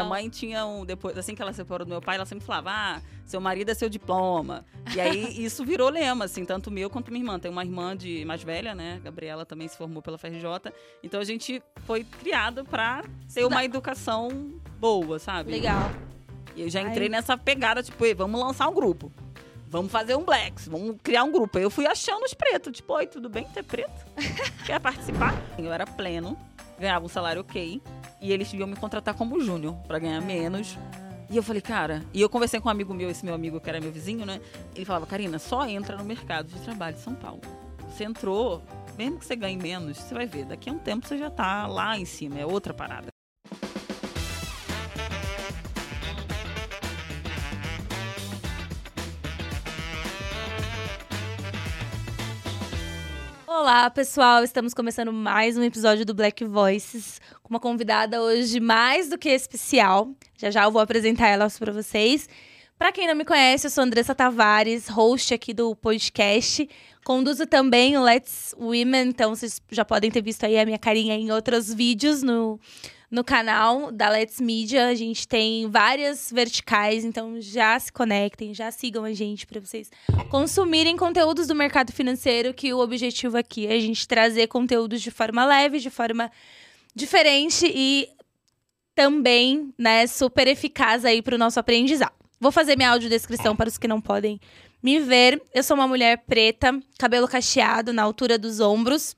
[0.00, 0.84] A mãe tinha um.
[0.84, 3.74] Depois, assim que ela separou do meu pai, ela sempre falava: ah, seu marido é
[3.74, 4.64] seu diploma.
[4.94, 7.38] E aí isso virou lema, assim, tanto meu quanto minha irmã.
[7.38, 9.00] Tem uma irmã de mais velha, né?
[9.02, 10.72] Gabriela também se formou pela FRJ.
[11.02, 14.28] Então a gente foi criado pra ter uma educação
[14.78, 15.52] boa, sabe?
[15.52, 15.90] Legal.
[16.56, 17.10] E eu já entrei Ai.
[17.10, 19.12] nessa pegada, tipo, vamos lançar um grupo.
[19.68, 21.56] Vamos fazer um Blacks, vamos criar um grupo.
[21.56, 24.04] Eu fui achando os pretos, tipo, oi, tudo bem ter preto?
[24.66, 25.32] Quer participar?
[25.56, 26.36] Eu era pleno,
[26.80, 27.80] ganhava um salário ok.
[28.20, 30.76] E eles iam me contratar como júnior, para ganhar menos.
[31.30, 33.70] E eu falei, cara, e eu conversei com um amigo meu, esse meu amigo que
[33.70, 34.40] era meu vizinho, né?
[34.74, 37.40] Ele falava, Karina, só entra no mercado de trabalho de São Paulo.
[37.88, 38.62] Você entrou,
[38.98, 41.66] mesmo que você ganhe menos, você vai ver, daqui a um tempo você já tá
[41.68, 43.09] lá em cima, é outra parada.
[53.52, 54.44] Olá, pessoal!
[54.44, 59.28] Estamos começando mais um episódio do Black Voices com uma convidada hoje mais do que
[59.28, 60.08] especial.
[60.38, 62.28] Já já eu vou apresentar ela para vocês.
[62.78, 66.70] Para quem não me conhece, eu sou Andressa Tavares, host aqui do podcast.
[67.04, 71.16] Conduzo também o Let's Women, então vocês já podem ter visto aí a minha carinha
[71.16, 72.56] em outros vídeos no
[73.10, 74.86] no canal da Let's Media.
[74.86, 79.90] A gente tem várias verticais, então já se conectem, já sigam a gente para vocês
[80.28, 85.10] consumirem conteúdos do mercado financeiro, que o objetivo aqui é a gente trazer conteúdos de
[85.10, 86.30] forma leve, de forma
[86.94, 88.08] diferente e
[88.94, 92.12] também, né, super eficaz aí para o nosso aprendizado.
[92.38, 94.40] Vou fazer minha audiodescrição para os que não podem
[94.82, 95.42] me ver.
[95.54, 99.14] Eu sou uma mulher preta, cabelo cacheado na altura dos ombros,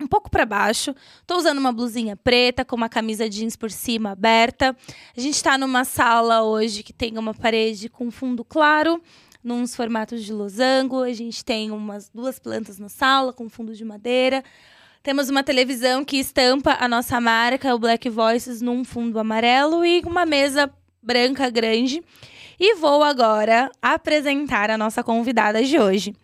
[0.00, 0.94] um pouco para baixo.
[1.26, 4.76] Tô usando uma blusinha preta com uma camisa jeans por cima aberta.
[5.16, 9.00] A gente está numa sala hoje que tem uma parede com fundo claro,
[9.42, 11.02] nos formatos de losango.
[11.02, 14.42] A gente tem umas duas plantas na sala com fundo de madeira.
[15.02, 20.00] Temos uma televisão que estampa a nossa marca, o Black Voices, num fundo amarelo e
[20.06, 22.02] uma mesa branca grande.
[22.58, 26.14] E vou agora apresentar a nossa convidada de hoje.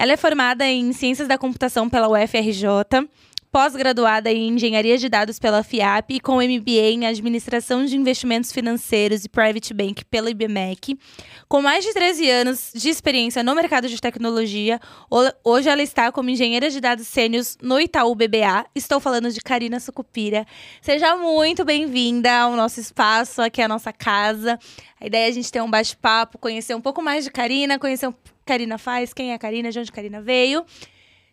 [0.00, 3.08] Ela é formada em Ciências da Computação pela UFRJ,
[3.50, 9.24] pós-graduada em Engenharia de Dados pela FIAP e com MBA em Administração de Investimentos Financeiros
[9.24, 10.96] e Private Bank pela IBMEC.
[11.48, 14.78] Com mais de 13 anos de experiência no mercado de tecnologia,
[15.42, 18.66] hoje ela está como engenheira de dados sênios no Itaú BBA.
[18.76, 20.46] Estou falando de Karina Sucupira.
[20.80, 24.60] Seja muito bem-vinda ao nosso espaço, aqui a nossa casa.
[25.00, 28.06] A ideia é a gente ter um bate-papo, conhecer um pouco mais de Karina, conhecer
[28.06, 28.14] um
[28.48, 30.64] Karina faz, quem é a Karina, de onde a Karina veio.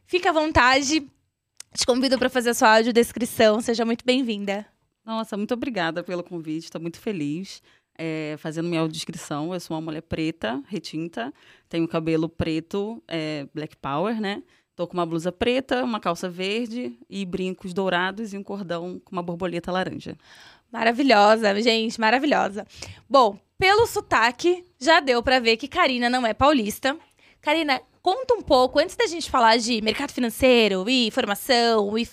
[0.06, 1.00] Fica à vontade.
[1.74, 3.62] Te convido para fazer a sua audiodescrição.
[3.62, 4.66] Seja muito bem-vinda.
[5.06, 6.66] Nossa, muito obrigada pelo convite.
[6.66, 7.64] Estou muito feliz.
[7.98, 11.34] É, fazendo minha audiodescrição, eu sou uma mulher preta, retinta,
[11.70, 14.44] tenho cabelo preto, é, black power, né?
[14.76, 19.16] Tô com uma blusa preta, uma calça verde e brincos dourados e um cordão com
[19.16, 20.18] uma borboleta laranja.
[20.70, 22.68] Maravilhosa, gente, maravilhosa.
[23.10, 26.98] Bom, pelo sotaque, já deu para ver que Karina não é paulista.
[27.42, 32.08] Karina, conta um pouco, antes da gente falar de mercado financeiro e formação e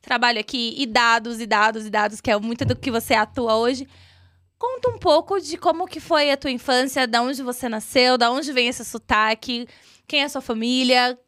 [0.00, 3.56] trabalho aqui, e dados, e dados, e dados, que é muito do que você atua
[3.56, 3.86] hoje.
[4.58, 8.30] Conta um pouco de como que foi a tua infância, da onde você nasceu, da
[8.30, 9.68] onde vem esse sotaque,
[10.06, 11.18] quem é a sua família.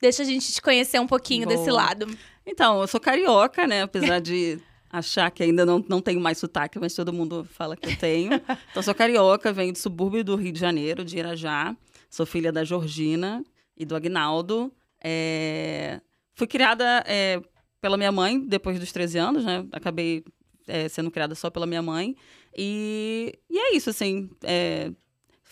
[0.00, 1.56] Deixa a gente te conhecer um pouquinho Boa.
[1.56, 2.06] desse lado.
[2.46, 3.82] Então, eu sou carioca, né?
[3.82, 4.60] Apesar de
[4.92, 8.30] achar que ainda não, não tenho mais sotaque, mas todo mundo fala que eu tenho.
[8.70, 11.74] Então, sou carioca, venho do subúrbio do Rio de Janeiro, de Irajá.
[12.10, 13.42] Sou filha da Georgina
[13.76, 14.72] e do Agnaldo.
[15.02, 16.00] É...
[16.34, 17.40] Fui criada é,
[17.80, 19.66] pela minha mãe depois dos 13 anos, né?
[19.72, 20.24] Acabei
[20.66, 22.14] é, sendo criada só pela minha mãe.
[22.56, 24.30] E, e é isso, assim.
[24.42, 24.90] É,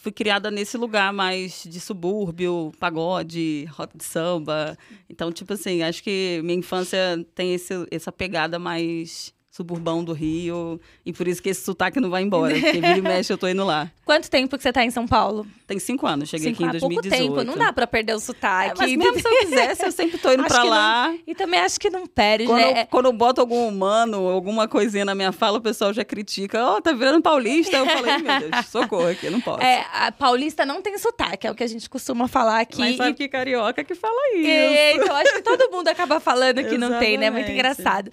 [0.01, 4.77] fui criada nesse lugar mais de subúrbio, pagode, rock de samba.
[5.09, 6.99] Então, tipo assim, acho que minha infância
[7.35, 10.81] tem esse, essa pegada mais suburbão do Rio.
[11.05, 12.55] E por isso que esse sotaque não vai embora.
[12.55, 13.91] Porque vira e mexe, eu tô indo lá.
[14.05, 15.47] Quanto tempo que você tá em São Paulo?
[15.67, 16.29] Tem cinco anos.
[16.29, 17.27] Cheguei cinco, aqui em 2018.
[17.27, 17.45] pouco tempo.
[17.45, 18.71] Não dá pra perder o sotaque.
[18.71, 21.09] É, mas mesmo se eu quisesse, eu sempre tô indo acho pra lá.
[21.09, 22.87] Não, e também acho que não perde, quando, né?
[22.87, 26.65] Quando eu boto algum humano, alguma coisinha na minha fala, o pessoal já critica.
[26.65, 27.77] Ó, oh, tá virando paulista.
[27.77, 29.63] Eu falei, meu Deus, socorro aqui, não posso.
[29.63, 32.81] É, a paulista não tem sotaque, é o que a gente costuma falar aqui.
[32.81, 33.15] Mas sabe e...
[33.15, 34.49] que carioca que fala isso.
[34.49, 37.31] É, então, acho que todo mundo acaba falando que não tem, né?
[37.31, 38.11] Muito engraçado.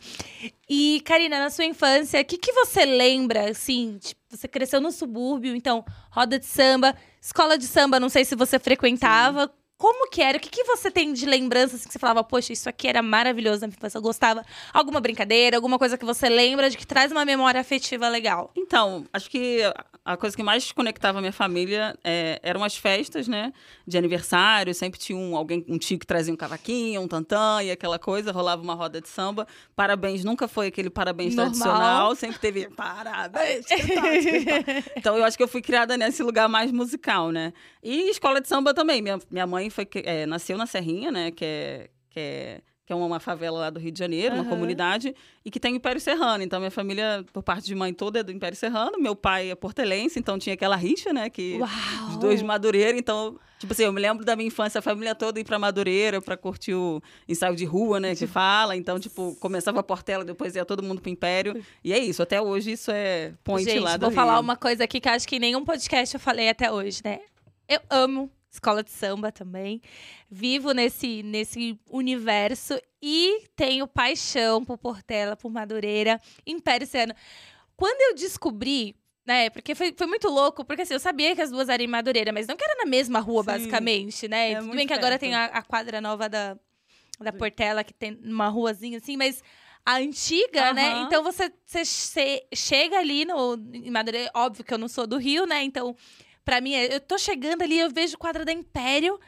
[0.69, 4.91] E, Karina, na sua infância, o que, que você lembra, assim, tipo, você cresceu no
[4.91, 9.43] subúrbio, então, roda de samba, escola de samba, não sei se você frequentava.
[9.43, 9.49] Sim.
[9.77, 10.39] Como que era?
[10.39, 13.01] O que, que você tem de lembrança assim, que você falava, poxa, isso aqui era
[13.03, 14.43] maravilhoso na infância, eu gostava?
[14.73, 18.51] Alguma brincadeira, alguma coisa que você lembra de que traz uma memória afetiva legal?
[18.55, 19.61] Então, acho que
[20.07, 23.51] a coisa que mais conectava a minha família é, eram as festas, né?
[23.85, 27.69] De aniversário, sempre tinha um, alguém, um tio que trazia um cavaquinho, um tantã e
[27.69, 29.45] aquela coisa, rolava uma roda de samba.
[29.75, 31.51] Parabéns, nunca foi aquele parabéns Normal.
[31.51, 33.65] tradicional, sempre teve parabéns.
[34.95, 37.51] então eu acho que eu fui criada nesse lugar mais musical, né?
[37.83, 39.01] E escola de samba também.
[39.01, 41.31] Minha, minha mãe foi, é, nasceu na Serrinha, né?
[41.31, 44.49] Que é, que é que é uma favela lá do Rio de Janeiro, uma Aham.
[44.49, 45.13] comunidade,
[45.43, 46.41] e que tem o Império Serrano.
[46.41, 48.97] Então, minha família, por parte de mãe toda, é do Império Serrano.
[48.97, 51.29] Meu pai é portelense, então tinha aquela rixa, né?
[51.29, 51.69] Que Uau!
[52.07, 52.97] os dois de Madureira.
[52.97, 56.21] Então, tipo assim, eu me lembro da minha infância, a família toda ir pra Madureira
[56.21, 58.15] pra curtir o ensaio de rua, né?
[58.15, 58.73] Que fala.
[58.73, 61.61] Então, tipo, começava a Portela, depois ia todo mundo pro Império.
[61.83, 62.23] E é isso.
[62.23, 64.41] Até hoje, isso é point Gente, lá do vou falar Rio.
[64.43, 67.19] uma coisa aqui que acho que em nenhum podcast eu falei até hoje, né?
[67.67, 69.81] Eu amo escola de samba também.
[70.29, 77.13] Vivo nesse, nesse universo e tenho paixão por Portela, por Madureira, Império Serrano.
[77.75, 78.95] Quando eu descobri,
[79.25, 79.49] né?
[79.49, 82.31] Porque foi, foi muito louco, porque assim, eu sabia que as duas eram em Madureira,
[82.31, 83.47] mas não que era na mesma rua, Sim.
[83.47, 84.53] basicamente, né?
[84.53, 86.57] É Tudo bem que agora tem a, a quadra nova da,
[87.19, 89.43] da Portela, que tem uma ruazinha assim, mas
[89.85, 90.93] a antiga, né?
[90.93, 91.03] Aham.
[91.05, 95.17] Então você, você che- chega ali no, em Madureira, óbvio que eu não sou do
[95.17, 95.63] Rio, né?
[95.63, 95.95] Então,
[96.47, 99.19] pra mim, é- eu tô chegando ali, eu vejo quadra da Império,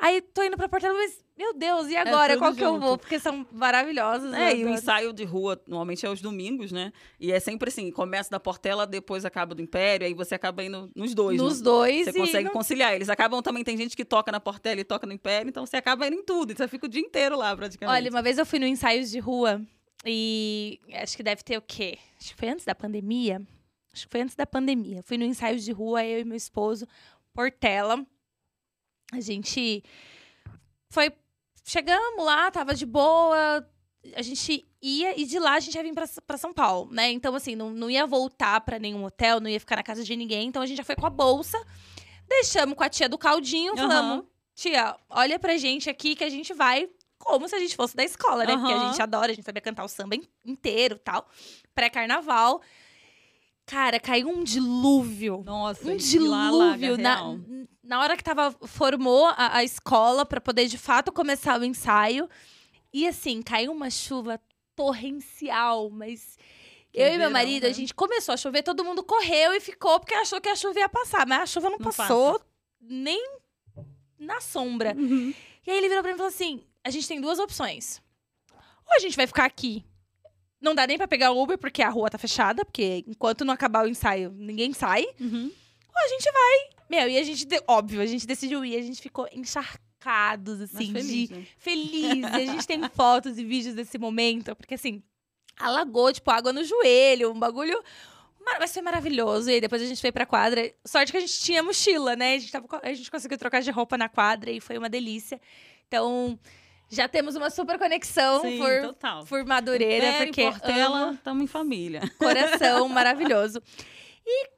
[0.00, 2.32] aí tô indo pra Portela, mas, meu Deus, e agora?
[2.32, 2.80] tudo Qual que eu junto.
[2.80, 2.96] vou?
[2.96, 4.32] Porque são maravilhosos.
[4.32, 6.94] É, eu e o ensaio de rua normalmente é aos domingos, né?
[7.20, 10.90] E é sempre assim, começa da Portela, depois acaba do Império, aí você acaba indo
[10.96, 11.36] nos dois.
[11.38, 11.64] Nos né?
[11.64, 12.94] dois Você consegue não- conciliar.
[12.94, 15.76] Eles acabam também, tem gente que toca na Portela e toca no Império, então você
[15.76, 16.52] acaba indo em tudo.
[16.52, 17.94] Então você fica o dia inteiro lá, praticamente.
[17.94, 19.60] Olha, uma vez eu fui no ensaios de rua
[20.06, 21.98] e acho que deve ter o quê?
[22.18, 23.42] Acho que foi antes da pandemia.
[23.92, 25.02] Acho que foi antes da pandemia.
[25.02, 26.86] Fui no ensaios de rua, eu e meu esposo,
[27.34, 28.04] Portela.
[29.12, 29.82] A gente
[30.88, 31.12] foi.
[31.64, 33.66] Chegamos lá, tava de boa.
[34.14, 37.10] A gente ia e de lá a gente ia vir pra, pra São Paulo, né?
[37.10, 40.16] Então, assim, não, não ia voltar pra nenhum hotel, não ia ficar na casa de
[40.16, 40.48] ninguém.
[40.48, 41.58] Então a gente já foi com a bolsa,
[42.28, 46.54] deixamos com a tia do caldinho, falamos: tia, olha pra gente aqui que a gente
[46.54, 46.88] vai
[47.18, 48.56] como se a gente fosse da escola, né?
[48.56, 51.28] Porque a gente adora, a gente sabia cantar o samba in- inteiro tal.
[51.74, 52.62] Pré-carnaval.
[53.70, 55.44] Cara, caiu um dilúvio.
[55.46, 57.38] Nossa, Um dilúvio na,
[57.84, 62.28] na hora que tava formou a, a escola pra poder de fato começar o ensaio.
[62.92, 64.40] E assim, caiu uma chuva
[64.74, 66.36] torrencial, mas
[66.92, 67.74] Que eu e meu verão, marido, a né?
[67.74, 70.88] gente começou a chover, todo mundo correu e ficou porque achou que a chuva ia
[70.88, 72.40] passar, mas a chuva não, Não passou
[72.80, 73.24] nem
[74.18, 74.96] na sombra.
[74.98, 75.32] Uhum.
[75.64, 78.02] E aí ele virou pra mim e falou assim: a gente tem duas opções.
[78.84, 79.84] Ou a gente vai ficar aqui.
[80.60, 83.54] Não dá nem pra pegar o Uber, porque a rua tá fechada, porque enquanto não
[83.54, 85.06] acabar o ensaio, ninguém sai.
[85.18, 85.50] Uhum.
[85.88, 86.80] Ou a gente vai.
[86.88, 90.92] Meu, e a gente, óbvio, a gente decidiu ir, a gente ficou encharcados, Mas assim,
[90.92, 91.46] feliz, de né?
[91.56, 92.24] feliz.
[92.24, 95.02] A gente tem fotos e vídeos desse momento, porque assim,
[95.58, 97.82] alagou, tipo, água no joelho, um bagulho.
[98.58, 99.50] Mas foi maravilhoso.
[99.50, 100.72] E aí depois a gente foi pra quadra.
[100.84, 102.34] Sorte que a gente tinha mochila, né?
[102.34, 105.40] A gente, tava a gente conseguiu trocar de roupa na quadra e foi uma delícia.
[105.86, 106.38] Então,
[106.90, 109.24] já temos uma super conexão Sim, por, total.
[109.24, 112.00] por Madureira, Império, porque Portela, amo estamos em família.
[112.18, 113.62] coração maravilhoso.
[114.26, 114.50] E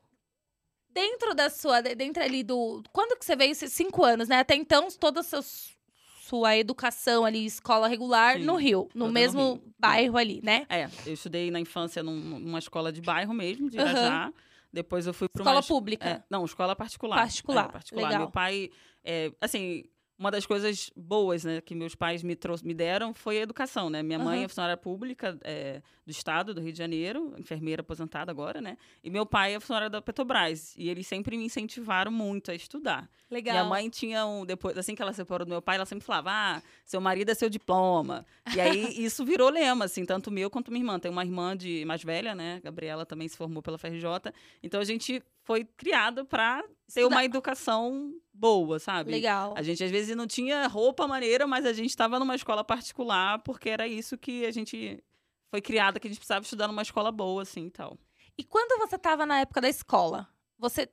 [0.91, 3.53] dentro da sua, dentro ali do, quando que você veio?
[3.53, 4.39] Esses Cinco anos, né?
[4.41, 5.73] Até então, toda a seus-
[6.23, 9.75] sua educação ali, escola regular, Sim, no Rio, no toda no mesmo Rio.
[9.79, 10.65] bairro ali, né?
[10.69, 13.77] É, eu estudei na infância num- numa escola de bairro mesmo, de.
[13.77, 14.33] Irajá.
[14.73, 15.61] Depois eu fui para Escola uma...
[15.61, 16.09] es- pública.
[16.09, 17.17] É, não, escola particular.
[17.17, 18.05] Particular, É, particular.
[18.09, 18.21] legal.
[18.23, 18.71] Meu pai,
[19.05, 19.85] é, assim,
[20.19, 24.03] uma das coisas boas, né, que meus pais me, me deram foi a educação, né?
[24.03, 24.45] Minha mãe Aham.
[24.45, 28.77] é funcionária pública é, do estado do Rio de Janeiro, enfermeira aposentada agora, né?
[29.03, 30.75] E meu pai é funcionário da Petrobras.
[30.77, 33.09] E eles sempre me incentivaram muito a estudar.
[33.31, 33.55] Legal.
[33.55, 34.45] Minha mãe tinha um.
[34.45, 37.35] Depois, assim que ela separou do meu pai, ela sempre falava: Ah, seu marido é
[37.35, 38.27] seu diploma.
[38.55, 40.99] E aí isso virou lema, assim, tanto meu quanto minha irmã.
[40.99, 42.61] Tem uma irmã de mais velha, né?
[42.63, 44.33] Gabriela também se formou pela FRJ.
[44.63, 49.11] Então a gente foi criada para ter uma educação boa, sabe?
[49.11, 49.55] Legal.
[49.57, 53.39] A gente às vezes não tinha roupa maneira, mas a gente estava numa escola particular
[53.41, 55.03] porque era isso que a gente
[55.51, 57.99] foi criada, que a gente precisava estudar numa escola boa, assim e tal.
[58.39, 60.89] E quando você tava na época da escola, você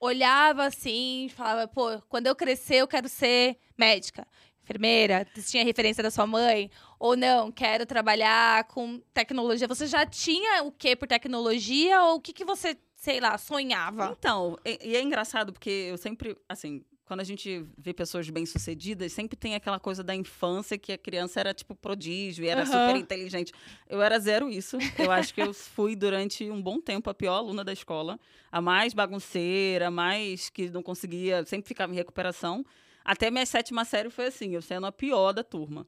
[0.00, 4.26] olhava assim, falava, pô, quando eu crescer eu quero ser médica,
[4.62, 9.68] enfermeira, você tinha referência da sua mãe, ou não, quero trabalhar com tecnologia.
[9.68, 14.16] Você já tinha o que por tecnologia ou o que que você, sei lá, sonhava?
[14.18, 19.12] Então, e, e é engraçado porque eu sempre, assim, quando a gente vê pessoas bem-sucedidas,
[19.12, 22.72] sempre tem aquela coisa da infância que a criança era tipo prodígio e era Aham.
[22.72, 23.52] super inteligente.
[23.88, 24.76] Eu era zero isso.
[24.98, 28.18] Eu acho que eu fui durante um bom tempo a pior aluna da escola,
[28.50, 32.66] a mais bagunceira, a mais que não conseguia, sempre ficava em recuperação.
[33.04, 35.86] Até minha sétima série foi assim, eu sendo a pior da turma.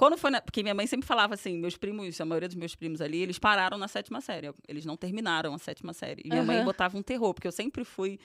[0.00, 0.40] Quando foi na...
[0.40, 3.38] Porque minha mãe sempre falava assim, meus primos, a maioria dos meus primos ali, eles
[3.38, 4.50] pararam na sétima série.
[4.66, 6.22] Eles não terminaram a sétima série.
[6.24, 6.64] E minha mãe Aham.
[6.64, 8.18] botava um terror, porque eu sempre fui.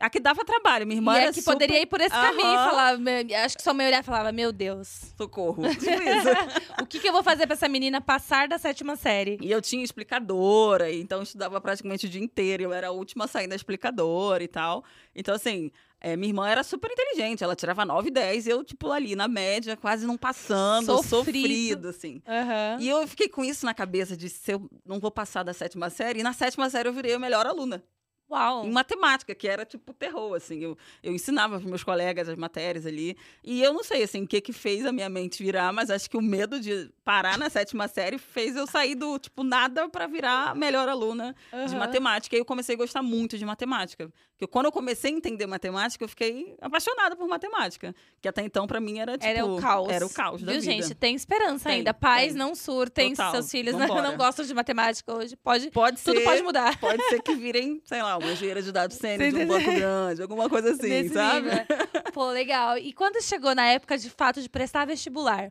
[0.00, 0.86] A que dava trabalho.
[0.86, 1.54] Minha irmã e era é que super...
[1.54, 2.48] poderia ir por esse caminho
[2.94, 3.24] e.
[3.24, 5.62] "Me- Acho que sua mãe olhava e falava: Meu Deus, Socorro.
[6.80, 9.38] O que, que eu vou fazer pra essa menina passar da sétima série?
[9.40, 12.62] E eu tinha explicadora, então eu estudava praticamente o dia inteiro.
[12.64, 14.84] Eu era a última a sair da explicadora e tal.
[15.14, 17.42] Então, assim, é, minha irmã era super inteligente.
[17.42, 21.08] Ela tirava 9 e 10, eu, tipo, ali na média, quase não passando, Sofrido.
[21.08, 22.22] sofrido, assim.
[22.26, 22.78] Aham.
[22.80, 25.90] E eu fiquei com isso na cabeça de se eu não vou passar da sétima
[25.90, 26.20] série.
[26.20, 27.82] E na sétima série eu virei a melhor aluna.
[28.28, 28.66] Uau.
[28.66, 30.58] Em matemática, que era tipo terror, assim.
[30.58, 33.16] Eu, eu ensinava para meus colegas as matérias ali.
[33.42, 36.10] E eu não sei, assim, o que que fez a minha mente virar, mas acho
[36.10, 40.08] que o medo de parar na sétima série fez eu sair do, tipo, nada para
[40.08, 41.78] virar a melhor aluna de Aham.
[41.78, 42.34] matemática.
[42.34, 44.12] E eu comecei a gostar muito de matemática.
[44.38, 47.94] Porque quando eu comecei a entender matemática, eu fiquei apaixonada por matemática.
[48.20, 49.24] Que até então, para mim, era tipo.
[49.24, 49.88] Era o caos.
[49.90, 50.72] Era o caos da Viu, vida.
[50.82, 50.94] gente?
[50.94, 51.94] Tem esperança Tem, ainda.
[51.94, 52.36] Pais, tem.
[52.38, 53.14] não surtem.
[53.14, 53.32] Total.
[53.32, 54.02] Seus filhos não, Vambora.
[54.10, 55.36] não gostam de matemática hoje.
[55.36, 56.12] Pode, Pode ser.
[56.12, 56.78] tudo pode mudar.
[56.78, 60.20] Pode ser que virem, sei lá, uma engenheira de dados sênior de um banco grande,
[60.20, 61.48] alguma coisa assim, Nesse sabe?
[61.48, 61.64] nível.
[62.12, 62.76] Pô, legal.
[62.76, 65.50] E quando chegou na época de fato de prestar vestibular,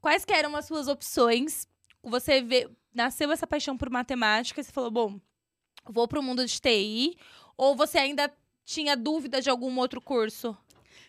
[0.00, 1.66] quais que eram as suas opções?
[2.04, 5.20] Você vê, nasceu essa paixão por matemática e você falou, bom,
[5.88, 7.16] vou pro mundo de TI?
[7.56, 8.32] Ou você ainda
[8.64, 10.56] tinha dúvida de algum outro curso?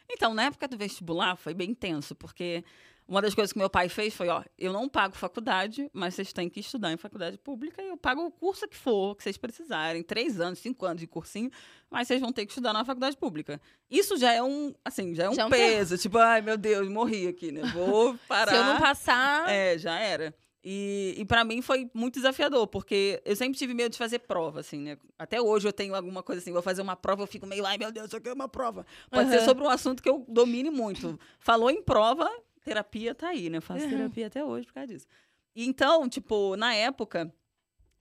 [0.09, 2.63] Então, na época do vestibular foi bem tenso, porque
[3.07, 6.31] uma das coisas que meu pai fez foi, ó, eu não pago faculdade, mas vocês
[6.31, 9.37] têm que estudar em faculdade pública e eu pago o curso que for, que vocês
[9.37, 11.51] precisarem, três anos, cinco anos de cursinho,
[11.89, 13.59] mas vocês vão ter que estudar na faculdade pública.
[13.89, 16.57] Isso já é um, assim, já é um Já é um peso, tipo, ai meu
[16.57, 17.61] Deus, morri aqui, né?
[17.73, 18.51] Vou parar.
[18.51, 19.49] Se eu não passar.
[19.49, 20.33] É, já era.
[20.65, 24.61] E, e para mim foi muito desafiador, porque eu sempre tive medo de fazer prova,
[24.61, 24.97] assim, né?
[25.19, 27.77] Até hoje eu tenho alguma coisa assim, vou fazer uma prova, eu fico meio, ai
[27.77, 28.85] meu Deus, isso aqui é uma prova.
[29.11, 29.45] Pode ser Aham.
[29.45, 31.19] sobre um assunto que eu domine muito.
[31.37, 32.29] Falou em prova,
[32.63, 33.57] terapia tá aí, né?
[33.57, 33.89] Eu faço Uhum.
[33.89, 35.05] terapia até hoje por causa disso.
[35.53, 37.29] E Então, tipo, na época,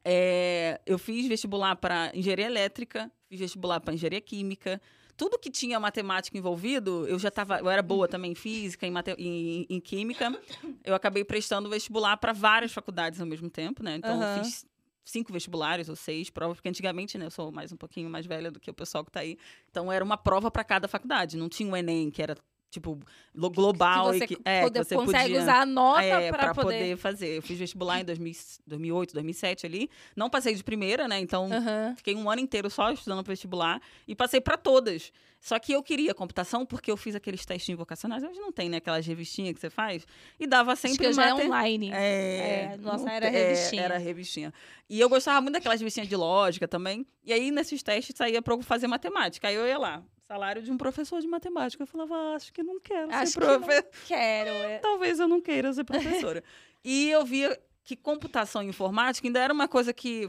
[0.05, 4.81] é, eu fiz vestibular para engenharia elétrica, fiz vestibular para engenharia química.
[5.23, 7.61] Tudo que tinha matemática envolvido, eu já tava.
[7.61, 10.37] Eu era boa também em física, em, mate, em, em química.
[10.83, 13.95] Eu acabei prestando vestibular para várias faculdades ao mesmo tempo, né?
[13.95, 14.37] Então, Aham.
[14.37, 14.67] eu fiz
[15.05, 18.51] cinco vestibulares ou seis provas, porque antigamente, né, eu sou mais um pouquinho mais velha
[18.51, 19.39] do que o pessoal que tá aí.
[19.71, 21.37] Então, era uma prova para cada faculdade.
[21.37, 22.37] Não tinha o Enem, que era,
[22.73, 22.99] tipo,
[23.35, 24.11] lo- global.
[24.11, 26.55] que você e que, é, pode- que você consegue podia usar a nota é, pra
[26.55, 26.65] poder.
[26.79, 27.37] poder fazer.
[27.37, 28.33] Eu fiz vestibular em 2000,
[28.67, 29.91] 2008, 2007 ali.
[30.17, 31.21] Não passei de primeira, né?
[31.21, 31.95] Então, Aham.
[31.97, 35.13] fiquei um ano inteiro só estudando para vestibular e passei para todas.
[35.41, 38.23] Só que eu queria computação porque eu fiz aqueles testinhos vocacionais.
[38.23, 38.77] Hoje não tem, né?
[38.77, 40.07] Aquelas revistinhas que você faz.
[40.39, 41.91] E dava Acho sempre que já é online.
[41.93, 43.83] é, É, nossa, era é, revistinha.
[43.83, 44.55] era revistinha.
[44.89, 47.05] E eu gostava muito daquelas revistinhas de lógica também.
[47.25, 49.49] E aí, nesses testes, saía pra eu fazer matemática.
[49.49, 50.01] Aí eu ia lá,
[50.33, 51.83] salário de um professor de matemática.
[51.83, 53.91] Eu falava, ah, acho que não quero Acho ser que não professor.
[54.09, 54.51] quero.
[54.51, 54.79] é.
[54.79, 56.43] Talvez eu não queira ser professora.
[56.83, 60.29] e eu via que computação e informática ainda era uma coisa que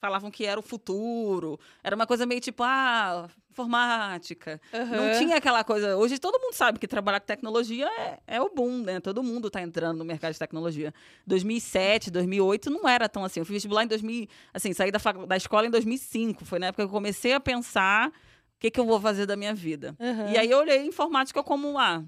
[0.00, 1.60] falavam que era o futuro.
[1.82, 4.60] Era uma coisa meio tipo, ah, informática.
[4.72, 5.18] Não Aham.
[5.18, 5.96] tinha aquela coisa.
[5.96, 8.98] Hoje todo mundo sabe que trabalhar com tecnologia é, é o boom, né?
[8.98, 10.92] Todo mundo tá entrando no mercado de tecnologia.
[11.24, 13.38] 2007, 2008 não era tão assim.
[13.38, 16.44] Eu fiz vestibular em 2000, assim, saí da, da escola em 2005.
[16.44, 18.12] Foi na época que eu comecei a pensar
[18.56, 19.94] o que, que eu vou fazer da minha vida.
[20.00, 20.30] Aham.
[20.30, 22.02] E aí eu olhei informática como ah,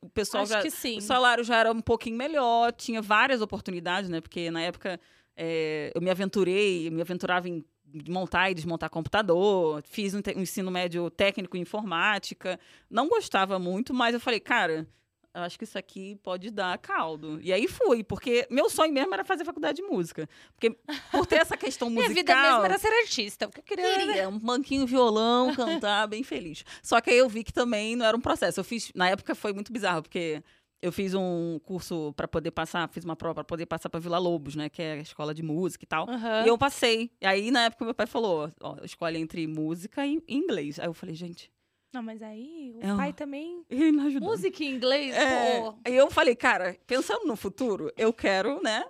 [0.00, 0.98] o pessoal Acho já que sim.
[0.98, 4.20] o salário já era um pouquinho melhor, tinha várias oportunidades, né?
[4.20, 5.00] Porque na época
[5.36, 7.64] é, eu me aventurei, eu me aventurava em
[8.08, 12.58] montar e desmontar computador, fiz um, um ensino médio técnico em informática,
[12.90, 14.88] não gostava muito, mas eu falei, cara,
[15.34, 17.40] eu acho que isso aqui pode dar caldo.
[17.42, 20.28] E aí fui, porque meu sonho mesmo era fazer faculdade de música.
[20.54, 20.76] Porque
[21.10, 22.36] por ter essa questão Minha musical...
[22.36, 23.46] vida mesmo era ser artista.
[23.46, 26.64] O que eu queria era- Queria um banquinho, violão, cantar, bem feliz.
[26.82, 28.60] Só que aí eu vi que também não era um processo.
[28.60, 30.42] Eu fiz, na época foi muito bizarro, porque
[30.82, 34.18] eu fiz um curso para poder passar, fiz uma prova para poder passar para Vila
[34.18, 36.10] Lobos, né, que é a escola de música e tal.
[36.10, 36.44] Aham.
[36.44, 37.08] E eu passei.
[37.20, 40.80] E aí na época meu pai falou, ó, escolhe entre música e inglês.
[40.80, 41.51] Aí eu falei, gente,
[41.92, 43.64] Não, mas aí o É pai também.
[43.68, 44.30] ele não ajudou.
[44.30, 45.74] Música em inglês, É, pô.
[45.84, 48.84] Aí eu falei, cara, pensando no futuro, eu quero, né?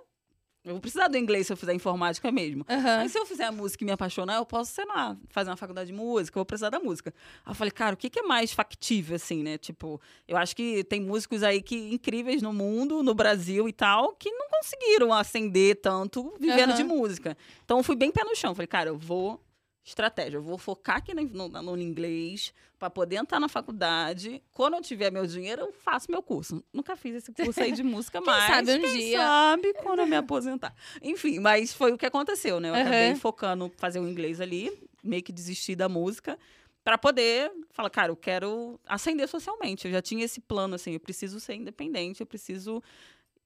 [0.63, 2.65] Eu vou precisar do inglês se eu fizer informática mesmo.
[2.69, 5.57] Mas se eu fizer a música e me apaixonar, eu posso, sei lá, fazer uma
[5.57, 7.13] faculdade de música, eu vou precisar da música.
[7.45, 9.57] Aí eu falei, cara, o que, que é mais factível, assim, né?
[9.57, 14.13] Tipo, eu acho que tem músicos aí que incríveis no mundo, no Brasil e tal,
[14.15, 16.77] que não conseguiram ascender tanto vivendo Aham.
[16.77, 17.37] de música.
[17.65, 18.55] Então eu fui bem pé no chão.
[18.55, 19.43] Falei, cara, eu vou.
[19.85, 24.41] Estratégia, eu vou focar aqui no, no, no inglês para poder entrar na faculdade.
[24.53, 26.63] Quando eu tiver meu dinheiro, eu faço meu curso.
[26.71, 28.45] Nunca fiz esse curso aí de música mais.
[28.45, 29.19] sabe um quem dia.
[29.19, 30.73] sabe quando eu me aposentar.
[31.01, 32.69] Enfim, mas foi o que aconteceu, né?
[32.69, 32.81] Eu Aham.
[32.81, 34.71] acabei focando fazer o inglês ali,
[35.03, 36.39] meio que desistir da música,
[36.83, 39.87] para poder falar, cara, eu quero ascender socialmente.
[39.87, 42.81] Eu já tinha esse plano, assim, eu preciso ser independente, eu preciso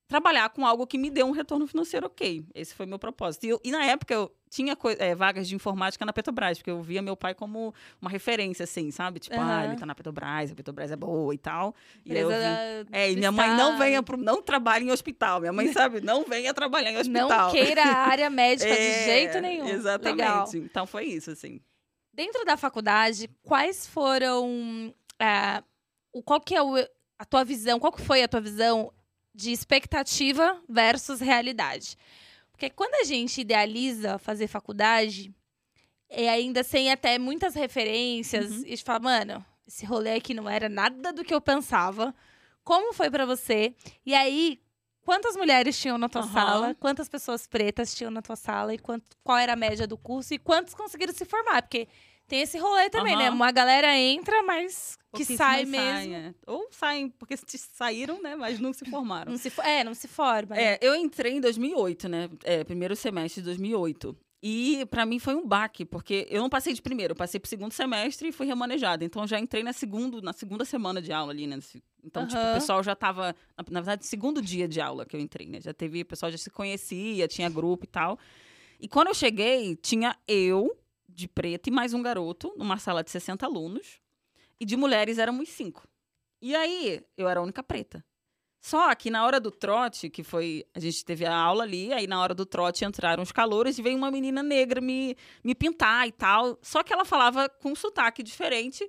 [0.08, 2.46] trabalhar com algo que me dê um retorno financeiro ok.
[2.56, 3.46] Esse foi meu propósito.
[3.46, 6.82] E, eu, e na época eu tinha é, vagas de informática na Petrobras, porque eu
[6.82, 9.20] via meu pai como uma referência, assim, sabe?
[9.20, 9.44] Tipo, uhum.
[9.44, 11.76] ah, ele tá na Petrobras, a Petrobras é boa e tal.
[12.06, 12.36] E eu vi,
[12.92, 15.42] é, e minha mãe não venha pro, não trabalha em hospital.
[15.42, 17.30] Minha mãe sabe, não venha trabalhar em hospital.
[17.30, 19.68] Não queira a área médica é, de jeito nenhum.
[19.68, 20.18] Exatamente.
[20.18, 20.50] Legal.
[20.56, 21.60] Então foi isso, assim.
[22.14, 24.94] Dentro da faculdade, quais foram.
[25.20, 25.62] É,
[26.24, 26.76] qual que é o,
[27.20, 27.80] a tua visão?
[27.80, 28.92] Qual que foi a tua visão
[29.38, 31.96] de expectativa versus realidade.
[32.52, 35.32] Porque quando a gente idealiza fazer faculdade,
[36.10, 38.62] é ainda sem até muitas referências, uhum.
[38.62, 42.16] e a gente fala, mano, esse rolê aqui não era nada do que eu pensava.
[42.64, 43.76] Como foi para você?
[44.04, 44.60] E aí,
[45.02, 46.34] quantas mulheres tinham na tua uhum.
[46.34, 46.76] sala?
[46.80, 48.74] Quantas pessoas pretas tinham na tua sala?
[48.74, 50.34] E quanto, qual era a média do curso?
[50.34, 51.62] E quantos conseguiram se formar?
[51.62, 51.88] Porque
[52.28, 53.20] tem esse rolê também, uhum.
[53.20, 53.30] né?
[53.30, 55.86] Uma galera entra, mas que sai mesmo.
[55.86, 56.34] Saem, é.
[56.46, 58.36] Ou saem porque saíram, né?
[58.36, 59.32] Mas não se formaram.
[59.32, 60.56] Não se, é, não se forma.
[60.56, 60.74] Né?
[60.74, 62.30] É, eu entrei em 2008, né?
[62.44, 64.16] É, primeiro semestre de 2008.
[64.42, 67.50] E para mim foi um baque, porque eu não passei de primeiro, eu passei pro
[67.50, 69.04] segundo semestre e fui remanejada.
[69.04, 71.58] Então eu já entrei na, segundo, na segunda semana de aula ali, né?
[72.04, 72.28] Então, uhum.
[72.28, 73.36] tipo, o pessoal já tava.
[73.58, 75.60] Na, na verdade, segundo dia de aula que eu entrei, né?
[75.60, 78.20] Já teve, o pessoal já se conhecia, tinha grupo e tal.
[78.80, 80.78] E quando eu cheguei, tinha eu,
[81.18, 84.00] de preto e mais um garoto, numa sala de 60 alunos.
[84.60, 85.88] E de mulheres éramos cinco.
[86.40, 88.06] E aí, eu era a única preta.
[88.62, 90.64] Só que na hora do trote, que foi.
[90.76, 93.82] A gente teve a aula ali, aí na hora do trote entraram os calores e
[93.82, 96.58] veio uma menina negra me, me pintar e tal.
[96.62, 98.84] Só que ela falava com um sotaque diferente.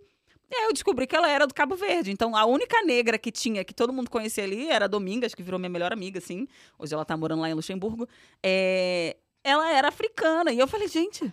[0.51, 2.11] E aí eu descobri que ela era do Cabo Verde.
[2.11, 5.43] Então a única negra que tinha, que todo mundo conhecia ali, era a Domingas, que
[5.43, 6.47] virou minha melhor amiga, assim.
[6.79, 8.07] Hoje ela tá morando lá em Luxemburgo.
[8.43, 9.17] É...
[9.45, 10.53] Ela era africana.
[10.53, 11.33] E eu falei, gente.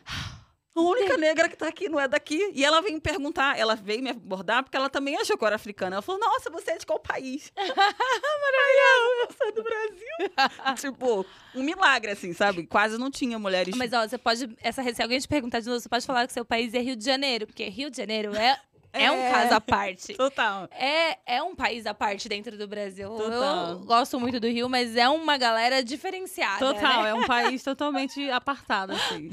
[0.76, 2.52] A única negra que tá aqui não é daqui.
[2.54, 5.48] E ela veio me perguntar, ela veio me abordar porque ela também achou que eu
[5.48, 5.96] era africana.
[5.96, 7.52] Ela falou: Nossa, você é de qual país?
[7.58, 9.16] Maravilhoso!
[9.22, 10.86] Eu sou do Brasil.
[10.92, 12.68] tipo, um milagre, assim, sabe?
[12.68, 13.74] Quase não tinha mulheres.
[13.78, 14.54] Mas, ó, você pode.
[14.62, 16.98] Essa, se alguém te perguntar de novo, você pode falar que seu país é Rio
[16.98, 18.60] de Janeiro, porque Rio de Janeiro é.
[18.98, 20.14] É, um caso à parte.
[20.14, 20.70] Total.
[20.72, 23.10] É, é um país à parte dentro do Brasil.
[23.10, 23.72] Total.
[23.72, 26.60] Eu gosto muito do Rio, mas é uma galera diferenciada.
[26.60, 27.10] Total, né?
[27.10, 29.32] é um país totalmente apartado, assim.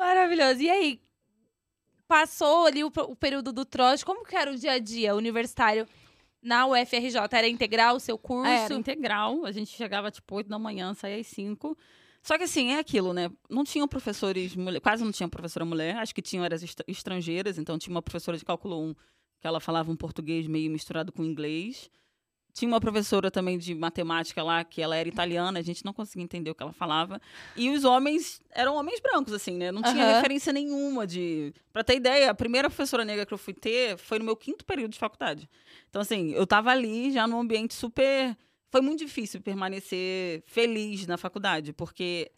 [0.00, 0.62] Maravilhoso.
[0.62, 1.00] E aí,
[2.08, 5.86] passou ali o, o, período do trote, como que era o dia a dia universitário
[6.42, 7.16] na UFRJ?
[7.30, 8.50] Era integral o seu curso?
[8.50, 11.76] Era integral, a gente chegava tipo 8 da manhã, saía às 5.
[12.22, 13.30] Só que assim, é aquilo, né?
[13.48, 17.94] Não tinham professores quase não tinha professora mulher, acho que tinham eras estrangeiras, então tinha
[17.94, 18.94] uma professora de cálculo 1
[19.38, 21.90] que ela falava um português meio misturado com inglês.
[22.52, 26.24] Tinha uma professora também de matemática lá, que ela era italiana, a gente não conseguia
[26.24, 27.20] entender o que ela falava.
[27.56, 29.70] E os homens eram homens brancos, assim, né?
[29.70, 30.14] Não tinha uhum.
[30.14, 31.54] referência nenhuma de.
[31.72, 34.64] Pra ter ideia, a primeira professora negra que eu fui ter foi no meu quinto
[34.64, 35.48] período de faculdade.
[35.88, 38.36] Então, assim, eu tava ali já num ambiente super.
[38.70, 42.30] Foi muito difícil permanecer feliz na faculdade, porque.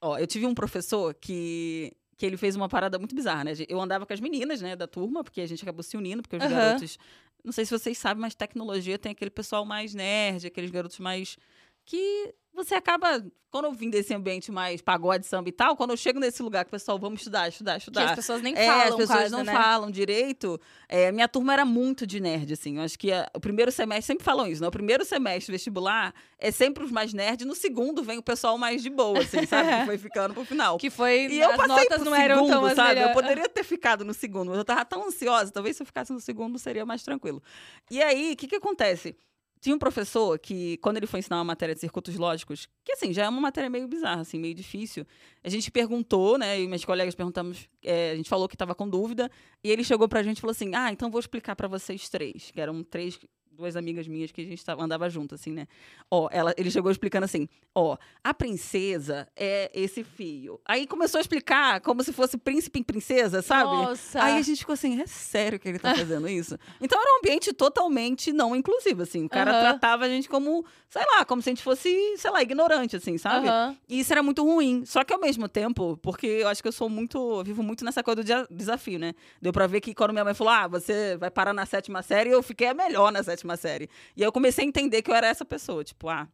[0.00, 3.52] Ó, eu tive um professor que que ele fez uma parada muito bizarra, né?
[3.68, 6.36] Eu andava com as meninas, né, da turma, porque a gente acabou se unindo, porque
[6.36, 6.50] os uhum.
[6.50, 6.98] garotos
[7.46, 11.38] não sei se vocês sabem, mas tecnologia tem aquele pessoal mais nerd, aqueles garotos mais.
[11.86, 15.96] Que você acaba, quando eu vim desse ambiente mais pagode, samba e tal, quando eu
[15.96, 18.04] chego nesse lugar que o pessoal, vamos estudar, estudar, estudar.
[18.04, 19.52] Que as pessoas nem é, falam, as pessoas quase, não né?
[19.52, 20.58] falam direito.
[20.88, 22.78] É, minha turma era muito de nerd, assim.
[22.78, 24.68] Eu acho que a, o primeiro semestre, sempre falam isso, né?
[24.68, 28.82] O primeiro semestre vestibular é sempre os mais nerds, no segundo vem o pessoal mais
[28.82, 29.80] de boa, assim, sabe?
[29.80, 30.78] que foi ficando pro final.
[30.78, 31.26] Que foi.
[31.26, 32.94] E eu as passei notas pro não segundo, eram tão sabe?
[32.94, 33.10] melhor.
[33.10, 36.12] Eu poderia ter ficado no segundo, mas eu tava tão ansiosa, talvez se eu ficasse
[36.12, 37.42] no segundo seria mais tranquilo.
[37.90, 39.14] E aí, o que que acontece?
[39.60, 43.12] Tinha um professor que, quando ele foi ensinar uma matéria de circuitos lógicos, que assim,
[43.12, 45.06] já é uma matéria meio bizarra, assim, meio difícil.
[45.42, 46.60] A gente perguntou, né?
[46.60, 49.30] E meus colegas perguntamos, é, a gente falou que estava com dúvida,
[49.64, 52.50] e ele chegou pra gente e falou assim: Ah, então vou explicar para vocês três,
[52.50, 53.18] que eram três
[53.56, 55.66] duas amigas minhas que a gente tava, andava junto, assim, né?
[56.10, 60.60] Ó, ela, ele chegou explicando assim: ó, a princesa é esse fio.
[60.64, 63.76] Aí começou a explicar como se fosse príncipe e princesa, sabe?
[63.76, 64.22] Nossa.
[64.22, 66.58] Aí a gente ficou assim: é sério que ele tá fazendo isso?
[66.80, 69.24] Então era um ambiente totalmente não inclusivo, assim.
[69.24, 69.60] O cara Aham.
[69.60, 73.16] tratava a gente como, sei lá, como se a gente fosse, sei lá, ignorante, assim,
[73.18, 73.48] sabe?
[73.48, 73.76] Aham.
[73.88, 74.84] E isso era muito ruim.
[74.84, 77.18] Só que ao mesmo tempo, porque eu acho que eu sou muito.
[77.18, 79.14] eu vivo muito nessa coisa do desafio, né?
[79.40, 82.30] Deu pra ver que quando minha mãe falou, ah, você vai parar na sétima série,
[82.30, 83.90] eu fiquei a melhor na sétima série.
[84.16, 85.84] E aí eu comecei a entender que eu era essa pessoa.
[85.84, 86.26] Tipo, ah,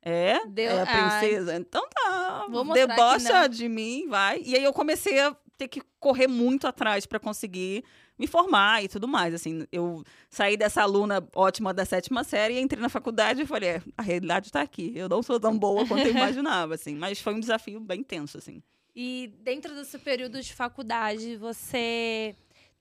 [0.00, 0.46] é?
[0.46, 1.56] Deu- é a princesa?
[1.56, 2.46] Então tá.
[2.48, 4.40] Vou Debocha de mim, vai.
[4.44, 7.82] E aí eu comecei a ter que correr muito atrás pra conseguir
[8.18, 9.34] me formar e tudo mais.
[9.34, 13.70] Assim, eu saí dessa aluna ótima da sétima série e entrei na faculdade e falei,
[13.70, 14.92] é, a realidade tá aqui.
[14.94, 16.94] Eu não sou tão boa quanto eu imaginava, assim.
[16.94, 18.62] Mas foi um desafio bem tenso, assim.
[18.94, 22.34] E dentro do seu período de faculdade, você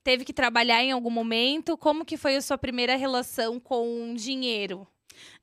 [0.06, 1.76] teve que trabalhar em algum momento?
[1.76, 4.88] Como que foi a sua primeira relação com dinheiro?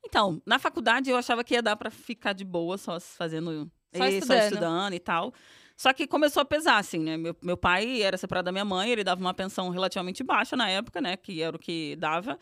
[0.05, 3.69] Então, na faculdade eu achava que ia dar pra ficar de boa, só fazendo.
[3.93, 4.41] Só e- estudando.
[4.41, 5.33] estudando e tal.
[5.75, 7.17] Só que começou a pesar, assim, né?
[7.17, 10.69] Meu, meu pai era separado da minha mãe, ele dava uma pensão relativamente baixa na
[10.69, 11.17] época, né?
[11.17, 12.39] Que era o que dava.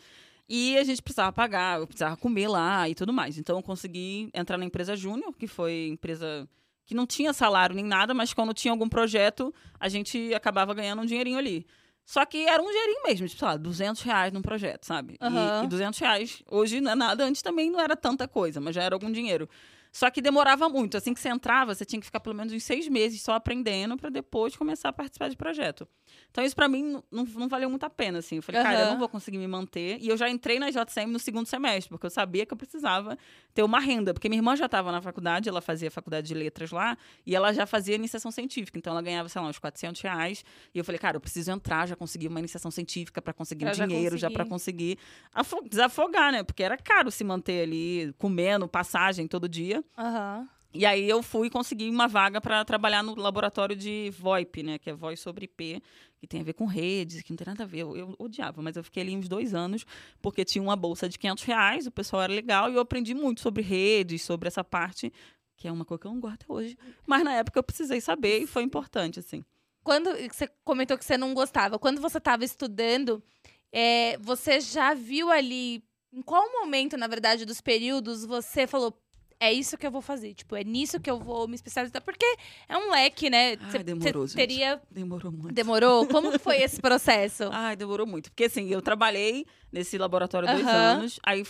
[0.47, 3.39] E a gente precisava pagar, eu precisava comer lá e tudo mais.
[3.39, 6.47] Então eu consegui entrar na empresa Júnior, que foi empresa
[6.85, 11.01] que não tinha salário nem nada, mas quando tinha algum projeto, a gente acabava ganhando
[11.01, 11.65] um dinheirinho ali.
[12.05, 15.13] Só que era um dinheirinho mesmo, tipo, sei lá, 200 reais num projeto, sabe?
[15.13, 15.61] E- Aham.
[15.63, 18.83] E, 200 reais hoje não é nada, antes também não era tanta coisa, mas já
[18.83, 19.47] era algum dinheiro.
[19.93, 20.95] Só que demorava muito.
[20.97, 23.97] Assim que você entrava, você tinha que ficar pelo menos uns seis meses só aprendendo
[23.97, 25.87] para depois começar a participar de projeto.
[26.31, 28.37] Então isso para mim não, não, valeu muito a pena, assim.
[28.37, 29.97] Eu falei, cara, eu não vou conseguir me manter.
[30.01, 33.17] E eu já entrei na JCM no segundo semestre, porque eu sabia que eu precisava
[33.53, 34.13] ter uma renda.
[34.13, 37.53] Porque minha irmã já estava na faculdade, ela fazia faculdade de letras lá, e ela
[37.53, 38.77] já fazia iniciação científica.
[38.79, 40.45] Então ela ganhava, sei lá, uns 400 reais.
[40.73, 43.73] E eu falei, cara, eu preciso entrar, já conseguir uma iniciação científica para conseguir Pra
[43.73, 44.33] já dinheiro, já conseguir.
[44.33, 44.97] para conseguir
[45.33, 46.43] afo- desafogar, né?
[46.43, 49.83] Porque era caro se manter ali comendo, passagem todo dia.
[49.97, 50.47] Aham.
[50.73, 54.79] E aí eu fui conseguir uma vaga para trabalhar no laboratório de VoIP, né?
[54.79, 55.83] Que é voz sobre IP,
[56.21, 57.79] que tem a ver com redes, que não tem nada a ver.
[57.79, 59.83] Eu, eu odiava, mas eu fiquei ali uns dois anos,
[60.21, 63.41] porque tinha uma bolsa de 500 reais, o pessoal era legal, e eu aprendi muito
[63.41, 65.11] sobre redes, sobre essa parte,
[65.57, 66.77] que é uma coisa que eu não gosto até hoje.
[67.07, 69.43] Mas na época eu precisei saber e foi importante, assim.
[69.83, 73.23] Quando você comentou que você não gostava, quando você estava estudando,
[73.71, 78.95] é, você já viu ali, em qual momento, na verdade, dos períodos, você falou,
[79.41, 82.37] é isso que eu vou fazer, tipo, é nisso que eu vou me especializar, porque
[82.69, 83.57] é um leque, né?
[83.59, 84.35] Ai, demorou, gente.
[84.35, 84.79] teria...
[84.91, 85.51] Demorou muito.
[85.51, 86.05] Demorou?
[86.05, 87.45] Como foi esse processo?
[87.51, 88.29] Ai, demorou muito.
[88.29, 91.43] Porque assim, eu trabalhei nesse laboratório dois anos, aí,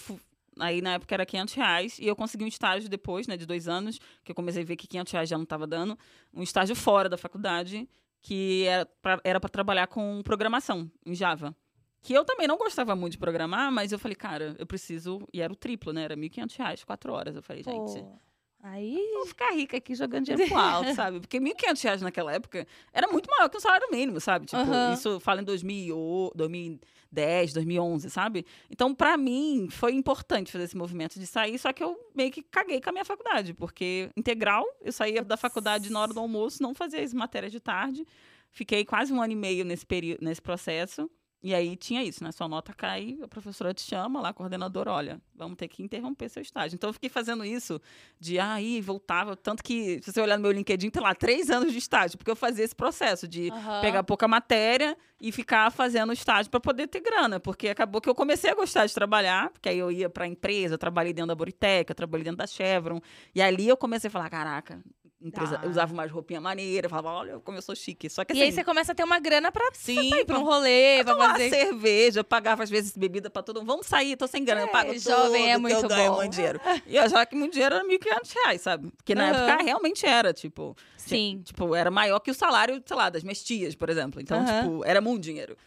[0.57, 3.67] aí na época era 500 reais, e eu consegui um estágio depois, né, de dois
[3.67, 5.99] anos, que eu comecei a ver que 500 reais já não estava dando,
[6.33, 7.89] um estágio fora da faculdade,
[8.21, 11.53] que era pra, era para trabalhar com programação em Java.
[12.01, 15.21] Que eu também não gostava muito de programar, mas eu falei, cara, eu preciso.
[15.31, 16.03] E era o triplo, né?
[16.03, 17.35] Era 1.500 reais, quatro horas.
[17.35, 18.19] Eu falei, gente, Pô,
[18.63, 18.97] aí...
[19.13, 21.19] vou ficar rica aqui jogando dinheiro pro alto, sabe?
[21.19, 24.47] Porque 1.500 reais naquela época era muito maior que o salário mínimo, sabe?
[24.47, 24.93] Tipo, Aham.
[24.93, 28.47] isso fala em 2008, 2010, 2011, sabe?
[28.67, 32.41] Então, pra mim, foi importante fazer esse movimento de sair, só que eu meio que
[32.41, 36.63] caguei com a minha faculdade, porque integral, eu saía da faculdade na hora do almoço,
[36.63, 38.07] não fazia as matérias de tarde,
[38.49, 41.07] fiquei quase um ano e meio nesse, período, nesse processo.
[41.43, 42.31] E aí tinha isso, né?
[42.31, 46.29] Sua nota cai, a professora te chama lá, a coordenadora, olha, vamos ter que interromper
[46.29, 46.75] seu estágio.
[46.75, 47.81] Então eu fiquei fazendo isso
[48.19, 49.35] de aí, voltava.
[49.35, 52.29] Tanto que, se você olhar no meu LinkedIn, tem lá três anos de estágio, porque
[52.29, 53.81] eu fazia esse processo de Aham.
[53.81, 57.39] pegar pouca matéria e ficar fazendo estágio para poder ter grana.
[57.39, 60.75] Porque acabou que eu comecei a gostar de trabalhar, porque aí eu ia para empresa,
[60.75, 63.01] eu trabalhei dentro da Boritec, eu trabalhei dentro da Chevron.
[63.33, 64.79] E ali eu comecei a falar: caraca,
[65.23, 68.09] empresa, eu usava mais roupinha maneira, eu falava, olha, como eu sou chique.
[68.09, 68.43] Só que E assim.
[68.43, 71.49] aí você começa a ter uma grana pra sim, ir pra um rolê, pra fazer...
[71.49, 73.67] cerveja, pagava às vezes bebida pra todo mundo.
[73.67, 76.11] Vamos sair, tô sem grana, eu É, pago jovem é tudo muito que eu ganho
[76.11, 76.17] bom.
[76.17, 76.59] muito dinheiro.
[76.85, 78.91] E eu achava que muito dinheiro era 1.500 reais, sabe?
[78.97, 79.37] Porque na Aham.
[79.49, 80.75] época realmente era, tipo...
[80.97, 81.41] Sim.
[81.43, 84.21] Tipo, era maior que o salário, sei lá, das minhas tias, por exemplo.
[84.21, 84.61] Então, Aham.
[84.63, 85.57] tipo, era muito dinheiro.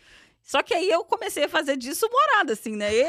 [0.43, 2.95] Só que aí eu comecei a fazer disso morada, assim, né?
[2.95, 3.05] E,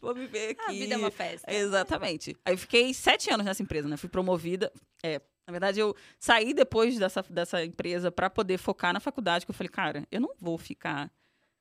[0.00, 0.62] vou viver aqui.
[0.66, 1.52] A vida é uma festa.
[1.52, 2.34] Exatamente.
[2.44, 3.96] Aí eu fiquei sete anos nessa empresa, né?
[3.98, 4.72] Fui promovida.
[5.02, 9.50] É, na verdade, eu saí depois dessa, dessa empresa para poder focar na faculdade, que
[9.50, 11.10] eu falei, cara, eu não vou ficar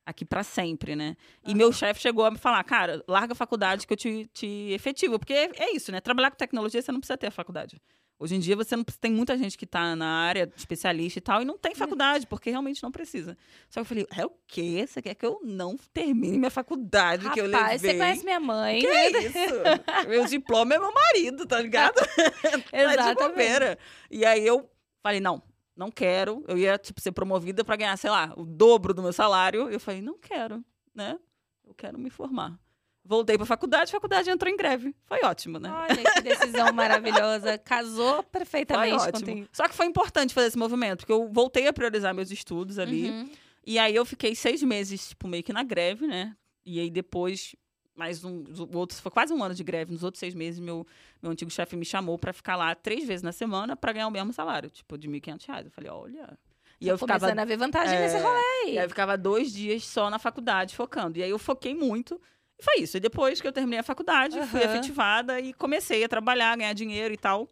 [0.06, 1.15] aqui para sempre, né?
[1.46, 4.72] E meu chefe chegou a me falar, cara, larga a faculdade que eu te, te
[4.72, 5.20] efetivo.
[5.20, 6.02] Porque é, é isso, né?
[6.02, 7.80] Trabalhar com tecnologia, você não precisa ter a faculdade.
[8.19, 11.21] Hoje em dia, você não precisa- tem muita gente que tá na área especialista e
[11.21, 13.38] tal, e não tem faculdade, porque realmente não precisa.
[13.69, 14.86] Só que eu falei, é o quê?
[14.86, 17.60] Você quer que eu não termine minha faculdade que eu levei?
[17.62, 18.95] Rapaz, você conhece minha mãe, Que né?
[19.05, 20.10] é isso?
[20.10, 21.95] meu diploma é meu marido, tá ligado?
[22.43, 23.17] tá de Exatamente.
[23.29, 23.79] bobeira.
[24.12, 24.69] E aí eu
[25.01, 25.41] falei, não,
[25.73, 26.43] não quero.
[26.45, 29.69] Eu ia, tipo, ser promovida pra ganhar, sei lá, o dobro do meu salário.
[29.69, 30.62] Eu falei, não quero,
[30.93, 31.17] né?
[31.65, 32.60] Eu quero me formar.
[33.04, 34.96] Voltei pra faculdade, a faculdade entrou em greve.
[35.06, 35.72] Foi ótimo, né?
[35.72, 37.58] Olha que decisão maravilhosa.
[37.58, 39.48] Casou Foi perfeitamente com ótimo.
[39.52, 43.10] Só que foi importante fazer esse movimento, porque eu voltei a priorizar meus estudos ali.
[43.10, 43.30] Uhum.
[43.66, 46.36] E aí eu fiquei seis meses, tipo, meio que na greve, né?
[46.66, 47.56] E aí depois,
[47.96, 49.92] mais um, os outros, foi quase um ano de greve.
[49.92, 50.86] Nos outros seis meses, meu,
[51.22, 54.12] meu antigo chefe me chamou pra ficar lá três vezes na semana pra ganhar o
[54.12, 55.66] mesmo salário, tipo, de 1.500 reais.
[55.66, 56.38] Eu falei, olha.
[56.80, 57.20] E eu ficava.
[57.20, 60.20] Começando a ver vantagem é, nesse rolê E aí eu ficava dois dias só na
[60.20, 61.18] faculdade focando.
[61.18, 62.22] E aí eu foquei muito.
[62.60, 62.98] E foi isso.
[62.98, 64.74] E depois que eu terminei a faculdade, fui Aham.
[64.74, 67.48] efetivada e comecei a trabalhar, ganhar dinheiro e tal.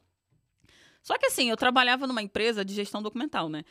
[1.02, 3.64] Só que assim, eu trabalhava numa empresa de gestão documental, né?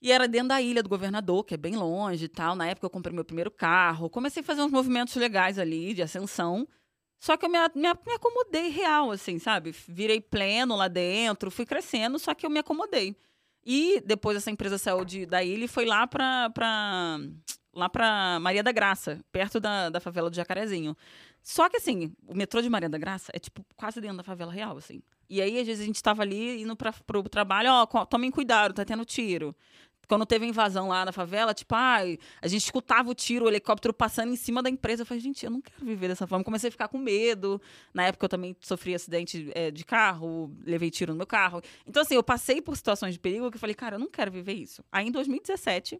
[0.00, 2.54] E era dentro da ilha do governador, que é bem longe e tal.
[2.54, 4.08] Na época eu comprei meu primeiro carro.
[4.10, 6.66] Comecei a fazer uns movimentos legais ali, de ascensão.
[7.20, 9.74] Só que eu me, me, me acomodei real, assim, sabe?
[9.88, 13.16] Virei pleno lá dentro, fui crescendo, só que eu me acomodei.
[13.64, 17.18] E depois essa empresa saiu de, da ilha e foi lá pra, pra
[17.74, 20.96] lá pra Maria da Graça, perto da, da favela do Jacarezinho.
[21.42, 24.52] Só que, assim, o metrô de Maria da Graça é, tipo, quase dentro da favela
[24.52, 25.02] real, assim.
[25.28, 28.30] E aí, às vezes, a gente tava ali indo pra, pro trabalho, ó, co- tomem
[28.30, 29.54] cuidado, tá tendo tiro.
[30.06, 33.48] Quando teve a invasão lá na favela, tipo, ai, a gente escutava o tiro, o
[33.48, 35.00] helicóptero passando em cima da empresa.
[35.00, 36.44] Eu falei, gente, eu não quero viver dessa forma.
[36.44, 37.58] Comecei a ficar com medo.
[37.94, 41.62] Na época eu também sofri acidente é, de carro, levei tiro no meu carro.
[41.86, 44.30] Então, assim, eu passei por situações de perigo que eu falei, cara, eu não quero
[44.30, 44.84] viver isso.
[44.92, 45.98] Aí, em 2017,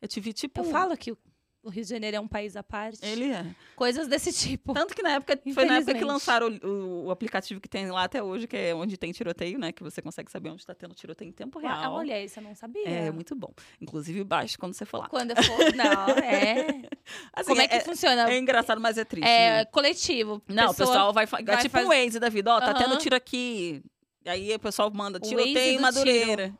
[0.00, 0.60] eu tive, tipo.
[0.60, 1.12] Eu falo que
[1.60, 3.04] o Rio de Janeiro é um país à parte.
[3.04, 3.44] Ele é.
[3.74, 4.72] Coisas desse tipo.
[4.72, 7.90] Tanto que na época, foi na época que lançaram o, o- o aplicativo que tem
[7.90, 9.72] lá até hoje, que é onde tem tiroteio, né?
[9.72, 11.94] Que você consegue saber onde está tendo tiroteio em tempo Ah, real.
[11.94, 12.88] olha, isso eu não sabia.
[12.88, 13.52] É muito bom.
[13.80, 15.08] Inclusive, baixe quando você for lá.
[15.08, 15.74] Quando eu for.
[15.74, 16.82] Não, é.
[17.34, 18.30] Assim, Como é que funciona?
[18.30, 19.26] É engraçado, mas é triste.
[19.28, 19.64] É né?
[19.66, 20.40] coletivo.
[20.46, 21.24] Não, o Pessoa- pessoal vai.
[21.24, 22.54] É tipo faz- um Waze da vida.
[22.54, 22.78] Ó, tá Aham.
[22.78, 23.82] tendo tiro aqui.
[24.24, 26.54] E aí o pessoal manda tiroteio em do Madureira.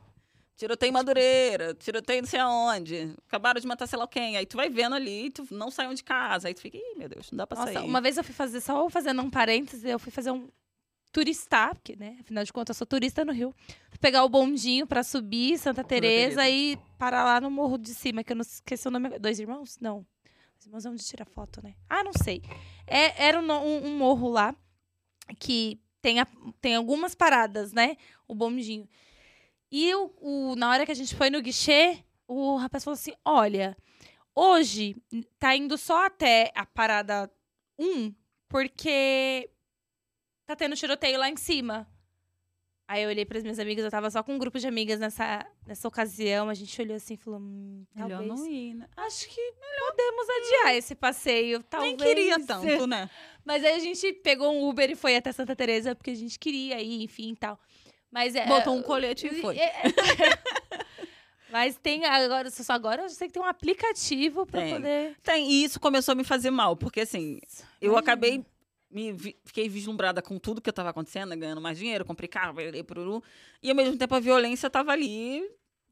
[0.59, 3.15] Tiroteio em Madureira, tiroteio não sei aonde.
[3.27, 4.35] Acabaram de matar sei lá quem.
[4.35, 6.49] Aí tu vai vendo ali, tu não saiu de casa.
[6.49, 7.85] Aí tu fica, ih, meu Deus, não dá pra Nossa, sair.
[7.85, 10.49] uma vez eu fui fazer, só fazendo um parêntese, eu fui fazer um
[11.13, 13.55] turistar, porque, né, afinal de contas, eu sou turista no Rio.
[13.89, 18.21] Fui pegar o bondinho pra subir Santa Teresa e parar lá no morro de cima,
[18.21, 19.17] que eu não esqueci o nome.
[19.17, 19.77] Dois irmãos?
[19.79, 20.05] Não.
[20.55, 21.73] Dois irmãos é onde tira foto, né?
[21.89, 22.43] Ah, não sei.
[22.85, 24.53] É, era um, um- um morro lá
[25.39, 26.27] que tem, a-
[26.61, 27.95] tem algumas paradas, né?
[28.27, 28.87] O bondinho.
[29.71, 33.13] E o, o- na hora que a gente foi no guichê, o rapaz falou assim:
[33.23, 33.77] olha,
[34.35, 34.95] hoje
[35.39, 37.31] tá indo só até a parada
[37.77, 38.13] 1,
[38.47, 39.49] porque
[40.45, 41.87] tá tendo tiroteio lá em cima.
[42.87, 45.45] Aí eu olhei pras minhas amigas, eu tava só com um grupo de amigas nessa,
[45.67, 46.49] nessa ocasião.
[46.49, 48.39] A gente olhou assim e falou: hum, Melhor talvez.
[48.39, 48.87] não ir, né?
[48.97, 49.53] Acho que
[49.87, 51.61] podemos adiar esse passeio.
[51.61, 51.95] Talvez.
[51.95, 53.07] Nem queria tanto, né?
[53.45, 56.39] Mas aí a gente pegou um Uber e foi até Santa Teresa, porque a gente
[56.39, 57.59] queria ir, enfim e tal.
[58.11, 58.45] Mas é.
[58.47, 59.57] Botou um colete e foi.
[59.57, 59.83] é- é-
[61.51, 64.73] Mas tem agora, só agora eu sei que tem um aplicativo pra Tem.
[64.75, 65.15] poder.
[65.23, 67.39] Tem, e isso começou a me fazer mal, porque assim,
[67.81, 67.99] eu Imagina.
[67.99, 68.45] acabei.
[68.91, 72.55] Me vi- fiquei vislumbrada com tudo que estava acontecendo, ganhando mais dinheiro, comprei carro.
[73.61, 75.43] E ao mesmo tempo a violência estava ali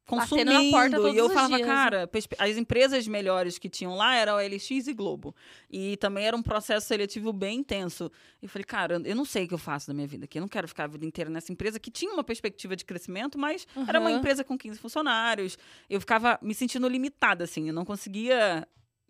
[0.07, 0.51] consumindo.
[0.51, 1.67] Batendo na porta todos e eu falava, dias.
[1.67, 5.35] cara, as empresas melhores que tinham lá eram a LX e Globo.
[5.69, 8.09] E também era um processo seletivo bem intenso.
[8.41, 10.39] E eu falei, cara, eu não sei o que eu faço da minha vida aqui.
[10.39, 13.37] Eu não quero ficar a vida inteira nessa empresa que tinha uma perspectiva de crescimento,
[13.37, 15.57] mas era uma empresa com 15 funcionários.
[15.89, 17.67] Eu ficava me sentindo limitada, assim.
[17.67, 18.67] Eu não conseguia.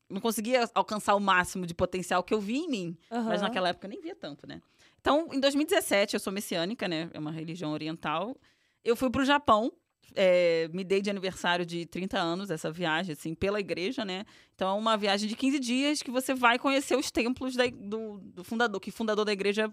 [0.10, 2.98] Não conseguia alcançar o máximo de potencial que eu vi em mim.
[3.12, 3.42] Mas Aham.
[3.42, 4.62] naquela época eu nem via tanto, né?
[5.02, 7.10] Então, em 2017, eu sou messiânica, né?
[7.14, 8.36] É uma religião oriental.
[8.84, 9.72] Eu fui pro Japão.
[10.16, 14.26] É, me dei de aniversário de 30 anos essa viagem, assim, pela igreja, né?
[14.56, 18.18] Então, é uma viagem de 15 dias que você vai conhecer os templos da- do,
[18.20, 19.72] do fundador, que o fundador da igreja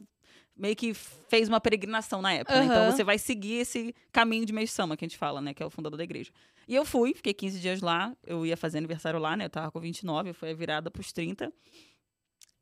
[0.57, 2.55] meio que fez uma peregrinação na época.
[2.61, 2.67] né?
[2.67, 5.53] Então, você vai seguir esse caminho de Meisama, que a gente fala, né?
[5.53, 6.31] Que é o fundador da igreja.
[6.69, 8.15] E eu fui, fiquei 15 dias lá.
[8.25, 9.47] Eu ia fazer aniversário lá, né?
[9.47, 11.53] Eu tava com 29, foi a virada pros 30.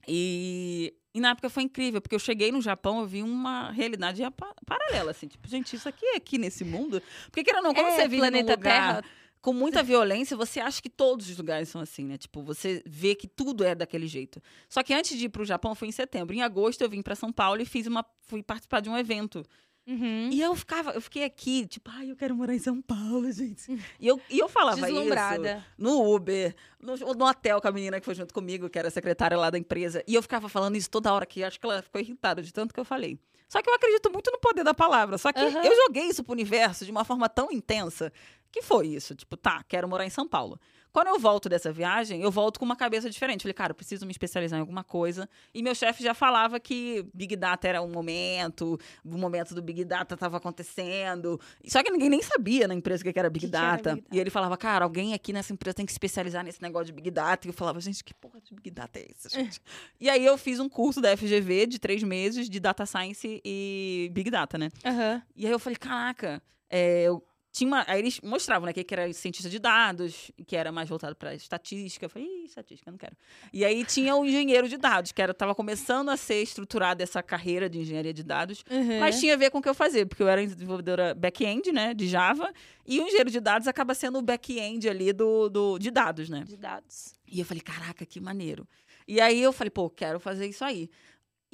[0.09, 4.22] E, e na época foi incrível, porque eu cheguei no Japão, eu vi uma realidade
[4.37, 5.27] pa- paralela, assim.
[5.29, 7.03] Tipo, gente, isso aqui é aqui nesse mundo?
[7.27, 9.05] Porque, queira ou não, quando É, você vive num planeta lugar Terra.
[9.40, 12.16] com muita violência, você acha que todos os lugares são assim, né?
[12.16, 14.40] Tipo, você vê que tudo é daquele jeito.
[14.68, 16.35] Só que antes de ir pro Japão, foi em setembro.
[16.35, 18.05] Em agosto, eu vim para São Paulo e fiz uma...
[18.22, 19.44] Fui participar de um evento.
[19.87, 20.31] Uhum.
[20.31, 23.73] E eu ficava, eu fiquei aqui, tipo, ai, eu quero morar em São Paulo, gente.
[23.99, 25.64] E eu, e eu falava isso Deslumbrada.
[25.77, 29.37] no Uber, no, no hotel com a menina que foi junto comigo, que era secretária
[29.37, 30.03] lá da empresa.
[30.07, 32.73] E eu ficava falando isso toda hora que acho que ela ficou irritada de tanto
[32.73, 33.18] que eu falei.
[33.49, 35.18] Só que eu acredito muito no poder da palavra.
[35.18, 35.62] Só que Aham.
[35.62, 38.11] eu joguei isso pro universo de uma forma tão intensa
[38.51, 39.14] que foi isso.
[39.14, 40.59] Tipo, tá, quero morar em São Paulo.
[40.93, 43.43] Quando eu volto dessa viagem, eu volto com uma cabeça diferente.
[43.43, 45.29] Falei, cara, eu preciso me especializar em alguma coisa.
[45.55, 49.85] E meu chefe já falava que Big Data era um momento, o momento do Big
[49.85, 51.41] Data estava acontecendo.
[51.67, 53.95] Só que ninguém nem sabia na empresa o que era Big, Que que era Data.
[53.95, 54.17] Big Data?
[54.17, 56.93] E ele falava, cara, alguém aqui nessa empresa tem que se especializar nesse negócio de
[56.93, 57.47] Big Data.
[57.47, 59.61] E eu falava, gente, que porra de Big Data é esse, gente?
[59.99, 64.11] e aí eu fiz um curso da FGV de três meses de Data Science e
[64.13, 64.71] Big Data, né?
[64.85, 65.23] Aham.
[65.35, 67.85] E aí eu falei, caraca, é, eu tinha uma.
[67.87, 72.07] Aí eles mostravam, né, que era cientista de dados, que era mais voltado para estatística.
[72.07, 73.15] Eu falei, Ih, estatística, não quero.
[73.53, 77.23] E aí tinha o engenheiro de dados, que era, tava começando a ser estruturada essa
[77.23, 78.65] carreira de engenharia de dados.
[78.71, 79.01] Uhum.
[79.01, 81.93] Mas tinha a ver com o que eu fazia, porque eu era desenvolvedora back-end, né,
[81.93, 82.51] de Java,
[82.87, 86.45] e o engenheiro de dados acaba sendo o back-end ali do, do, de dados, né?
[86.47, 87.15] De dados.
[87.31, 88.67] E eu falei, caraca, que maneiro.
[89.07, 90.88] E aí eu falei, pô, quero fazer isso aí.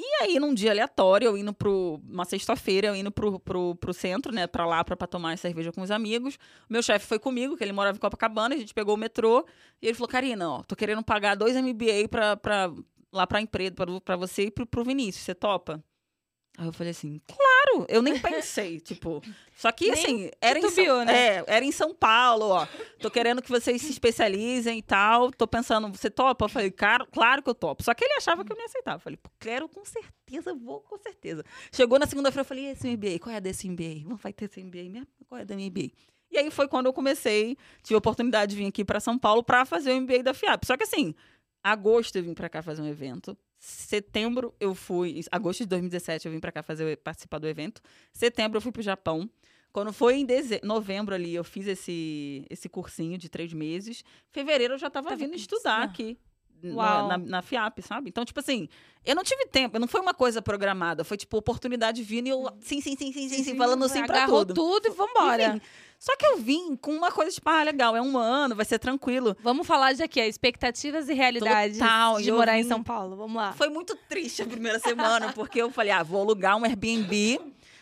[0.01, 2.01] E aí, num dia aleatório, eu indo pro.
[2.09, 4.47] Uma sexta-feira, eu indo pro, pro, pro centro, né?
[4.47, 6.39] Pra lá, pra, pra tomar cerveja com os amigos.
[6.71, 9.45] Meu chefe foi comigo, que ele morava em Copacabana, a gente pegou o metrô.
[9.83, 12.73] E ele falou, Karina, ó, tô querendo pagar dois MBA pra, pra,
[13.13, 15.25] lá pra empresa, pra, pra você e pro, pro Vinícius.
[15.25, 15.83] Você topa?
[16.57, 17.48] Aí eu falei assim, claro!
[17.89, 19.23] Eu nem pensei, tipo.
[19.55, 21.37] Só que, Nem assim, era em, São, né?
[21.37, 22.67] é, era em São Paulo, ó.
[23.01, 25.31] Tô querendo que vocês se especializem e tal.
[25.33, 26.45] Tô pensando, você topa?
[26.45, 27.83] Eu falei, cara, claro que eu topo.
[27.83, 28.95] Só que ele achava que eu não ia aceitar.
[28.95, 31.45] Eu falei, quero com certeza, vou com certeza.
[31.73, 33.19] Chegou na segunda-feira, eu falei, e esse MBA?
[33.21, 34.09] Qual é desse MBA?
[34.09, 35.09] Não vai ter esse MBA mesmo?
[35.29, 35.91] Qual é da MBA?
[36.31, 39.43] E aí foi quando eu comecei, tive a oportunidade de vir aqui para São Paulo
[39.43, 40.65] para fazer o MBA da FIAP.
[40.67, 41.15] Só que assim,
[41.63, 43.37] agosto eu vim para cá fazer um evento.
[43.59, 47.83] Setembro eu fui, agosto de 2017 eu vim para cá fazer participar do evento.
[48.13, 49.29] Setembro eu fui pro Japão.
[49.73, 50.61] Quando foi em deze...
[50.63, 54.03] novembro ali, eu fiz esse, esse cursinho de três meses.
[54.31, 56.19] Fevereiro eu já estava Tava vindo estudar aqui.
[56.63, 57.09] Na-.
[57.09, 58.09] Na, na FIAP, sabe?
[58.11, 58.69] Então, tipo assim,
[59.05, 62.49] eu não tive tempo, não foi uma coisa programada, foi tipo oportunidade vindo e eu,
[62.61, 64.55] sim, sim, sim, sim, sim, sim, falando assim pra tudo.
[64.55, 65.45] tudo e vambora.
[65.57, 65.61] Enfim,
[65.99, 68.79] só que eu vim com uma coisa tipo, ah, legal, é um ano, vai ser
[68.79, 69.37] tranquilo.
[69.43, 73.17] Vamos falar de aqui, expectativas e realidades Total, de morar em vim- São Paulo.
[73.17, 73.53] Vamos lá.
[73.53, 77.41] Foi muito triste a primeira semana, porque eu falei, ah, vou alugar um Airbnb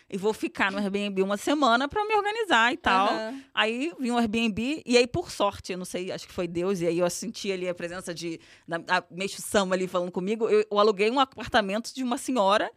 [0.09, 3.09] e vou ficar no Airbnb uma semana pra me organizar e tal.
[3.09, 3.43] Aham.
[3.53, 6.79] Aí vim um Airbnb, e aí, por sorte, eu não sei, acho que foi Deus,
[6.81, 8.39] e aí eu senti ali a presença de.
[8.67, 10.47] Da, a Sama ali falando comigo.
[10.49, 12.71] Eu, eu aluguei um apartamento de uma senhora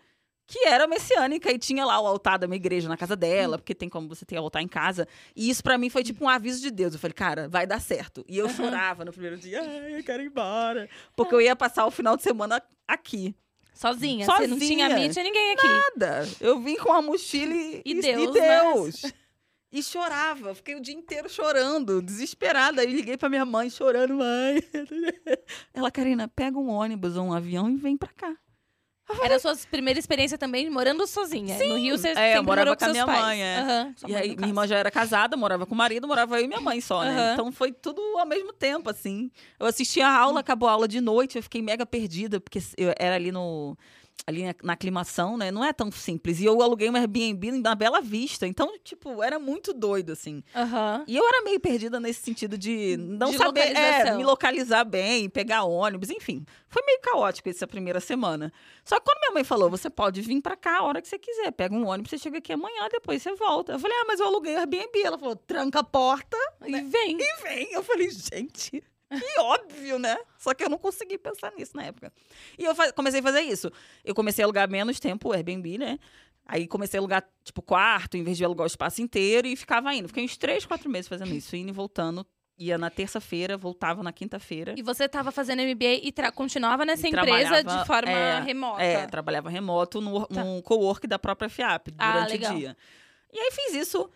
[0.50, 3.72] que era messiânica e tinha lá o altar da minha igreja na casa dela, porque
[3.72, 5.06] tem como você ter altar em casa.
[5.36, 6.92] E isso pra mim foi tipo um aviso de Deus.
[6.92, 8.24] Eu falei, cara, vai dar certo.
[8.28, 10.88] E eu chorava no primeiro dia, ai, eu quero ir embora.
[11.14, 13.32] Porque eu ia passar o final de semana aqui.
[13.74, 14.26] Sozinha.
[14.26, 14.86] Você não Sozinha.
[14.88, 15.66] tinha mídia, ninguém aqui.
[15.68, 16.28] Nada.
[16.40, 19.02] Eu vim com a mochila e, E Deus, Deus.
[19.72, 22.82] E chorava, fiquei o dia inteiro chorando, desesperada.
[22.82, 24.62] Aí liguei pra minha mãe chorando, mãe.
[25.72, 28.36] Ela, Karina, pega um ônibus ou um avião e vem pra cá.
[29.22, 31.56] Era a sua primeira experiência também morando sozinha.
[31.58, 33.20] No Rio você É, eu morava morou com a minha pais.
[33.20, 33.92] mãe, é.
[33.96, 36.48] Sua e aí, minha irmã já era casada, morava com o marido, morava eu e
[36.48, 37.32] minha mãe só, né?
[37.32, 39.30] Então foi tudo ao mesmo tempo, assim.
[39.58, 42.92] Eu assisti a aula, acabou a aula de noite, eu fiquei mega perdida, porque eu
[42.98, 43.76] era ali no.
[44.26, 45.50] Ali na, aclimação, né?
[45.50, 46.40] Não é tão simples.
[46.40, 48.46] E eu aluguei um Airbnb na Bela Vista.
[48.46, 50.42] Então, tipo, era muito doido, assim.
[50.54, 51.04] Aham.
[51.06, 55.28] E eu era meio perdida nesse sentido de não De saber é, me localizar bem,
[55.28, 56.44] pegar ônibus, enfim.
[56.68, 58.52] Foi meio caótico essa primeira semana.
[58.84, 61.18] Só que quando minha mãe falou, você pode vir pra cá a hora que você
[61.18, 63.72] quiser, pega um ônibus, você chega aqui amanhã, depois você volta.
[63.72, 65.02] Eu falei, ah, mas eu aluguei o Airbnb.
[65.02, 67.18] Ela falou, tranca a porta E vem.
[67.20, 67.72] e vem.
[67.72, 70.16] Eu falei, gente, que óbvio, né?
[70.38, 72.12] Só que eu não consegui pensar nisso na época.
[72.58, 73.70] E eu comecei a fazer isso.
[74.04, 75.98] Eu comecei a alugar menos tempo o Airbnb, né?
[76.46, 79.94] Aí comecei a alugar, tipo, quarto, em vez de alugar o espaço inteiro, e ficava
[79.94, 80.08] indo.
[80.08, 82.26] Fiquei uns três, quatro meses fazendo isso, indo e voltando.
[82.58, 84.74] Ia na terça-feira, voltava na quinta-feira.
[84.76, 88.82] E você estava fazendo MBA e continuava nessa E empresa de forma é, remota.
[88.82, 90.44] É, trabalhava remoto no, Tá.
[90.44, 92.52] num co-work da própria FIAP Ah, durante legal.
[92.54, 92.76] o dia.
[93.32, 94.10] E aí fiz isso.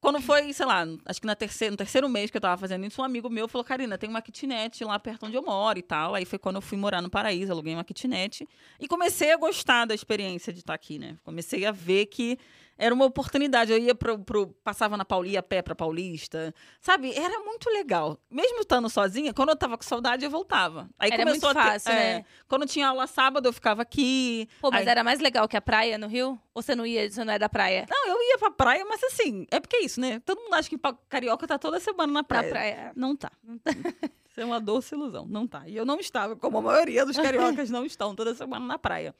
[0.00, 2.86] Quando foi, sei lá, acho que na terceira, no terceiro mês que eu tava fazendo
[2.86, 5.82] isso, um amigo meu falou, Karina, tem uma kitnet lá perto onde eu moro e
[5.82, 6.14] tal.
[6.14, 8.48] Aí foi quando eu fui morar no Paraíso, aluguei uma kitnet.
[8.80, 11.18] E comecei a gostar da experiência de estar aqui, né?
[11.22, 12.38] Comecei a ver que
[12.80, 13.70] era uma oportunidade.
[13.70, 16.54] Eu ia pro, pro passava na Pauli, a pé pra Paulista.
[16.80, 17.12] Sabe?
[17.14, 18.18] Era muito legal.
[18.30, 20.88] Mesmo estando sozinha, quando eu tava com saudade, eu voltava.
[20.98, 22.24] Aí Era começou muito a ter- fácil, é, né?
[22.48, 24.48] Quando tinha aula sábado, eu ficava aqui.
[24.60, 26.40] Pô, mas Aí- era mais legal que a praia no Rio?
[26.54, 27.86] Ou você não ia, você não é da praia?
[27.88, 30.20] Não, eu ia pra praia, mas assim, é porque é isso, né?
[30.24, 32.46] Todo mundo acha que carioca tá toda semana na praia.
[32.46, 32.92] Na praia.
[32.96, 33.30] Não tá.
[34.30, 35.26] Isso é uma doce ilusão.
[35.28, 35.64] Não tá.
[35.66, 39.12] E eu não estava, como a maioria dos cariocas não estão toda semana na praia.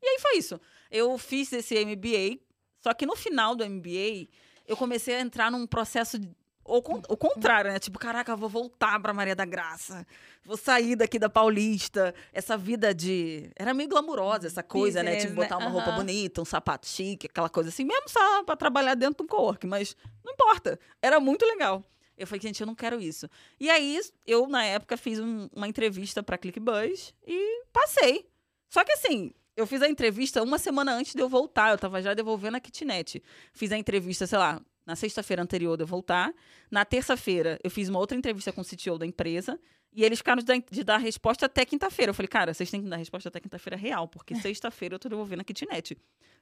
[0.00, 0.60] E aí foi isso.
[0.90, 2.38] Eu fiz esse MBA,
[2.82, 4.28] só que no final do MBA,
[4.66, 6.18] eu comecei a entrar num processo.
[6.18, 6.30] de-
[6.64, 7.78] O, con- o contrário, né?
[7.80, 10.06] Tipo, caraca, eu vou voltar pra Maria da Graça.
[10.44, 12.14] Vou sair daqui da Paulista.
[12.32, 13.50] Essa vida de.
[13.56, 15.10] Era meio glamurosa essa coisa, né?
[15.16, 15.66] Business, Tipo, botar né?
[15.66, 19.22] uma roupa bonita, um sapato chique, aquela coisa assim, mesmo só pra trabalhar dentro de
[19.24, 20.78] um co-work, mas não importa.
[21.02, 21.84] Era muito legal.
[22.16, 23.28] Eu falei, gente, eu não quero isso.
[23.58, 28.24] E aí, eu, na época, fiz um- uma entrevista pra ClickBuzz e passei.
[28.68, 31.70] Só que assim, eu fiz a entrevista uma semana antes de eu voltar.
[31.70, 33.22] Eu tava já devolvendo a kitnet.
[33.52, 36.32] Fiz a entrevista, sei lá, na sexta-feira anterior de eu voltar.
[36.70, 39.58] Na terça-feira, eu fiz uma outra entrevista com o CTO da empresa.
[39.94, 42.10] E eles ficaram de dar, de dar resposta até quinta-feira.
[42.10, 45.08] Eu falei, cara, vocês têm que dar resposta até quinta-feira real, porque sexta-feira eu tô
[45.08, 45.98] devolvendo a kitnet.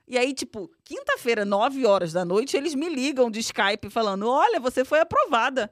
[0.07, 4.61] E aí, tipo, quinta-feira, nove horas da noite, eles me ligam de Skype falando: olha,
[4.61, 5.71] você foi aprovada.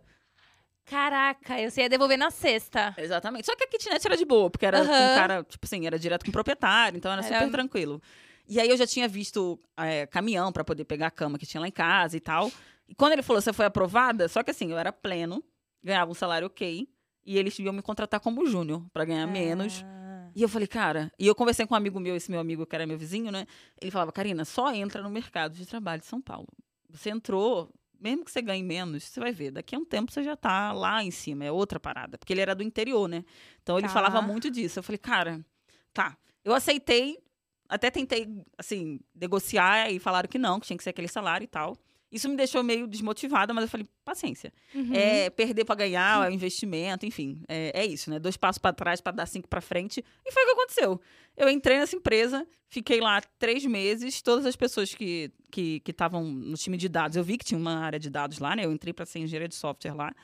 [0.91, 2.95] Caraca, eu ia devolver na sexta.
[2.97, 3.47] Exatamente.
[3.47, 5.13] Só que a kitnet era de boa, porque era com Aham.
[5.13, 8.01] um cara, tipo assim, era direto com o proprietário, então era, Era- super tranquilo.
[8.49, 11.61] E aí eu já tinha visto é, caminhão pra poder pegar a cama que tinha
[11.61, 12.51] lá em casa e tal.
[12.89, 15.45] E quando ele falou, você foi aprovada, só que assim, eu era pleno,
[15.85, 16.89] ganhava um salário ok,
[17.27, 19.85] e eles iam me contratar como júnior, pra ganhar menos.
[19.87, 20.31] Ah.
[20.35, 22.75] E eu falei, cara, e eu conversei com um amigo meu, esse meu amigo que
[22.75, 23.47] era meu vizinho, né?
[23.81, 26.49] Ele falava, Karina, só entra no mercado de trabalho de São Paulo.
[26.89, 27.69] Você entrou,
[28.01, 30.73] mesmo que você ganhe menos, você vai ver, daqui a um tempo você já tá
[30.73, 32.17] lá em cima, é outra parada.
[32.19, 33.25] Porque ele era do interior, né?
[33.63, 33.93] Então ele Tá.
[33.93, 34.79] falava muito disso.
[34.79, 35.45] Eu falei, cara,
[35.93, 36.17] tá.
[36.45, 37.19] Eu aceitei,
[37.69, 38.27] até tentei,
[38.57, 41.77] assim, negociar e falaram que não, que tinha que ser aquele salário e tal.
[42.11, 44.53] Isso me deixou meio desmotivada, mas eu falei, paciência.
[44.75, 44.95] Uhum.
[44.95, 47.43] É perder para ganhar, é investimento, enfim.
[47.47, 48.19] É, é isso, né?
[48.19, 50.03] Dois passos para trás para dar cinco para frente.
[50.25, 51.01] E foi o que aconteceu.
[51.37, 54.23] Eu entrei nessa empresa, fiquei lá três meses.
[54.23, 55.31] Todas as pessoas que
[55.87, 58.39] estavam que, que no time de dados, eu vi que tinha uma área de dados
[58.39, 58.65] lá, né?
[58.65, 60.15] Eu entrei para ser engenheira de software lá.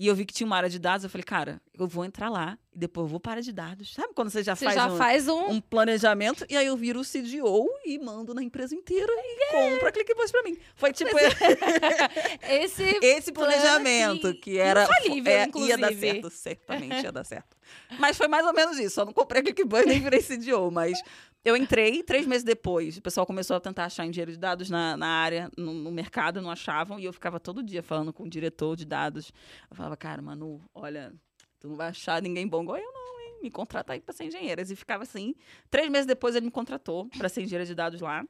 [0.00, 2.30] E eu vi que tinha uma área de dados, eu falei, cara, eu vou entrar
[2.30, 3.94] lá e depois eu vou para de dados.
[3.94, 5.50] Sabe quando você já Você faz, já um, faz um.
[5.50, 6.46] um planejamento?
[6.48, 10.42] E aí eu viro o CDO e mando na empresa inteira e compra ClickBus pra
[10.44, 10.56] mim.
[10.76, 11.10] Foi tipo
[12.48, 12.84] Esse.
[13.02, 17.56] esse plano planejamento que- que era infalível, é, ia dar certo, certamente ia dar certo.
[17.98, 19.00] Mas foi mais ou menos isso.
[19.00, 21.02] Eu não comprei ClickBus nem virei CDO, mas
[21.44, 22.96] eu entrei três meses depois.
[22.96, 26.42] O pessoal começou a tentar achar engenheiro de dados na, na área, no, no mercado,
[26.42, 26.98] não achavam.
[26.98, 29.32] E eu ficava todo dia falando com o diretor de dados.
[29.70, 31.12] Eu falava, cara, Manu, olha,
[31.58, 33.38] tu não vai achar ninguém bom igual eu, não, hein?
[33.42, 34.62] Me contrata aí pra ser engenheira.
[34.62, 35.34] E ficava assim.
[35.70, 38.24] Três meses depois ele me contratou pra ser engenheira de dados lá.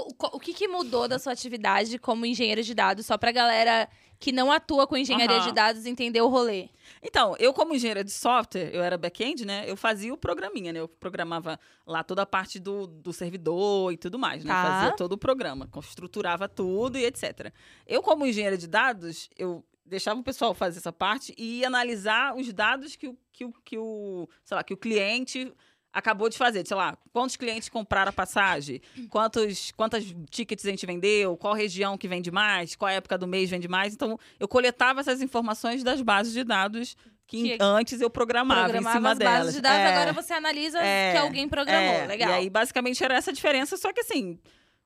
[0.00, 3.06] O que, que mudou da sua atividade como engenheiro de dados?
[3.06, 3.88] Só pra galera
[4.18, 5.46] que não atua com engenharia Aham.
[5.46, 6.68] de dados entender o rolê.
[7.02, 9.64] Então, eu como engenheira de software, eu era back-end, né?
[9.66, 10.80] Eu fazia o programinha, né?
[10.80, 14.52] Eu programava lá toda a parte do, do servidor e tudo mais, né?
[14.52, 14.62] Tá.
[14.62, 17.52] Fazia todo o programa, estruturava tudo e etc.
[17.86, 22.34] Eu como engenheira de dados, eu deixava o pessoal fazer essa parte e ia analisar
[22.34, 25.52] os dados que o, que o, que o, sei lá, que o cliente
[25.94, 30.84] acabou de fazer, sei lá, quantos clientes compraram a passagem, quantos, quantas tickets a gente
[30.84, 33.94] vendeu, qual região que vende mais, qual época do mês vende mais.
[33.94, 38.96] Então, eu coletava essas informações das bases de dados que, Que- antes eu programava, Programava
[38.96, 39.54] em cima as bases delas.
[39.54, 41.94] de dados, É, agora você analisa é, que alguém programou.
[41.94, 42.06] é.
[42.06, 42.28] Legal.
[42.28, 44.38] E aí, basicamente, era essa diferença, só que assim.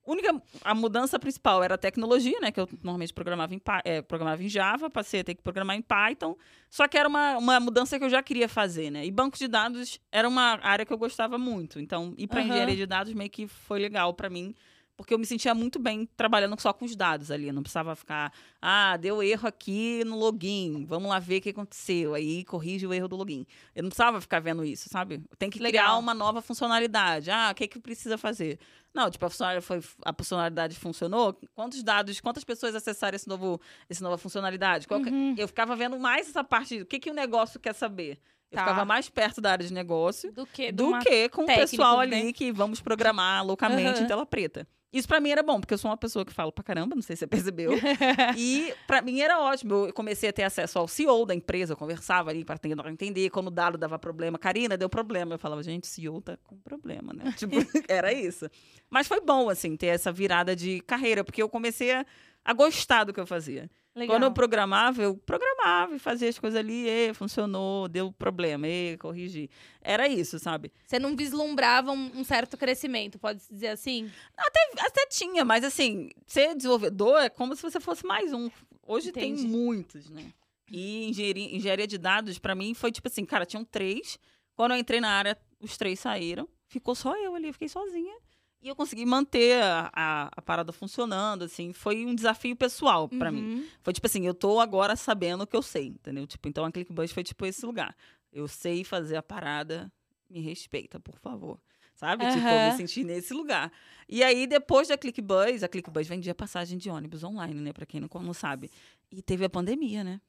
[0.09, 2.50] Única, a mudança principal era a tecnologia, né?
[2.50, 5.82] Que eu normalmente programava em, é, programava em Java, passei a ter que programar em
[5.82, 6.34] Python.
[6.70, 9.04] Só que era uma, uma mudança que eu já queria fazer, né?
[9.04, 11.78] E banco de dados era uma área que eu gostava muito.
[11.78, 12.48] Então, ir para Aham.
[12.48, 14.54] engenharia de dados meio que foi legal para mim.
[14.99, 17.53] Porque eu me sentia muito bem trabalhando só com os dados ali.
[17.53, 22.14] Não precisava ficar, ah, deu erro aqui no login, vamos lá ver o que aconteceu.
[22.14, 23.46] Aí corrige o erro do login.
[23.76, 25.22] Eu não precisava ficar vendo isso, sabe?
[25.38, 26.01] Tem que criar Legal.
[26.01, 27.30] uma nova funcionalidade.
[27.30, 28.59] Ah, o que, que precisa fazer?
[28.92, 31.38] Não, tipo, a funcionalidade, foi, a funcionalidade funcionou.
[31.55, 34.88] Quantos dados, quantas pessoas acessaram esse novo, essa nova funcionalidade?
[34.88, 35.34] Qual que- Uhum.
[35.38, 36.82] Eu ficava vendo mais essa parte.
[36.82, 38.18] O que, que o negócio quer saber?
[38.51, 38.64] Eu Tá.
[38.64, 42.03] ficava mais perto da área de negócio Do que do que com o pessoal né?
[42.18, 44.01] ali que vamos programar loucamente Aham.
[44.03, 44.66] em tela preta.
[44.93, 47.03] Isso pra mim era bom, porque eu sou uma pessoa que fala pra caramba, não
[47.03, 47.72] sei se você percebeu.
[48.36, 49.86] e pra mim era ótimo.
[49.86, 52.59] Eu comecei a ter acesso ao CEO da empresa, eu conversava ali para
[52.91, 53.28] entender.
[53.28, 55.34] Quando o dado dava problema, Karina, deu problema.
[55.34, 57.32] Eu falava, gente, o CEO tá com problema, né?
[57.36, 58.49] Tipo, era isso.
[58.89, 62.07] Mas foi bom, assim, ter essa virada de carreira, porque eu comecei a,
[62.45, 63.70] a gostar do que eu fazia.
[63.99, 64.16] Legal.
[64.16, 68.96] Quando eu programava, eu programava e fazia as coisas ali, e funcionou, deu problema, e
[68.96, 69.51] corrigi.
[69.82, 70.72] Era isso, sabe?
[70.86, 74.11] Você não vislumbrava um, um certo crescimento, pode se dizer assim?
[74.36, 78.49] Até tinha, mas assim, ser desenvolvedor é como se você fosse mais um.
[78.86, 79.42] Hoje Entendi.
[79.42, 80.32] tem muitos, né?
[80.70, 84.18] E engenharia, engenharia de dados, pra mim, foi tipo assim, cara, tinham três.
[84.55, 86.49] Quando eu entrei na área, os três saíram.
[86.66, 88.14] Ficou só eu ali, eu fiquei sozinha.
[88.61, 91.72] E eu consegui manter a, a, a parada funcionando, assim.
[91.72, 93.42] Foi um desafio pessoal pra mim.
[93.42, 93.66] Uhum.
[93.82, 96.26] Foi tipo assim, eu tô agora sabendo o que eu sei, entendeu?
[96.26, 97.96] Tipo, então a ClickBus foi tipo esse lugar.
[98.32, 99.90] Eu sei fazer a parada,
[100.28, 101.61] me respeita, por favor.
[101.94, 102.24] Sabe?
[102.32, 103.72] Tipo, eu me senti nesse lugar.
[104.09, 107.72] E aí, depois da ClickBus, a ClickBus vendia passagem de ônibus online, né?
[107.72, 108.70] Pra quem não, não sabe.
[109.11, 110.20] E teve a pandemia, né?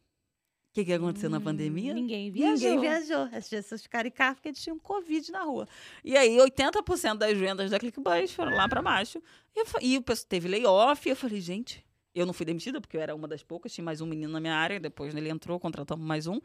[0.80, 1.94] O que, que aconteceu na Hum, pandemia?
[1.94, 2.70] Ninguém viajou.
[2.70, 3.28] Ninguém viajou.
[3.34, 5.68] As pessoas ficaram em casa porque tinham Covid na rua.
[6.04, 9.22] E aí, 80% das vendas da ClickBus foram lá pra baixo.
[9.56, 11.08] E, e o pessoal teve layoff.
[11.08, 11.84] E eu falei, gente,
[12.16, 13.74] eu não fui demitida porque eu era uma das poucas.
[13.74, 14.80] Tinha mais um menino na minha área.
[14.80, 16.40] Depois ele entrou, contratamos mais um.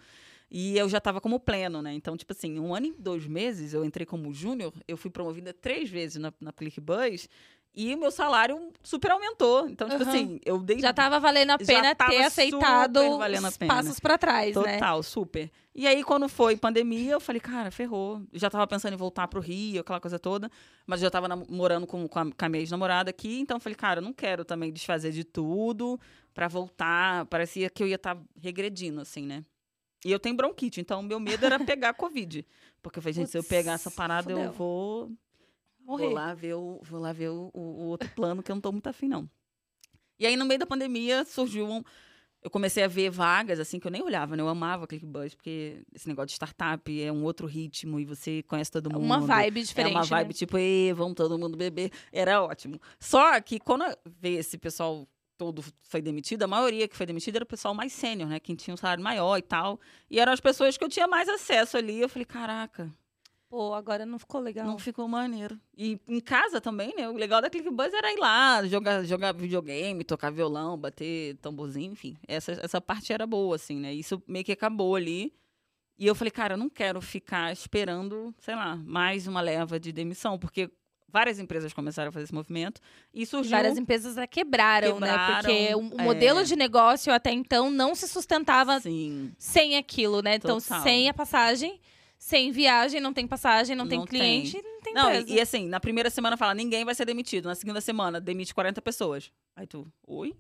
[0.51, 1.93] E eu já tava como pleno, né?
[1.95, 4.73] Então, tipo assim, um ano e dois meses eu entrei como júnior.
[4.87, 7.29] Eu fui promovida três vezes na, na ClickBus.
[7.77, 9.69] E o meu salário super aumentou.
[9.69, 10.11] Então, tipo Aham.
[10.11, 14.17] assim, eu dei Já tava valendo a Já pena tava ter aceitado os passos pra
[14.17, 14.75] trás, né?
[14.75, 15.51] Total, super.
[15.75, 18.23] E aí, quando foi pandemia, eu falei, cara, ferrou.
[18.33, 20.49] Eu já tava pensando em voltar pro Rio, aquela coisa toda.
[20.87, 23.41] Mas já tava morando com, com, a, com a minha ex-namorada aqui.
[23.41, 25.99] Então, eu falei, cara, eu não quero também desfazer de tudo
[26.33, 27.27] pra voltar.
[27.27, 29.45] Parecia que eu ia estar regredindo, assim, né?
[30.05, 32.47] E eu tenho bronquite, então meu medo era pegar Covid.
[32.83, 34.39] Porque eu falei, gente, se eu Putz, pegar essa parada, fudeu.
[34.45, 35.11] eu vou
[35.85, 36.05] Morrer.
[36.07, 38.73] Vou lá ver, o, vou lá ver o, o- outro plano que eu não tô
[38.73, 39.29] muito afim, não.
[40.19, 41.83] E aí, no meio da pandemia, surgiu um.
[42.43, 44.43] Eu comecei a ver vagas, assim, que eu nem olhava, né?
[44.43, 48.71] Eu amava ClickBus, porque esse negócio de startup é um outro ritmo e você conhece
[48.71, 49.03] todo mundo.
[49.03, 49.93] Uma vibe diferente.
[49.95, 50.33] É uma vibe né?
[50.35, 51.91] tipo, "Ê, vamos todo mundo beber.
[52.13, 52.79] Era ótimo.
[53.01, 53.85] Só que quando
[54.21, 55.09] veio esse pessoal
[55.39, 58.39] todo foi demitido, a maioria que foi demitida era o pessoal mais sênior, né?
[58.39, 59.81] Quem tinha um salário maior e tal.
[60.11, 61.99] E eram as pessoas que eu tinha mais acesso ali.
[62.01, 62.93] Eu falei, caraca,
[63.55, 64.67] Pô, agora não ficou legal.
[64.67, 65.57] Não ficou maneiro.
[65.79, 67.09] E em casa também, né?
[67.09, 72.17] O legal da ClickBuzz era ir lá, jogar, jogar videogame, tocar violão, bater tamborzinho, enfim.
[72.27, 73.95] Essa, essa parte era boa, assim, né?
[73.95, 75.33] Isso meio que acabou ali.
[75.97, 79.93] E eu falei, cara, eu não quero ficar esperando, sei lá, mais uma leva de
[79.93, 80.69] demissão, porque
[81.07, 82.81] várias empresas começaram a fazer esse movimento
[83.15, 83.53] e surgiu...
[83.53, 85.07] Várias empresas já quebraram, né?
[85.07, 86.03] Quebraram, Porque o o é.
[86.03, 90.35] modelo de negócio até então não se sustentava Sim, sem aquilo, né?
[90.35, 90.83] Então, Total.
[90.83, 91.81] sem a passagem,
[92.25, 95.31] sem viagem, não tem passagem, não, tem Não cliente, não tem Não, empresa.
[95.31, 97.45] e, e assim, na primeira semana fala, ninguém vai ser demitido.
[97.45, 99.31] Na segunda semana, demite 40 pessoas.
[99.55, 100.35] Aí tu, oi?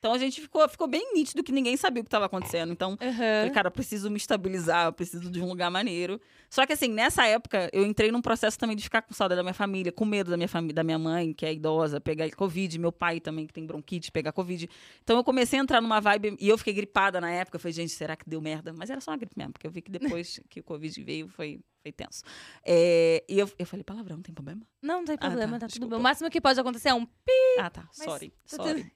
[0.00, 2.72] Então a gente ficou, ficou bem nítido que ninguém sabia o que estava acontecendo.
[2.72, 3.12] Então, Aham.
[3.12, 6.18] falei, cara, eu preciso me estabilizar, eu preciso de um lugar maneiro.
[6.48, 9.42] Só que assim, nessa época, eu entrei num processo também de ficar com saudade da
[9.42, 12.78] minha família, com medo da minha família, da minha mãe, que é idosa, pegar Covid,
[12.78, 14.68] meu pai também, que tem bronquite, pegar Covid.
[15.04, 17.56] Então eu comecei a entrar numa vibe, e eu fiquei gripada na época.
[17.56, 18.72] Eu falei, gente, será que deu merda?
[18.72, 21.28] Mas era só uma gripe mesmo, porque eu vi que depois que o Covid veio,
[21.28, 22.22] foi, foi tenso.
[22.64, 24.62] É, e eu, eu falei, palavrão, não tem problema?
[24.82, 25.98] Não tem Ah, problema, tá, tá, tudo bem.
[25.98, 27.32] O máximo que pode acontecer é um pi.
[27.58, 28.90] Ah, tá, Mas sorry, tá sorry.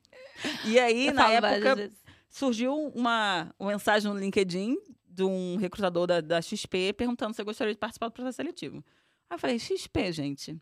[0.64, 1.90] E aí, Eu na época,
[2.28, 4.76] surgiu uma, uma mensagem no LinkedIn
[5.08, 8.84] de um recrutador da, da XP perguntando se eu gostaria de participar do processo seletivo.
[9.30, 10.56] Aí eu falei, XP, gente.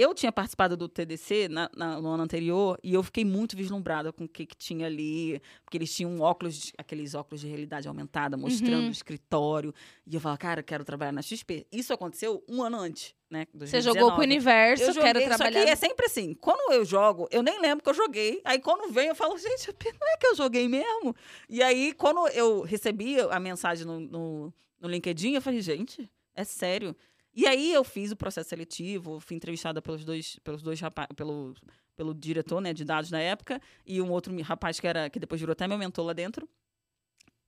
[0.00, 4.12] Eu tinha participado do TDC na- na- no ano anterior e eu fiquei muito vislumbrada
[4.12, 7.88] com o que, que tinha ali, porque eles tinham óculos, de- aqueles óculos de realidade
[7.88, 8.88] aumentada, mostrando Uhum.
[8.88, 9.74] o escritório.
[10.06, 11.66] E eu falava, cara, eu quero trabalhar na XP.
[11.72, 13.46] Isso aconteceu um ano antes, né?
[13.54, 14.22] Você jogou pro 2019.
[14.22, 15.58] universo, Eu joguei, quero trabalhar.
[15.60, 16.32] Só que é sempre assim.
[16.34, 18.40] Quando eu jogo, eu nem lembro que eu joguei.
[18.44, 21.12] Aí quando vem, eu falo, gente, não é que eu joguei mesmo?
[21.48, 26.44] E aí, quando eu recebi a mensagem no, no, no LinkedIn, eu falei, gente, é
[26.44, 26.94] sério.
[27.40, 31.54] E aí eu fiz o processo seletivo, fui entrevistada pelos dois, pelos dois rapazes, pelo,
[31.96, 35.40] pelo diretor né, de dados da época, e um outro rapaz que era que depois
[35.40, 36.48] virou até meu mentor lá dentro.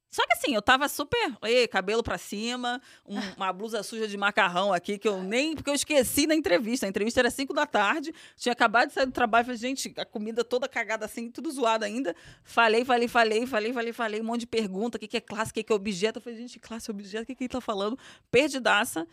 [0.08, 1.36] Só que assim, eu tava super.
[1.42, 5.56] Ei, cabelo pra cima, um- uma blusa suja de macarrão aqui, que eu nem.
[5.56, 6.86] Porque eu esqueci na entrevista.
[6.86, 9.44] A entrevista era 5 da tarde, tinha acabado de sair do trabalho.
[9.44, 12.14] Falei, gente, a comida toda cagada assim, tudo zoado ainda.
[12.44, 15.50] Falei, falei, falei, falei, falei, falei, um monte de pergunta: o que, que é classe,
[15.50, 16.18] o que, que é objeto.
[16.18, 17.96] Eu falei, gente, classe, objeto, o que, que ele tá falando?
[18.32, 19.06] Perdidaça.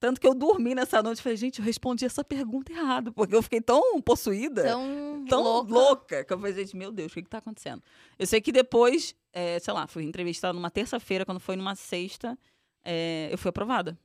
[0.00, 1.20] Tanto que eu dormi nessa noite.
[1.20, 5.72] Falei, gente, eu respondi essa pergunta errado, porque eu fiquei tão possuída Tão, tão louca.
[5.74, 6.24] louca.
[6.24, 7.82] que eu falei, gente, meu Deus, o que, que tá acontecendo?
[8.18, 12.36] Eu sei que depois, é, sei lá, fui entrevistada numa terça-feira, quando foi numa sexta,
[12.82, 13.96] é, eu fui aprovada.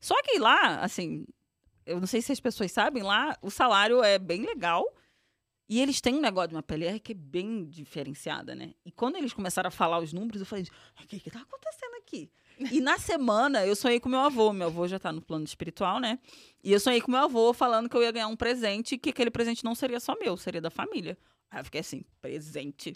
[0.00, 1.24] Só que lá, assim,
[1.86, 4.84] eu não sei se as pessoas sabem, lá o salário é bem legal.
[5.68, 8.74] E eles têm um negócio de uma PLR que é bem diferenciada, né?
[8.84, 10.64] E quando eles começaram a falar os números, eu falei,
[11.00, 12.28] o que que tá acontecendo aqui?
[12.70, 14.52] E na semana, eu sonhei com meu avô.
[14.52, 16.18] Meu avô já tá no plano espiritual, né?
[16.62, 19.30] E eu sonhei com meu avô falando que eu ia ganhar um presente que aquele
[19.30, 21.16] presente não seria só meu, seria da família.
[21.50, 22.92] Aí eu fiquei assim, presente.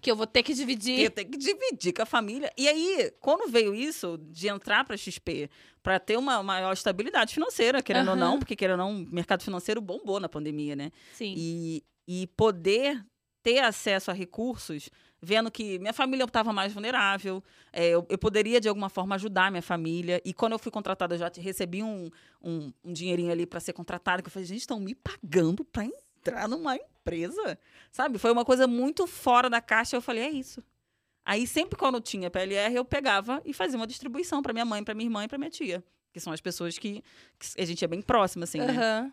[0.00, 1.00] Que eu vou ter que dividir.
[1.00, 2.52] eu tenho que dividir com a família.
[2.56, 5.50] E aí, quando veio isso, de entrar para XP,
[5.82, 8.20] para ter uma maior estabilidade financeira, querendo ou Aham.
[8.20, 10.92] não, porque querendo ou não, o mercado financeiro bombou na pandemia, né?
[11.12, 11.34] Sim.
[11.36, 13.04] E, e poder
[13.42, 14.90] ter acesso a recursos,
[15.20, 17.42] vendo que minha família estava mais vulnerável,
[17.72, 20.20] é, eu, eu poderia de alguma forma ajudar minha família.
[20.24, 22.10] E quando eu fui contratada, eu já recebi um,
[22.42, 25.84] um, um dinheirinho ali para ser contratada, que eu falei, gente, estão me pagando para
[25.84, 27.58] entrar numa empresa,
[27.90, 28.18] sabe?
[28.18, 29.96] Foi uma coisa muito fora da caixa.
[29.96, 30.62] Eu falei, é isso.
[31.24, 34.94] Aí sempre quando tinha PLR, eu pegava e fazia uma distribuição para minha mãe, para
[34.94, 35.82] minha irmã e para minha tia.
[36.12, 37.02] Que são as pessoas que,
[37.38, 39.12] que a gente é bem próxima, assim, né?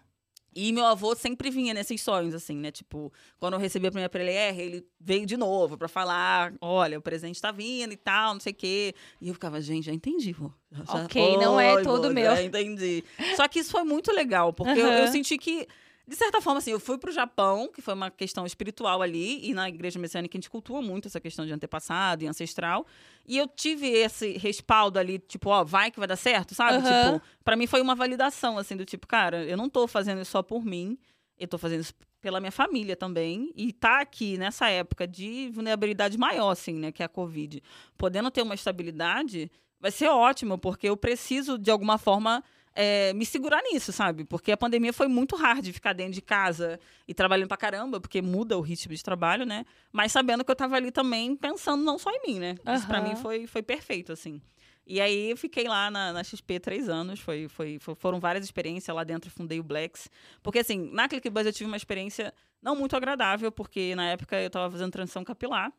[0.55, 2.71] E meu avô sempre vinha nesses sonhos, assim, né?
[2.71, 7.01] Tipo, quando eu recebi a primeira PLR, ele veio de novo pra falar: olha, o
[7.01, 8.93] presente tá vindo e tal, não sei o quê.
[9.21, 10.51] E eu ficava, gente, já entendi, vô.
[10.71, 12.35] Já- já- Ok, não é todo vô, meu.
[12.35, 13.03] Já entendi.
[13.35, 15.67] Só que isso foi muito legal, porque eu, eu senti que.
[16.05, 19.53] De certa forma, assim, eu fui pro Japão, que foi uma questão espiritual ali, e
[19.53, 22.85] na igreja messiânica a gente cultua muito essa questão de antepassado e ancestral.
[23.25, 26.85] E eu tive esse respaldo ali, tipo, ó, vai que vai dar certo, sabe?
[26.85, 27.13] Aham.
[27.13, 30.31] Tipo, pra mim foi uma validação, assim, do tipo, cara, eu não tô fazendo isso
[30.31, 30.97] só por mim,
[31.39, 33.53] eu tô fazendo isso pela minha família também.
[33.55, 37.63] E tá aqui nessa época de vulnerabilidade maior, assim, né, que é a Covid,
[37.97, 39.49] podendo ter uma estabilidade,
[39.79, 42.43] vai ser ótimo, porque eu preciso, de alguma forma,
[42.75, 44.23] é, me segurar nisso, sabe?
[44.25, 48.21] Porque a pandemia foi muito hard ficar dentro de casa e trabalhando pra caramba, porque
[48.21, 49.65] muda o ritmo de trabalho, né?
[49.91, 52.55] Mas sabendo que eu tava ali também pensando não só em mim, né?
[52.75, 54.41] Isso pra mim foi, foi perfeito, assim.
[54.85, 58.43] E aí eu fiquei lá na, na XP três anos, foi, foi, fo- foram várias
[58.43, 60.09] experiências lá dentro, fundei o Blacks.
[60.41, 64.49] Porque assim, na ClickBuzz eu tive uma experiência não muito agradável, porque na época eu
[64.49, 65.71] tava fazendo transição capilar.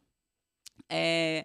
[0.88, 1.45] É,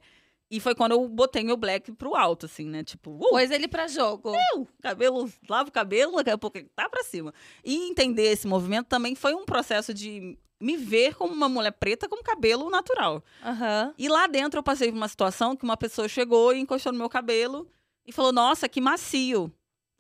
[0.52, 2.84] e foi quando eu botei meu black pro alto, assim, né?
[2.84, 4.34] Tipo, uh, Pôs ele pra jogo.
[4.54, 7.34] eu, cabelo, lavo o cabelo, daqui a pouco ele tá pra cima.
[7.64, 12.10] E entender esse movimento também foi um processo de me ver como uma mulher preta
[12.10, 13.24] com cabelo natural.
[13.44, 13.94] Aham.
[13.98, 16.98] E lá dentro eu passei por uma situação que uma pessoa chegou e encostou no
[16.98, 17.68] meu cabelo
[18.06, 19.52] e falou: Nossa, que macio.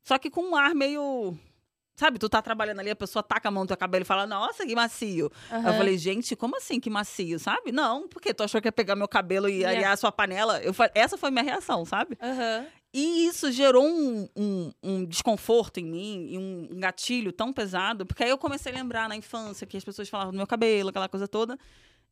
[0.04, 1.38] Só que com um ar meio.
[2.00, 4.26] Sabe, tu tá trabalhando ali, a pessoa taca a mão no teu cabelo e fala,
[4.26, 5.30] nossa, que macio.
[5.52, 5.68] Aham.
[5.68, 7.74] Eu falei, gente, como assim que macio, sabe?
[7.74, 9.78] Não, porque tu achou que ia pegar meu cabelo e Yeah.
[9.78, 10.62] arear a sua panela.
[10.64, 12.18] Eu, essa foi minha reação, sabe?
[12.22, 12.66] Aham.
[12.94, 18.06] E isso gerou um, um- um desconforto em mim e um, um gatilho tão pesado,
[18.06, 20.90] porque aí eu comecei a lembrar na infância que as pessoas falavam do meu cabelo,
[20.90, 21.60] aquela coisa toda.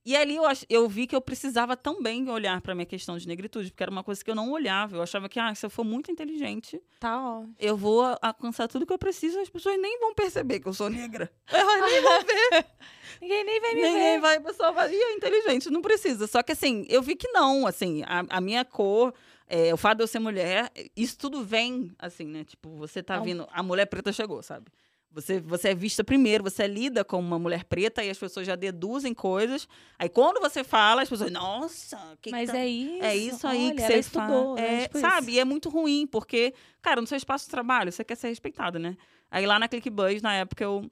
[0.05, 3.27] E ali eu, ach- eu vi que eu precisava também olhar para minha questão de
[3.27, 4.95] negritude, porque era uma coisa que eu não olhava.
[4.95, 8.85] Eu achava que, ah, se eu for muito inteligente, Tá, eu vou a- alcançar tudo
[8.85, 11.29] que eu preciso, as pessoas nem vão perceber que eu sou negra.
[11.51, 12.65] Elas nem vão ver.
[13.21, 14.19] Ninguém nem vai me Ninguém ver.
[14.21, 16.25] vai, o pessoal vai, "Ih, é inteligente, não precisa.
[16.27, 19.13] Só que assim, eu vi que não, assim, a, a minha cor,
[19.47, 22.43] é, o fato de eu ser mulher, isso tudo vem, assim, né?
[22.45, 23.23] Tipo, você tá Não.
[23.23, 24.67] vindo, a mulher preta chegou, sabe?
[25.11, 28.55] Você, você é vista primeiro, você lida com uma mulher preta e as pessoas já
[28.55, 29.67] deduzem coisas.
[29.97, 32.57] Aí quando você fala, as pessoas, nossa, que Mas tá...
[32.57, 33.03] é isso.
[33.03, 34.55] É isso aí olha, que você estudou, fala.
[34.55, 34.83] né?
[34.83, 35.27] É, Tipo sabe?
[35.27, 35.35] isso.
[35.37, 38.77] E é muito ruim, porque, cara, no seu espaço de trabalho, você quer ser respeitado,
[38.77, 38.95] né?
[39.31, 40.89] Aí lá na ClickBuzz, na época, eu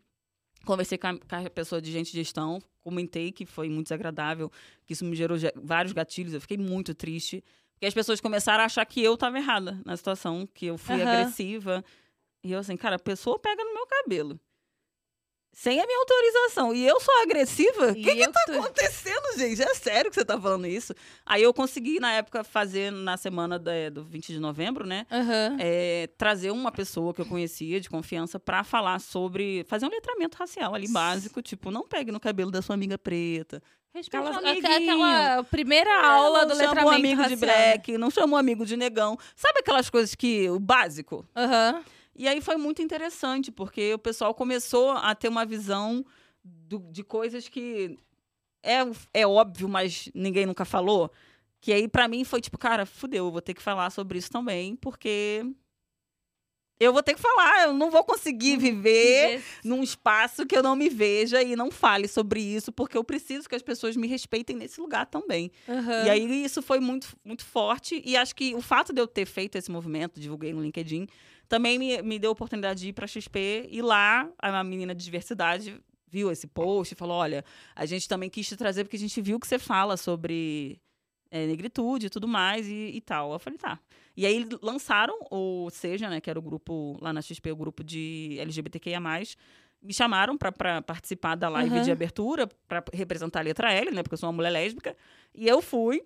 [0.65, 4.51] conversei com a, com a pessoa de gente de gestão, comentei que foi muito desagradável,
[4.85, 7.43] que isso me gerou vários gatilhos, eu fiquei muito triste.
[7.73, 10.95] Porque as pessoas começaram a achar que eu estava errada na situação, que eu fui
[11.01, 11.11] Aham.
[11.11, 11.83] agressiva.
[12.45, 14.39] E eu assim, cara, a pessoa pega no meu cabelo.
[15.57, 16.73] Sem a minha autorização.
[16.75, 17.91] E eu sou agressiva?
[17.91, 19.63] O que, que tá tô- acontecendo, gente?
[19.63, 20.93] É sério que você tá falando isso?
[21.25, 25.07] Aí eu consegui, na época, fazer na semana da- do 20 de novembro, né?
[25.09, 25.55] Aham.
[25.57, 29.63] é, trazer uma pessoa que eu conhecia de confiança pra falar sobre.
[29.69, 33.63] fazer um letramento racial ali básico, tipo, não pegue no cabelo da sua amiga preta.
[33.95, 37.29] Aquela, aquela primeira É, aula não do chama letramento um amigo racial.
[37.39, 39.17] de black, não chama amigo de negão.
[39.37, 40.49] Sabe aquelas coisas que.
[40.49, 41.25] o básico?
[41.33, 41.81] Aham.
[42.15, 46.05] E aí foi muito interessante, porque o pessoal começou a ter uma visão
[46.43, 47.97] do- de coisas que
[48.63, 48.79] é,
[49.13, 51.11] é óbvio, mas ninguém nunca falou.
[51.61, 54.31] Que aí, pra mim, foi tipo, cara, fudeu, eu vou ter que falar sobre isso
[54.31, 55.43] também, porque
[56.77, 60.75] eu vou ter que falar, eu não vou conseguir viver num espaço que eu não
[60.75, 64.55] me veja e não fale sobre isso, porque eu preciso que as pessoas me respeitem
[64.57, 65.49] nesse lugar também.
[65.69, 66.05] Aham.
[66.05, 68.01] E aí isso foi muito, muito forte.
[68.05, 71.07] E acho que o fato de eu ter feito esse movimento, divulguei no LinkedIn,
[71.47, 73.67] também me, me deu a oportunidade de ir para XP.
[73.69, 77.43] E lá, a menina de diversidade viu esse post e falou: olha,
[77.75, 80.79] a gente também quis te trazer porque a gente viu que você fala sobre
[81.29, 83.33] é, negritude e tudo mais e, e tal.
[83.33, 83.79] Eu falei, tá.
[84.15, 87.83] E aí lançaram o Seja, né, que era o grupo, lá na XP, o grupo
[87.83, 88.99] de LGBTQIA+,
[89.81, 91.83] me chamaram para participar da live Uhum.
[91.83, 94.95] de abertura, para representar a letra L, né, porque eu sou uma mulher lésbica.
[95.33, 96.01] E eu fui.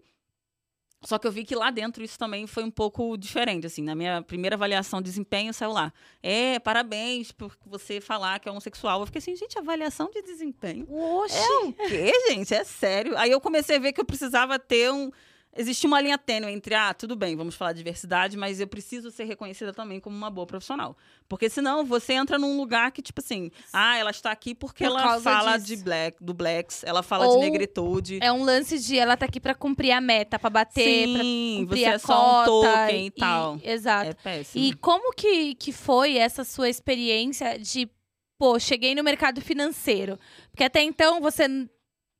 [1.01, 3.81] Só que eu vi que lá dentro isso também foi um pouco diferente, assim.
[3.81, 5.93] Na minha primeira avaliação de desempenho, saiu lá.
[6.21, 8.99] É, parabéns por você falar que é homossexual.
[8.99, 10.85] Eu fiquei assim, gente, avaliação de desempenho.
[10.89, 11.37] Oxi.
[11.37, 12.53] É o quê, gente?
[12.53, 13.17] É sério.
[13.17, 15.09] Aí eu comecei a ver que eu precisava ter um.
[15.57, 19.09] Existia uma linha tênue entre, ah, tudo bem, vamos falar de diversidade, mas eu preciso
[19.09, 20.95] ser reconhecida também como uma boa profissional.
[21.27, 24.91] Porque senão você entra num lugar que, tipo assim, ah, ela está aqui porque Por
[24.91, 25.75] ela fala disso.
[25.75, 28.19] de black, do blacks, ela fala Ou de negritude.
[28.21, 31.57] É um lance de ela tá aqui pra cumprir a meta, pra bater, pra Sim,
[31.61, 33.59] cumprir você a é só um cota token e tal.
[33.63, 34.11] Exato.
[34.11, 34.63] É péssimo.
[34.63, 37.89] E como que, que foi essa sua experiência de,
[38.37, 40.17] pô, cheguei no mercado financeiro?
[40.51, 41.47] Porque até então você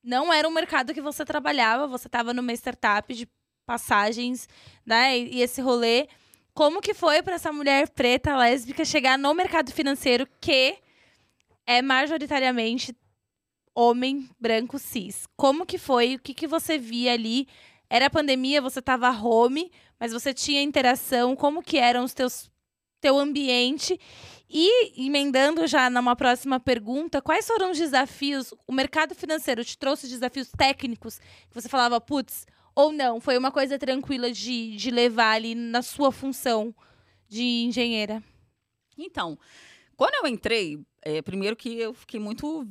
[0.04, 3.28] não era um mercado que você trabalhava, você estava numa startup de
[3.66, 4.48] passagens,
[4.86, 5.18] né?
[5.18, 6.08] E, e esse rolê.
[6.54, 10.78] Como que foi para essa mulher preta lésbica chegar no mercado financeiro que
[11.66, 12.96] é majoritariamente
[13.76, 15.28] homem branco cis?
[15.38, 16.16] Como que foi?
[16.16, 17.48] O que, que você via ali?
[17.90, 22.50] Era pandemia, você estava home, mas você tinha interação, como que eram os teus
[23.02, 24.00] teu ambiente
[24.50, 28.54] e emendando já numa próxima pergunta, quais foram os desafios?
[28.66, 33.52] O mercado financeiro te trouxe desafios técnicos que você falava, putz, ou não, foi uma
[33.52, 36.74] coisa tranquila de, de levar ali na sua função
[37.28, 38.24] de engenheira?
[38.98, 39.38] Então,
[39.96, 42.66] quando eu entrei, é, primeiro que eu fiquei muito,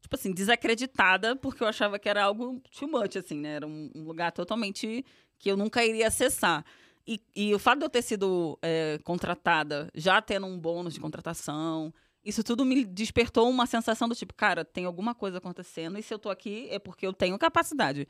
[0.00, 3.56] tipo assim, desacreditada, porque eu achava que era algo too much, assim, né?
[3.56, 5.04] Era um, um lugar totalmente
[5.38, 6.64] que eu nunca iria acessar.
[7.06, 11.00] E, e o fato de eu ter sido é, contratada, já tendo um bônus de
[11.00, 11.94] contratação,
[12.24, 16.12] isso tudo me despertou uma sensação do tipo, cara, tem alguma coisa acontecendo, e se
[16.12, 18.08] eu tô aqui é porque eu tenho capacidade.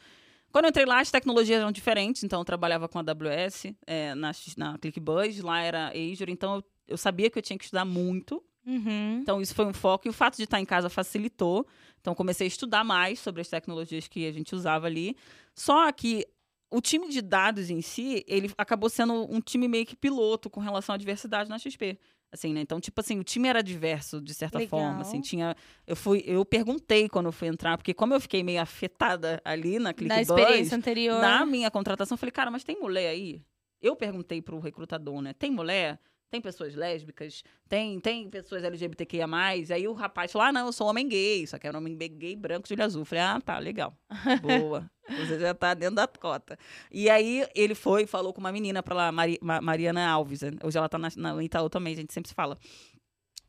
[0.50, 4.14] Quando eu entrei lá, as tecnologias eram diferentes, então eu trabalhava com a AWS, é,
[4.14, 7.84] na, na ClickBuzz, lá era Azure, então eu, eu sabia que eu tinha que estudar
[7.84, 9.20] muito, Uhum.
[9.22, 11.66] então isso foi um foco, e o fato de estar em casa facilitou,
[12.00, 15.14] então comecei a estudar mais sobre as tecnologias que a gente usava ali,
[15.54, 16.26] só que
[16.70, 20.60] o time de dados em si, ele acabou sendo um time meio que piloto com
[20.60, 21.98] relação à diversidade na XP.
[22.32, 22.60] Assim, né?
[22.60, 24.80] Então, tipo assim, o time era diverso, de certa Legal.
[24.80, 25.00] forma.
[25.00, 25.56] Assim, tinha.
[25.86, 29.78] Eu fui, eu perguntei quando eu fui entrar, porque como eu fiquei meio afetada ali
[29.78, 31.20] na Na ClickBuzz, experiência anterior.
[31.20, 33.42] na minha contratação, eu falei, cara, mas tem mulher aí?
[33.80, 35.32] eu perguntei pro recrutador, né?
[35.34, 36.00] Tem mulher?
[36.30, 37.42] Tem pessoas lésbicas?
[37.68, 39.26] Tem, tem pessoas LGBTQIA+.
[39.72, 41.46] Aí o rapaz falou, ah, não, eu sou homem gay.
[41.46, 43.02] Só que era um homem gay branco de olho azul.
[43.02, 43.96] Eu falei, ah, tá, legal.
[44.42, 44.90] Boa.
[45.08, 46.58] Você já tá dentro da cota.
[46.90, 50.42] E aí ele foi e falou com uma menina pra lá, Mari, Mariana Alves.
[50.42, 50.50] Né?
[50.62, 52.58] Hoje ela tá na, na Itaú também, a gente sempre se fala.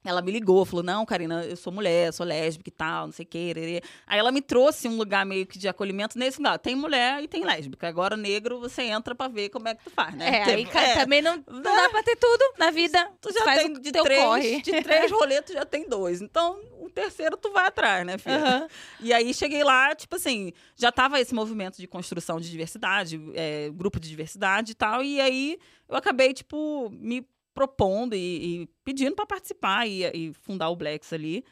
[0.08, 3.26] Ela me ligou, falou: Não, Karina, eu sou mulher, sou lésbica e tal, não sei
[3.26, 3.82] o que.
[4.08, 6.58] Aí ela me trouxe um lugar meio que de acolhimento nesse lugar.
[6.60, 7.90] Tem mulher e tem lésbica.
[7.90, 10.40] Agora, negro, você entra pra ver como é que tu faz, né?
[10.40, 13.12] É, aí é, também não, não dá pra ter tudo na vida.
[13.20, 14.62] Tu já tem de três, corre.
[14.62, 16.22] de três rolês, tu já tem dois.
[16.22, 18.66] Então, o terceiro tu vai atrás, né, filha?
[19.02, 23.70] E aí cheguei lá, tipo assim, já tava esse movimento de construção de diversidade, é,
[23.74, 25.04] grupo de diversidade e tal.
[25.04, 27.28] E aí eu acabei, tipo, me
[27.58, 31.44] propondo e, e pedindo para participar e, e, fundar o Blacks ali.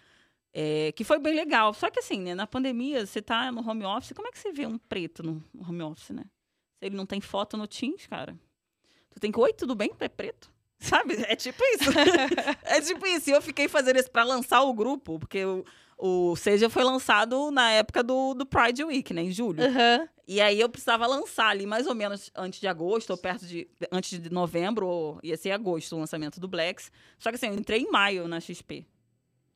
[0.53, 1.73] É, que foi bem legal.
[1.73, 4.51] Só que assim, né, na pandemia, você tá no home office, como é que você
[4.51, 6.23] vê um preto no home office, né?
[6.77, 8.39] Se ele não tem foto no Teams, cara.
[9.09, 9.91] Tu tem que, oi, tudo bem?
[9.99, 10.53] É preto?
[10.77, 11.15] Sabe?
[11.27, 11.89] É tipo isso.
[12.63, 13.31] é tipo isso.
[13.31, 15.65] E eu fiquei fazendo isso para lançar o grupo, porque o,
[15.97, 19.23] o Seja foi lançado na época do, do Pride Week, né?
[19.23, 19.63] Em julho.
[19.63, 20.07] Uhum.
[20.27, 23.67] E aí eu precisava lançar ali mais ou menos antes de agosto, ou perto de.
[23.91, 26.91] Antes de novembro, ou ia ser agosto o lançamento do Blacks.
[27.17, 28.85] Só que assim, eu entrei em maio na XP.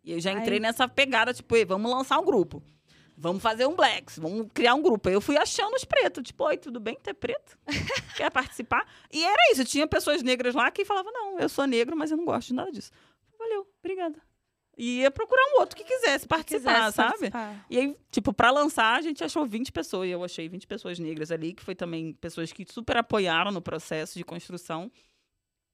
[0.04, 0.60] E eu já entrei Ai.
[0.62, 2.64] nessa pegada, tipo, vamos lançar um grupo.
[3.18, 5.10] Vamos fazer um Blacks, vamos criar um grupo.
[5.10, 6.98] Aí eu fui achando os pretos, tipo, oi, tudo bem?
[7.04, 7.60] Tu é preto?
[8.16, 8.88] Quer participar?
[9.12, 12.18] E era isso, tinha pessoas negras lá que falavam, não, eu sou negro, mas eu
[12.18, 12.92] não gosto de nada disso.
[13.38, 14.29] Valeu, obrigada
[14.80, 17.30] e ia procurar um outro que quisesse participar, quisesse sabe?
[17.30, 17.66] Participar.
[17.70, 20.08] E aí, tipo, para lançar, a gente achou 20 pessoas.
[20.08, 23.62] E eu achei 20 pessoas negras ali, que foi também pessoas que super apoiaram no
[23.62, 24.90] processo de construção.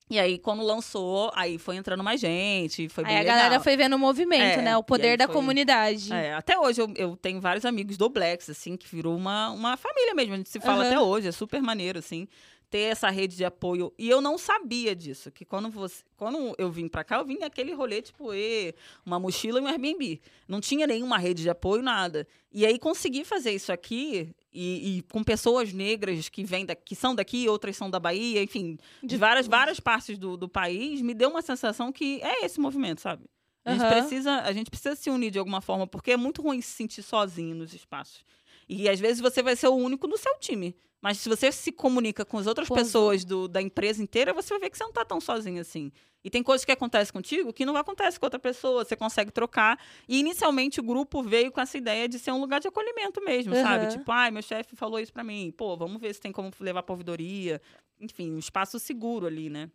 [0.10, 3.38] E aí, quando lançou, aí foi entrando mais gente, foi bem Aí a legal.
[3.38, 4.78] galera foi vendo o movimento, é, né?
[4.78, 5.36] O poder da foi...
[5.36, 6.12] comunidade.
[6.12, 9.78] É, até hoje eu, eu, tenho vários amigos do Blacks, assim, que virou uma, uma
[9.78, 10.34] família mesmo.
[10.34, 10.88] A gente se fala uhum.
[10.88, 12.28] até hoje, é super maneiro, assim
[12.76, 13.94] ter essa rede de apoio.
[13.98, 17.42] E eu não sabia disso, que quando você, quando eu vim para cá, eu vim
[17.42, 20.20] aquele rolê tipo, e, uma mochila e um Airbnb.
[20.46, 22.28] Não tinha nenhuma rede de apoio, nada.
[22.52, 26.98] E aí consegui fazer isso aqui e, e com pessoas negras que vêm da, que
[26.98, 31.14] são daqui, outras são da Bahia, enfim, de várias várias partes do, do país, me
[31.14, 33.24] deu uma sensação que é esse movimento, sabe?
[33.64, 33.90] A gente, uhum.
[33.90, 37.04] precisa, a gente precisa se unir de alguma forma, porque é muito ruim se sentir
[37.04, 38.26] sozinho nos espaços.
[38.68, 40.76] E às vezes você vai ser o único no seu time.
[41.02, 44.62] Mas se você se comunica com as outras pessoas do, da empresa inteira, você vai
[44.62, 45.92] ver que você não está tão sozinho assim.
[46.24, 49.80] E tem coisas que acontecem contigo que não acontecem com outra pessoa, você consegue trocar.
[50.10, 53.54] E inicialmente o grupo veio com essa ideia de ser um lugar de acolhimento mesmo,
[53.54, 53.62] uhum.
[53.62, 53.92] sabe?
[53.92, 55.54] Tipo, ai, meu chefe falou isso para mim.
[55.56, 57.62] Pô, vamos ver se tem como levar pra ouvidoria.
[58.02, 59.70] Enfim, um espaço seguro ali, né?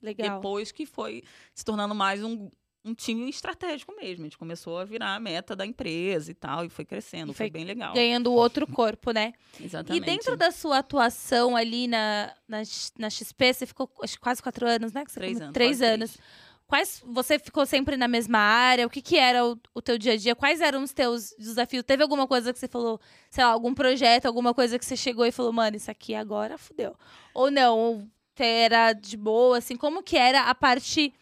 [0.00, 0.36] Legal.
[0.36, 2.48] Depois que foi se tornando mais um,
[2.84, 4.24] um time estratégico mesmo.
[4.24, 7.34] A gente começou a virar a meta da empresa e tal, e foi crescendo, e
[7.34, 7.94] foi, foi, bem legal.
[7.94, 9.32] Ganhando outro corpo, né?
[9.60, 10.02] Exatamente.
[10.02, 12.62] E dentro da sua atuação ali na, na,
[12.98, 15.04] na XP, você ficou acho, quase quatro anos, né?
[15.12, 15.52] três anos.
[15.52, 16.12] Três anos.
[16.12, 16.50] Três.
[16.66, 18.86] Quais você ficou sempre na mesma área?
[18.86, 20.36] O que, que era o, o teu dia a dia?
[20.36, 21.82] Quais eram os teus desafios?
[21.82, 25.26] Teve alguma coisa que você falou, sei lá, algum projeto, alguma coisa que você chegou
[25.26, 26.94] e falou, mano, isso aqui agora fudeu.
[27.34, 28.08] Ou não, ou
[28.38, 31.12] era de boa, assim, como que era a parte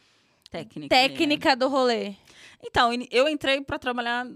[0.51, 1.57] técnica, técnica né?
[1.57, 2.15] do rolê?
[2.63, 4.27] Então, eu entrei para trabalhar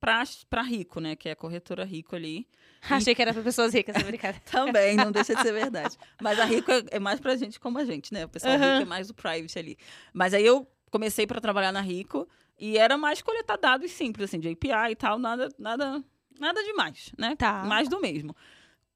[0.00, 1.16] para rico, né?
[1.16, 2.46] Que é a corretora rico ali.
[2.88, 4.44] Achei que era para pessoas ricas, brincadeira.
[4.50, 5.96] Também, não deixa de ser verdade.
[6.20, 8.24] Mas a rico é, é mais pra gente como a gente, né?
[8.24, 8.60] O pessoal uhum.
[8.60, 9.76] rico é mais o private ali.
[10.12, 12.28] Mas aí eu comecei para trabalhar na Rico
[12.58, 16.02] e era mais coletar dados simples, assim, de API e tal, nada, nada,
[16.38, 17.34] nada demais, né?
[17.36, 17.64] Tá.
[17.64, 18.34] Mais do mesmo.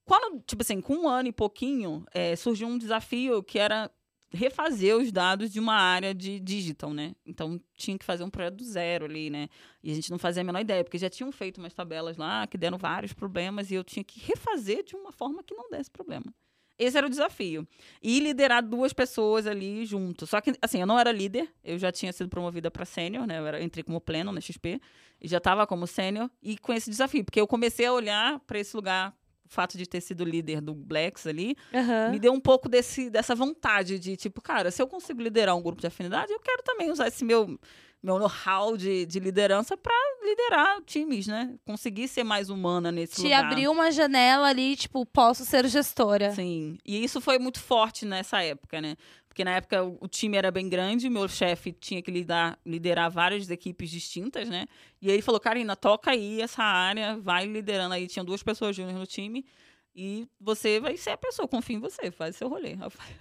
[0.04, 3.90] Quando, tipo assim, com um ano e pouquinho, é, surgiu um desafio que era
[4.32, 7.14] refazer os dados de uma área de digital, né?
[7.26, 9.48] Então tinha que fazer um projeto do zero ali, né?
[9.82, 12.46] E a gente não fazia a menor ideia, porque já tinham feito umas tabelas lá
[12.46, 15.90] que deram vários problemas e eu tinha que refazer de uma forma que não desse
[15.90, 16.32] problema.
[16.78, 17.68] Esse era o desafio.
[18.02, 20.26] E liderar duas pessoas ali junto.
[20.26, 23.38] Só que, assim, eu não era líder, eu já tinha sido promovida para sênior, né?
[23.38, 24.80] Eu era, entrei como pleno na XP
[25.20, 28.58] e já estava como sênior e com esse desafio, porque eu comecei a olhar para
[28.58, 29.14] esse lugar
[29.50, 32.12] fato de ter sido líder do Blacks ali, uhum.
[32.12, 35.62] me deu um pouco desse, dessa vontade de, tipo, cara, se eu consigo liderar um
[35.62, 37.58] grupo de afinidade, eu quero também usar esse meu,
[38.02, 39.92] meu know-how de, de liderança para
[40.22, 41.54] liderar times, né?
[41.64, 43.40] Conseguir ser mais humana nesse Te lugar.
[43.40, 46.30] Te abriu uma janela ali, tipo, posso ser gestora.
[46.32, 46.78] Sim.
[46.84, 48.96] E isso foi muito forte nessa época, né?
[49.30, 53.48] Porque na época o, time era bem grande, meu chefe tinha que lidar, liderar várias
[53.48, 54.66] equipes distintas, né?
[55.00, 58.08] E ele falou, Karina, toca aí essa área, vai liderando aí.
[58.08, 59.46] Tinha duas pessoas júnior no time
[59.94, 62.72] e você vai ser a pessoa, confia em você, faz seu rolê.
[62.72, 63.14] Eu falei,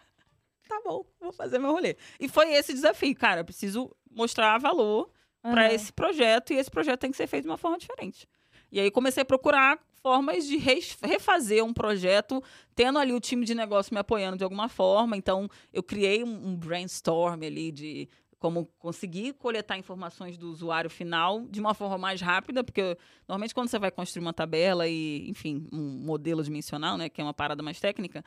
[0.66, 1.98] tá bom, vou fazer meu rolê.
[2.18, 5.10] E foi esse desafio, cara, preciso mostrar valor
[5.44, 5.52] uhum.
[5.52, 8.26] para esse projeto e esse projeto tem que ser feito de uma forma diferente.
[8.70, 12.42] E aí comecei a procurar formas de refazer um projeto,
[12.74, 15.16] tendo ali o time de negócio me apoiando de alguma forma.
[15.16, 18.08] Então, eu criei um, um brainstorm ali de
[18.42, 22.98] como conseguir coletar informações do usuário final de uma forma mais rápida, porque
[23.28, 27.24] normalmente quando você vai construir uma tabela e, enfim, um modelo dimensional, né, que é
[27.24, 28.24] uma parada mais técnica,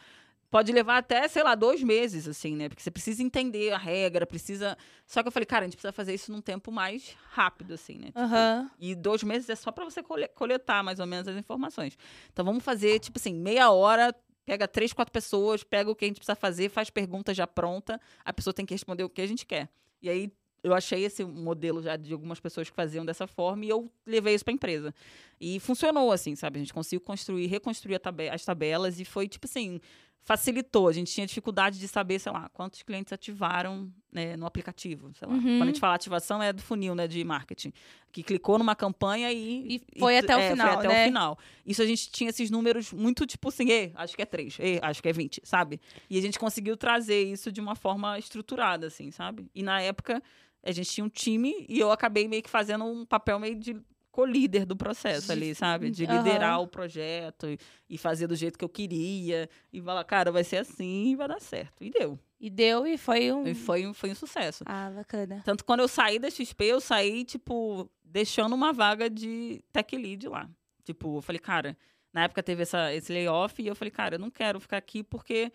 [0.49, 2.69] pode levar até, sei lá, dois meses, assim, né?
[2.69, 4.77] Porque você precisa entender a regra, precisa.
[5.05, 7.97] Só que eu falei, cara, a gente precisa fazer isso num tempo mais rápido, assim,
[7.97, 8.07] né?
[8.07, 8.69] Tipo, Aham.
[8.79, 11.97] e dois meses é só para você cole- coletar mais ou menos as informações.
[12.31, 14.15] Então vamos fazer, tipo assim, meia hora,
[14.45, 17.99] pega três, quatro pessoas, pega o que a gente precisa fazer, faz pergunta já pronta,
[18.23, 19.67] a pessoa tem que responder o que a gente quer.
[20.01, 20.31] E aí
[20.63, 24.33] eu achei esse modelo já de algumas pessoas que faziam dessa forma e eu levei
[24.33, 24.95] isso para a empresa.
[25.39, 26.57] E funcionou assim, sabe?
[26.57, 29.79] A gente conseguiu construir, reconstruir as tabelas e foi tipo assim,
[30.25, 30.87] facilitou.
[30.87, 35.27] A gente tinha dificuldade de saber, sei lá, quantos clientes ativaram né, no aplicativo, sei
[35.27, 35.35] lá.
[35.35, 35.41] Uhum.
[35.41, 37.71] Quando a gente fala ativação é do funil, né, de marketing,
[38.11, 41.03] que clicou numa campanha e E foi até o é, final, foi até né?
[41.03, 41.39] o final.
[41.63, 44.79] Isso a gente tinha esses números muito tipo assim, "Ê, acho que é três, "Ê,
[44.81, 45.79] acho que é 20, sabe?
[46.09, 49.45] E a gente conseguiu trazer isso de uma forma estruturada, assim, sabe?
[49.53, 50.23] E na época
[50.63, 53.79] a gente tinha um time e eu acabei meio que fazendo um papel meio de
[54.15, 55.89] co-líder do processo ali, sabe?
[55.89, 57.47] De liderar o projeto
[57.89, 61.27] e, fazer do jeito que eu queria e falar, cara, vai ser assim e vai
[61.27, 61.83] dar certo.
[61.83, 62.17] E deu.
[62.39, 63.45] E deu e foi um.
[63.45, 64.63] E foi, um- foi um sucesso.
[64.67, 65.41] Ah, bacana.
[65.43, 70.29] Tanto quando eu saí da XP, eu saí, tipo, deixando uma vaga de tech lead
[70.29, 70.49] lá.
[70.85, 71.77] Tipo, eu falei, cara,
[72.13, 75.03] na época teve essa, esse layoff e eu falei, cara, eu não quero ficar aqui
[75.03, 75.51] porque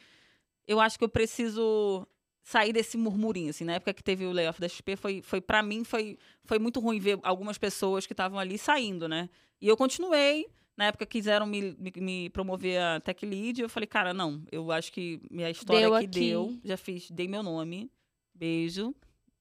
[0.67, 2.07] eu acho que eu preciso
[2.43, 3.65] sair desse murmurinho, assim.
[3.65, 6.81] Na época que teve o layoff da XP, foi, foi para mim, foi, foi muito
[6.81, 9.29] ruim ver algumas pessoas que estavam ali saindo, né?
[9.61, 10.47] E eu continuei.
[10.77, 14.73] Na época quiseram me, me, me promover a tech lead, eu falei, cara, não, eu
[14.73, 16.21] acho que minha história Deu aqui, aqui.
[16.21, 16.59] deu.
[16.65, 17.91] Já fiz, dei meu nome.
[18.35, 18.95] Beijo.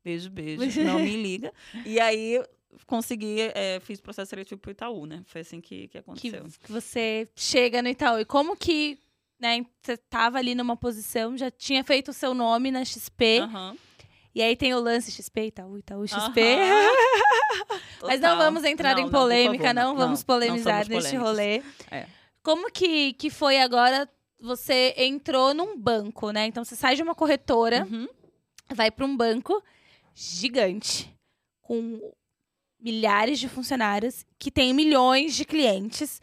[0.04, 0.62] Beijo, beijo.
[0.84, 1.54] Não me liga.
[1.86, 2.44] E aí
[2.86, 5.24] consegui, é, fiz processo seletivo pro Itaú, né?
[5.28, 6.46] Foi assim que, que Que, aconteceu.
[6.62, 8.20] que você chega no Itaú.
[8.20, 9.00] E como que,
[9.40, 13.40] né, você tava ali numa posição, já tinha feito o seu nome na XP.
[13.40, 13.76] Aham.
[14.36, 16.42] E aí tem o lance XP, Itaú, Itaú, XP.
[16.42, 16.90] Aham.
[18.04, 21.62] Mas não vamos entrar Não, em não, polêmica, favor, não, vamos polemizar não neste rolê.
[21.90, 22.06] É.
[22.44, 24.08] Como que, que foi agora?
[24.42, 26.46] Você entrou num banco, né?
[26.46, 28.08] Então você sai de uma corretora, Uhum.
[28.74, 29.62] vai para um banco
[30.16, 31.14] gigante,
[31.62, 32.00] com
[32.80, 36.22] milhares de funcionários, que tem milhões de clientes.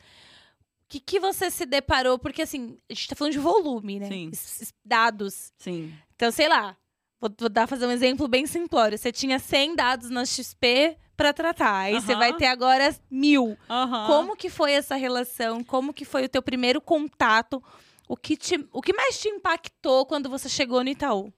[0.86, 2.16] O que, que você se deparou?
[2.16, 4.06] Porque, assim, a gente tá falando de volume, né?
[4.08, 4.30] Sim.
[4.32, 5.52] Es- Dados.
[5.58, 5.92] Sim.
[6.14, 6.76] Então, sei lá,
[7.20, 8.96] vou, vou dar fazer um exemplo bem simplório.
[8.96, 12.18] Você tinha 100 dados na XP para tratar, aí você Aham.
[12.20, 13.58] vai ter agora mil.
[13.68, 14.06] Aham.
[14.06, 15.64] Como que foi essa relação?
[15.64, 17.60] Como que foi o teu primeiro contato?
[18.08, 21.32] O que, te, o que mais te impactou quando você chegou no Itaú?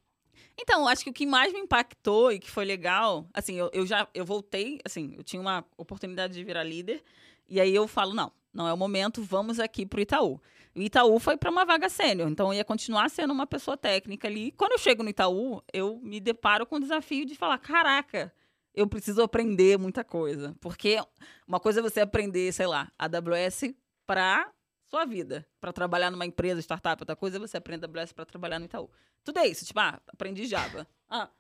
[0.61, 3.87] Então, acho que o que mais me impactou e que foi legal, assim, eu, eu
[3.87, 7.03] já eu voltei, assim, eu tinha uma oportunidade de virar líder,
[7.49, 10.41] e aí eu falo, não, não é o momento, vamos aqui pro Itaú.
[10.75, 14.27] O Itaú foi para uma vaga sênior, então eu ia continuar sendo uma pessoa técnica
[14.27, 14.51] ali.
[14.51, 18.35] Quando eu chego no Itaú, eu me deparo com o desafio de falar, caraca,
[18.75, 20.57] eu preciso aprender muita coisa.
[20.61, 20.99] Porque
[21.47, 24.51] uma coisa é você aprender, sei lá, AWS para
[24.91, 28.65] sua vida, para trabalhar numa empresa, startup, outra coisa você aprender AWS para trabalhar no
[28.65, 28.91] Itaú.
[29.23, 30.85] Tudo é isso, tipo, ah, aprendi Java.
[31.09, 31.31] Ah,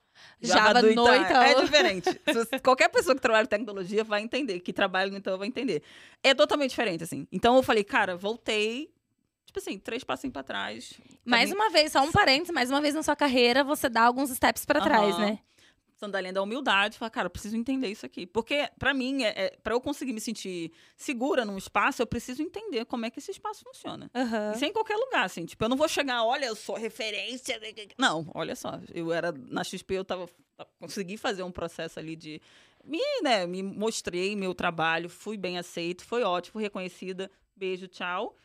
[0.40, 1.42] Java do Ita- Itaú.
[1.42, 2.20] É diferente.
[2.62, 5.82] Qualquer pessoa que trabalha em tecnologia vai entender, que trabalha no Itaú vai entender.
[6.22, 7.26] É totalmente diferente, assim.
[7.32, 8.90] Então eu falei, cara, voltei,
[9.44, 10.94] tipo assim, três passinhos pra trás.
[11.24, 14.30] Mais uma vez, só um parênteses, mais uma vez na sua carreira, você dá alguns
[14.30, 15.38] steps pra trás, né?
[15.98, 18.24] Sandália da humildade, falar, cara, eu preciso entender isso aqui.
[18.26, 22.40] Porque, pra mim, é, é, para eu conseguir me sentir segura num espaço, eu preciso
[22.40, 24.08] entender como é que esse espaço funciona.
[24.14, 24.52] Aham.
[24.54, 25.44] Isso é em qualquer lugar, assim.
[25.44, 27.60] Tipo, eu não vou chegar, olha, eu sou referência.
[27.98, 28.80] Não, olha só.
[28.94, 30.28] Eu era na XP, eu tava.
[30.80, 32.40] Consegui fazer um processo ali de.
[32.84, 37.30] Me, né, me mostrei meu trabalho, fui bem aceito, foi ótimo, reconhecida.
[37.56, 38.36] Beijo, tchau.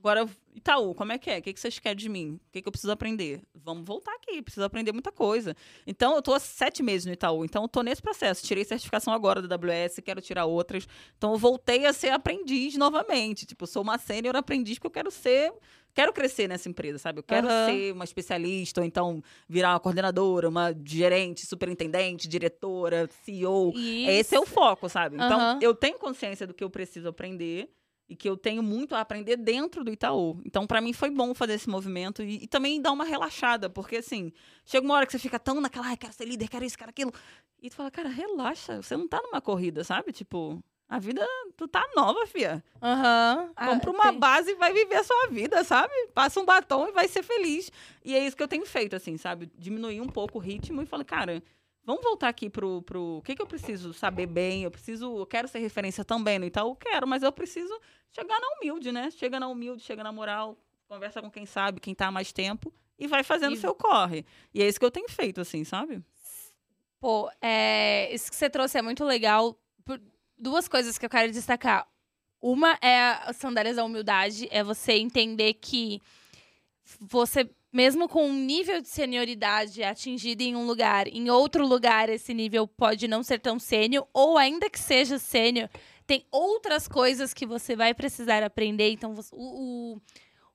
[0.00, 1.38] Agora, Itaú, como é que é?
[1.38, 2.40] O que vocês querem de mim?
[2.48, 3.42] O que, eu preciso aprender?
[3.54, 5.54] Vamos voltar aqui, preciso aprender muita coisa.
[5.86, 8.46] Então, eu tô há sete meses no Itaú, então eu tô nesse processo.
[8.46, 10.88] Tirei certificação agora da AWS, quero tirar outras.
[11.18, 13.44] Então, eu voltei a ser aprendiz novamente.
[13.44, 15.52] Tipo, eu sou uma sênior aprendiz porque eu quero ser
[15.92, 17.18] quero crescer nessa empresa, sabe?
[17.18, 17.66] Eu quero Aham.
[17.66, 23.72] ser uma especialista, ou então virar uma coordenadora, uma gerente, superintendente, diretora, CEO.
[23.76, 25.16] Esse é o foco, sabe?
[25.16, 27.68] Então, eu tenho consciência do que eu preciso aprender
[28.10, 30.40] e que eu tenho muito a aprender dentro do Itaú.
[30.44, 33.96] Então, pra mim, foi bom fazer esse movimento e, e também dar uma relaxada, porque,
[33.98, 34.32] assim,
[34.64, 36.90] chega uma hora que você fica tão naquela, ai, quero ser líder, quero isso, quero
[36.90, 37.12] aquilo.
[37.62, 40.10] E tu fala, cara, relaxa, você não tá numa corrida, sabe?
[40.12, 41.24] Tipo, a vida,
[41.56, 42.64] tu tá nova, fia.
[42.82, 43.52] Aham.
[43.54, 45.92] Ah, Compra uma tem- base e vai viver a sua vida, sabe?
[46.12, 47.70] Passa um batom e vai ser feliz.
[48.04, 49.48] E é isso que eu tenho feito, assim, sabe?
[49.56, 51.40] Diminuir um pouco o ritmo e falar, cara,
[51.90, 55.26] vamos voltar aqui pro, pro o que, que eu preciso saber bem, eu preciso, eu
[55.26, 57.72] quero ser referência também no Itaú, quero, mas eu preciso
[58.12, 59.10] chegar na humilde, né?
[59.10, 60.56] Chega na humilde, chega na moral,
[60.88, 64.24] conversa com quem sabe, quem tá há mais tempo e vai fazendo E- seu corre.
[64.52, 66.02] E é isso que eu tenho feito, assim, sabe?
[67.00, 69.58] Pô, é, isso que você trouxe é muito legal.
[69.84, 69.98] Por
[70.36, 71.88] duas coisas que eu quero destacar.
[72.42, 76.00] Uma é a sandálias da humildade, é você entender que
[76.98, 82.34] você, mesmo com um nível de senioridade atingido em um lugar, em outro lugar esse
[82.34, 85.68] nível pode não ser tão sênior, ou ainda que seja sênior,
[86.06, 88.90] tem outras coisas que você vai precisar aprender.
[88.90, 90.00] Então, o, o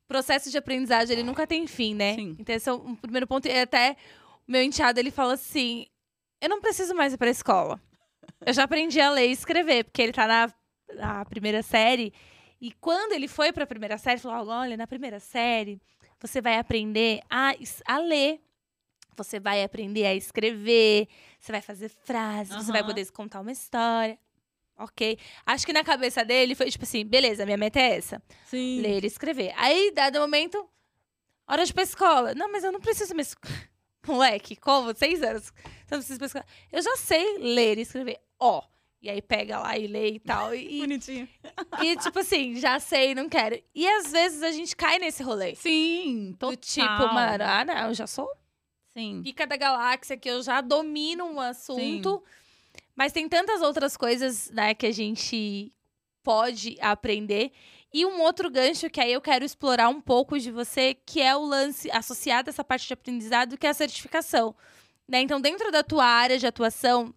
[0.07, 2.15] processo de aprendizagem, ele nunca tem fim, né?
[2.15, 2.35] Sim.
[2.37, 3.47] Então, esse é um primeiro ponto.
[3.47, 3.95] E até
[4.45, 5.85] o meu enteado, ele fala assim,
[6.41, 7.79] eu não preciso mais ir pra escola.
[8.45, 10.53] Eu já aprendi a ler e escrever, porque ele tá na,
[10.93, 12.13] na primeira série.
[12.59, 15.81] E quando ele foi pra primeira série, ele falou: olha, na primeira série,
[16.19, 17.53] você vai aprender a,
[17.85, 18.41] a ler.
[19.17, 21.07] Você vai aprender a escrever,
[21.39, 24.19] você vai fazer frases, você vai poder contar uma história.
[24.77, 25.17] Ok.
[25.45, 28.81] Acho que na cabeça dele foi tipo assim: beleza, minha meta é essa Sim.
[28.81, 29.53] ler e escrever.
[29.55, 30.69] Aí, dado momento,
[31.47, 32.35] hora de ir pra escola.
[32.35, 33.21] Não, mas eu não preciso me...
[33.21, 33.35] es-
[34.05, 34.93] Moleque, como?
[34.93, 35.43] Seis anos.
[35.45, 36.45] Você não precisa pra escola.
[36.71, 38.19] Eu já sei ler e escrever.
[38.37, 38.61] Ó.
[39.01, 40.55] E aí pega lá e lê e tal.
[40.55, 41.29] E, Bonitinho.
[41.83, 43.61] e, tipo assim, já sei, não quero.
[43.73, 45.53] E às vezes a gente cai nesse rolê.
[45.55, 46.57] Sim, Do total.
[46.57, 48.27] tipo, mano, ah, não, eu já sou
[48.97, 49.21] Sim.
[49.23, 52.23] pica da galáxia, que eu já domino um assunto.
[52.95, 55.71] Mas tem tantas outras coisas, né, que a gente
[56.23, 57.51] pode aprender.
[57.93, 61.35] E um outro gancho que aí eu quero explorar um pouco de você, que é
[61.35, 64.55] o lance associado a essa parte de aprendizado, que é a certificação.
[65.07, 65.21] Né?
[65.21, 67.13] Então, dentro da tua área de atuação,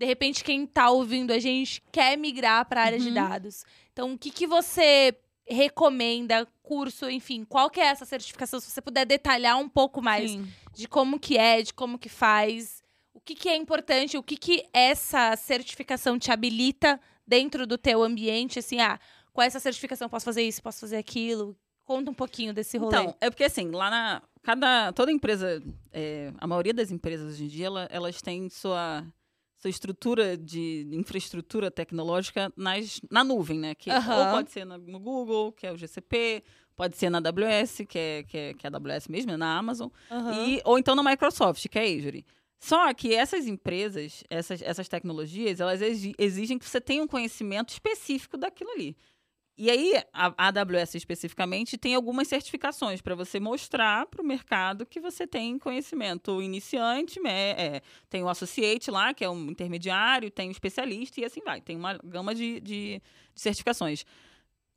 [0.00, 3.14] de repente, quem tá ouvindo a gente quer migrar para a área de Uhum.
[3.14, 3.64] dados.
[3.92, 5.14] Então, o que, que você
[5.46, 8.58] recomenda, curso, enfim, qual que é essa certificação?
[8.60, 10.48] Se você puder detalhar um pouco mais Sim.
[10.74, 12.82] de como que é, de como que faz,
[13.12, 18.02] o que que é importante, o que que essa certificação te habilita dentro do teu
[18.02, 18.98] ambiente, assim, ah,
[19.34, 21.54] com essa certificação posso fazer isso, posso fazer aquilo.
[21.84, 22.96] Conta um pouquinho desse rolê.
[22.96, 24.22] Então, é porque assim, lá na.
[24.42, 24.92] Cada.
[24.94, 25.62] Toda empresa.
[25.92, 29.04] é, a maioria das empresas hoje em dia, ela- elas têm sua.
[29.60, 33.74] Sua estrutura de infraestrutura tecnológica nas, na nuvem, né?
[33.74, 34.16] Que Aham.
[34.18, 36.42] ou pode ser no Google, que é o GCP,
[36.74, 39.58] pode ser na AWS, que é, que é, que é a AWS mesmo, é na
[39.58, 40.32] Amazon, Aham.
[40.46, 42.24] e, ou então na Microsoft, que é a Azure.
[42.58, 47.68] Só que essas empresas, essas, essas tecnologias, elas exi- exigem que você tenha um conhecimento
[47.70, 48.96] específico daquilo ali.
[49.62, 54.98] E aí, a AWS especificamente tem algumas certificações para você mostrar para o mercado que
[54.98, 57.20] você tem conhecimento iniciante?
[57.26, 61.60] É, tem o associate lá, que é um intermediário, tem o especialista e assim vai.
[61.60, 63.02] Tem uma gama de, de-
[63.34, 64.06] de certificações.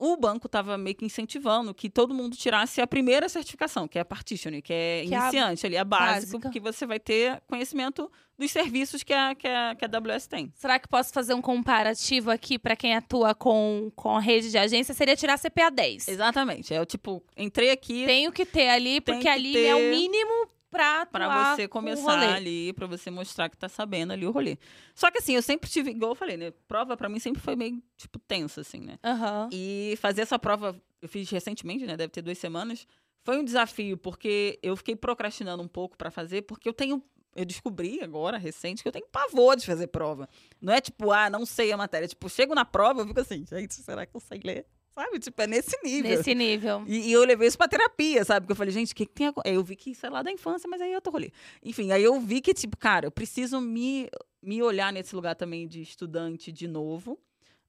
[0.05, 4.01] O banco estava meio que incentivando que todo mundo tirasse a primeira certificação, que é
[4.01, 6.39] a partitioning, que é Que é a iniciante ali, a básica, básica.
[6.41, 10.51] porque você vai ter conhecimento dos serviços que a, que a, que a AWS tem.
[10.55, 14.57] Será que posso fazer um comparativo aqui pra quem atua com, com a rede de
[14.57, 14.93] agência?
[14.93, 16.09] Seria tirar CPA 10.
[16.09, 16.73] Exatamente.
[16.73, 19.89] É o tipo, entrei aqui, Tenho que ter ali, porque que ali ter é o
[19.89, 24.57] mínimo pra Pra você começar ali, pra você mostrar que tá sabendo ali o rolê.
[24.95, 26.51] Só que assim, eu sempre tive, igual eu falei, né?
[26.67, 28.97] Prova pra mim sempre foi meio, tipo, tensa, assim, né?
[29.03, 29.49] Aham.
[29.51, 31.95] E fazer essa prova, eu fiz recentemente, né?
[31.95, 32.87] Deve ter duas semanas.
[33.23, 37.01] Foi um desafio, porque eu fiquei procrastinando um pouco pra fazer, porque eu tenho.
[37.35, 40.29] Eu descobri agora, recente, que eu tenho pavor de fazer prova.
[40.61, 42.07] Não é tipo, ah, não sei a matéria.
[42.07, 44.67] Tipo, chego na prova, eu fico assim, gente, será que eu sei ler?
[44.95, 45.19] Sabe?
[45.19, 46.11] Tipo, é nesse nível.
[46.11, 46.83] Nesse nível.
[46.87, 48.41] E, e eu levei isso pra terapia, sabe?
[48.41, 49.33] Porque eu falei, gente, o que, que tem?
[49.43, 51.31] Aí eu vi que isso é lá da infância, mas aí eu tô rolê.
[51.63, 54.07] Enfim, aí eu vi que, tipo, cara, eu preciso me,
[54.41, 57.19] me olhar nesse lugar também de estudante de novo.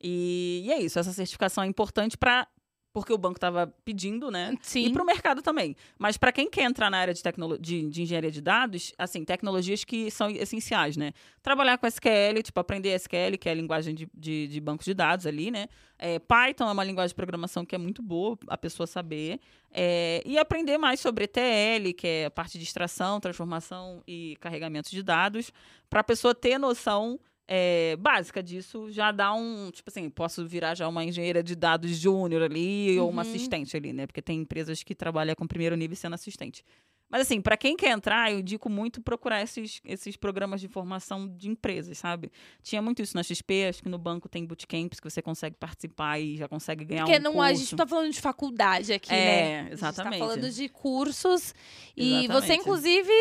[0.02, 2.46] E, e é isso, essa certificação é importante para
[2.94, 4.56] porque o banco estava pedindo, né?
[4.62, 4.86] Sim.
[4.86, 5.74] E para o mercado também.
[5.98, 7.20] Mas para quem quer entrar na área de,
[7.60, 11.12] de, de engenharia de dados, assim, tecnologias que são essenciais, né?
[11.42, 14.94] Trabalhar com SQL, tipo, aprender SQL, que é a linguagem de, de, de banco de
[14.94, 15.66] dados ali, né?
[15.98, 19.40] É, Python é uma linguagem de programação que é muito boa a pessoa saber.
[19.72, 24.88] É, e aprender mais sobre ETL, que é a parte de extração, transformação e carregamento
[24.88, 25.50] de dados,
[25.90, 29.70] para a pessoa ter noção é, básica disso, já dá um.
[29.70, 33.28] Tipo assim, posso virar já uma engenheira de dados júnior ali ou uma Uhum.
[33.28, 34.06] assistente ali, né?
[34.06, 36.64] Porque tem empresas que trabalham com primeiro nível sendo assistente.
[37.10, 41.28] Mas assim, para quem quer entrar, eu indico muito procurar esses, esses programas de formação
[41.28, 42.32] de empresas, sabe?
[42.62, 46.18] Tinha muito isso na XP, acho que no banco tem bootcamps que você consegue participar
[46.18, 47.46] e já consegue ganhar Porque um não, curso.
[47.46, 49.68] a gente não tá falando de faculdade aqui, É, né?
[49.70, 50.14] exatamente.
[50.14, 51.54] A gente tá falando de cursos.
[51.96, 52.32] E Exatamente.
[52.32, 53.12] você, inclusive,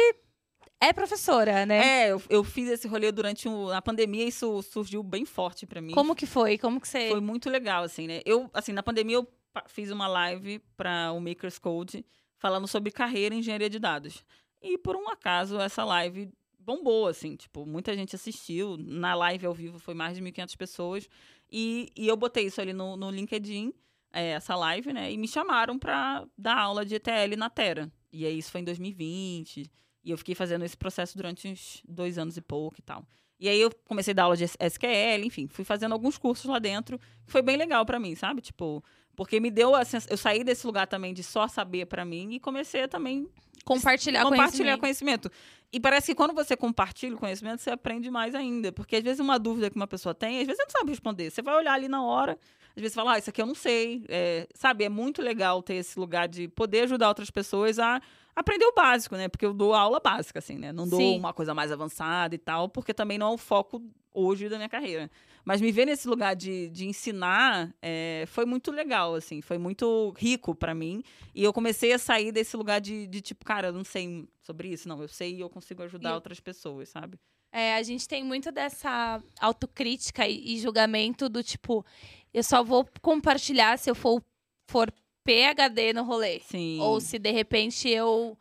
[0.87, 2.05] é professora, né?
[2.05, 5.93] É, eu, eu fiz esse rolê durante a pandemia, isso surgiu bem forte para mim.
[5.93, 6.57] Como que foi?
[6.57, 7.09] Como que você.
[7.09, 8.21] Foi muito legal, assim, né?
[8.25, 9.27] Eu, assim, na pandemia eu
[9.67, 12.05] fiz uma live para o Makers Code
[12.37, 14.23] falando sobre carreira em engenharia de dados.
[14.61, 16.29] E por um acaso essa live
[16.59, 18.77] bombou, assim, tipo, muita gente assistiu.
[18.77, 21.09] Na live ao vivo foi mais de 1.500 pessoas.
[21.51, 23.73] E, e eu botei isso ali no, no LinkedIn,
[24.11, 25.11] é, essa live, né?
[25.11, 27.91] E me chamaram para dar aula de ETL na Terra.
[28.11, 29.69] E aí isso foi em 2020.
[30.03, 33.05] E eu fiquei fazendo esse processo durante uns dois anos e pouco e tal.
[33.39, 36.59] E aí eu comecei a dar aula de SQL, enfim, fui fazendo alguns cursos lá
[36.59, 36.99] dentro.
[37.25, 38.41] Foi bem legal para mim, sabe?
[38.41, 38.83] Tipo,
[39.15, 40.07] porque me deu a sens...
[40.09, 43.27] eu saí desse lugar também de só saber para mim e comecei a também
[43.65, 45.29] compartilhar, compartilhar conhecimento.
[45.29, 45.31] conhecimento.
[45.71, 48.71] E parece que quando você compartilha o conhecimento, você aprende mais ainda.
[48.71, 51.29] Porque às vezes uma dúvida que uma pessoa tem, às vezes você não sabe responder.
[51.31, 52.37] Você vai olhar ali na hora,
[52.75, 54.05] às vezes fala, ah, isso aqui eu não sei.
[54.07, 58.01] É, sabe, é muito legal ter esse lugar de poder ajudar outras pessoas a
[58.35, 59.27] aprender o básico, né?
[59.27, 60.71] Porque eu dou aula básica, assim, né?
[60.71, 61.17] Não dou Sim.
[61.19, 63.81] uma coisa mais avançada e tal, porque também não é o foco
[64.13, 65.09] hoje da minha carreira.
[65.45, 70.13] Mas me ver nesse lugar de, de ensinar é, foi muito legal, assim, foi muito
[70.17, 71.03] rico para mim.
[71.35, 74.69] E eu comecei a sair desse lugar de, de tipo, cara, eu não sei sobre
[74.69, 77.17] isso, não, eu sei e eu consigo ajudar E- outras pessoas, sabe?
[77.55, 81.85] É, a gente tem muito dessa autocrítica e, e julgamento do tipo,
[82.33, 84.23] eu só vou compartilhar se eu for,
[84.67, 84.91] for
[85.23, 86.39] PHD no rolê.
[86.41, 86.79] Sim.
[86.81, 88.37] Ou se de repente eu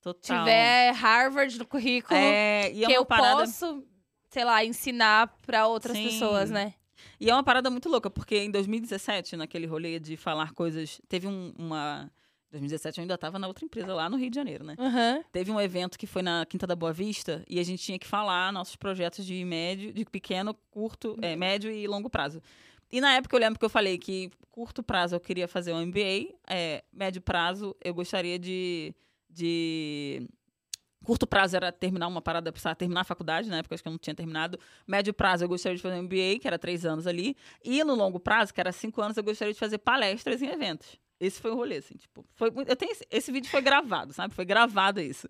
[0.00, 0.38] total.
[0.40, 3.40] tiver Harvard no currículo, É, é que uma eu parada.
[3.40, 3.84] posso,
[4.30, 6.04] sei lá, ensinar para outras Sim.
[6.04, 6.74] pessoas, né?
[7.20, 11.00] E é uma parada muito louca, porque em 2017, naquele rolê de falar coisas.
[11.08, 12.10] Teve um- uma.
[12.50, 14.74] 2017 eu ainda estava na outra empresa lá no Rio de Janeiro, né?
[14.78, 15.24] Aham.
[15.32, 18.06] Teve um evento que foi na Quinta da Boa Vista e a gente tinha que
[18.06, 22.42] falar nossos projetos de médio, de pequeno, curto, é, médio e longo prazo.
[22.92, 25.86] E na época eu lembro que eu falei que curto prazo eu queria fazer um
[25.86, 28.94] MBA, é, médio prazo eu gostaria de,
[29.30, 30.28] de
[31.02, 33.92] curto prazo era terminar uma parada, precisava terminar a faculdade, na época acho que eu
[33.92, 34.58] não tinha terminado.
[34.86, 37.36] Médio prazo eu gostaria de fazer um MBA, que era três anos ali.
[37.64, 40.98] E no longo prazo, que era cinco anos, eu gostaria de fazer palestras em eventos.
[41.18, 42.24] Esse foi o rolê, assim, tipo.
[42.34, 44.34] Foi, eu tenho esse, esse vídeo foi gravado, sabe?
[44.34, 45.28] Foi gravado isso.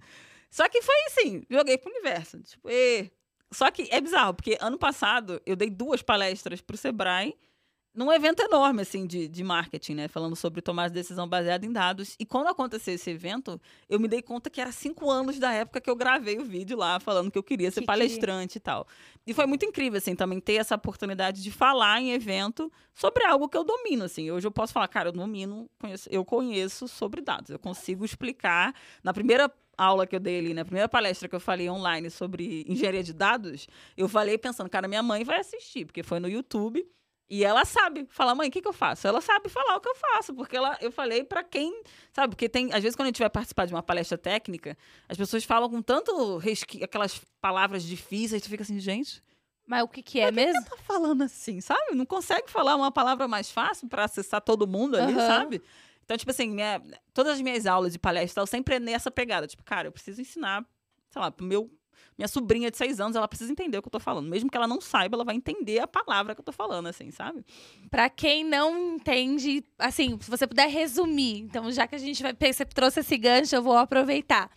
[0.50, 2.40] Só que foi assim, joguei pro universo.
[2.40, 3.10] Tipo, e...
[3.50, 7.36] Só que é bizarro, porque ano passado eu dei duas palestras pro Sebrae
[7.94, 10.08] num evento enorme, assim, de, de marketing, né?
[10.08, 12.16] Falando sobre tomar decisão baseada em dados.
[12.18, 15.80] E quando aconteceu esse evento, eu me dei conta que era cinco anos da época
[15.80, 18.86] que eu gravei o vídeo lá, falando que eu queria ser Que palestrante e tal.
[19.26, 23.48] E foi muito incrível, assim, também ter essa oportunidade de falar em evento sobre algo
[23.48, 24.30] que eu domino, assim.
[24.30, 27.50] Hoje eu posso falar, cara, eu domino, conheço, eu conheço sobre dados.
[27.50, 28.74] Eu consigo explicar.
[29.04, 32.64] Na primeira aula que eu dei ali, na primeira palestra que eu falei online sobre
[32.66, 33.66] engenharia de dados,
[33.96, 36.86] eu falei pensando, cara, minha mãe vai assistir, porque foi no YouTube.
[37.34, 39.06] E ela sabe falar, mãe, o que, que eu faço?
[39.08, 42.34] Ela sabe falar o que eu faço, porque ela, eu falei pra quem, sabe?
[42.34, 44.76] Porque tem, às vezes, quando a gente vai participar de uma palestra técnica,
[45.08, 49.22] as pessoas falam com tanto resqui, aquelas palavras difíceis, tu fica assim, gente,
[49.66, 50.62] Mas o que que é mesmo?
[50.62, 51.94] tá falando assim, sabe?
[51.94, 55.26] Não consegue falar uma palavra mais fácil pra acessar todo mundo ali, Aham.
[55.26, 55.62] sabe?
[56.04, 56.82] Então, tipo assim, minha-
[57.14, 59.46] todas as minhas aulas de palestra, eu sempre é nessa pegada.
[59.46, 60.66] Tipo, cara, eu preciso ensinar,
[61.08, 61.70] sei lá, pro meu.
[62.16, 64.28] Minha sobrinha de seis anos, ela precisa entender o que eu tô falando.
[64.28, 67.10] Mesmo que ela não saiba, ela vai entender a palavra que eu tô falando, assim,
[67.10, 67.44] sabe?
[67.90, 71.40] Pra quem não entende, assim, se você puder resumir.
[71.40, 74.50] Então, já que a gente vai, você trouxe esse gancho, eu vou aproveitar.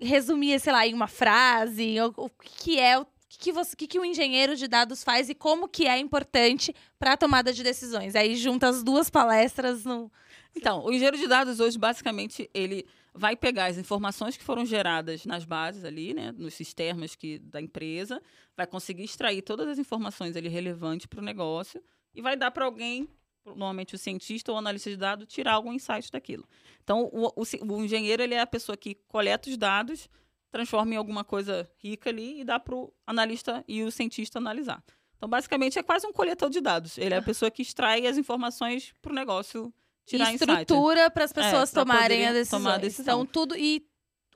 [0.00, 3.86] Resumir, sei lá, em uma frase, o, o que é o que, você, o que,
[3.86, 7.62] que o engenheiro de dados faz e como que é importante para a tomada de
[7.62, 8.14] decisões.
[8.16, 10.10] Aí junta as duas palestras no.
[10.56, 12.86] Então, o engenheiro de dados hoje, basicamente, ele
[13.18, 17.60] vai pegar as informações que foram geradas nas bases ali, né, nos sistemas que, da
[17.60, 18.22] empresa,
[18.56, 21.82] vai conseguir extrair todas as informações ali relevantes para o negócio
[22.14, 23.08] e vai dar para alguém,
[23.44, 26.48] normalmente o cientista ou o analista de dados, tirar algum insight daquilo.
[26.82, 30.08] Então, o, o o engenheiro ele é a pessoa que coleta os dados,
[30.50, 34.82] transforma em alguma coisa rica ali e dá para o analista e o cientista analisar.
[35.16, 36.96] Então, basicamente, é quase um coletor de dados.
[36.96, 39.74] Ele é a pessoa que extrai as informações para o negócio
[40.08, 42.78] tirar estrutura para as pessoas É, tomarem a decisão.
[42.98, 43.56] Então, tudo.
[43.56, 43.86] E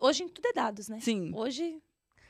[0.00, 1.00] hoje tudo é dados, né?
[1.00, 1.32] Sim.
[1.34, 1.80] Hoje.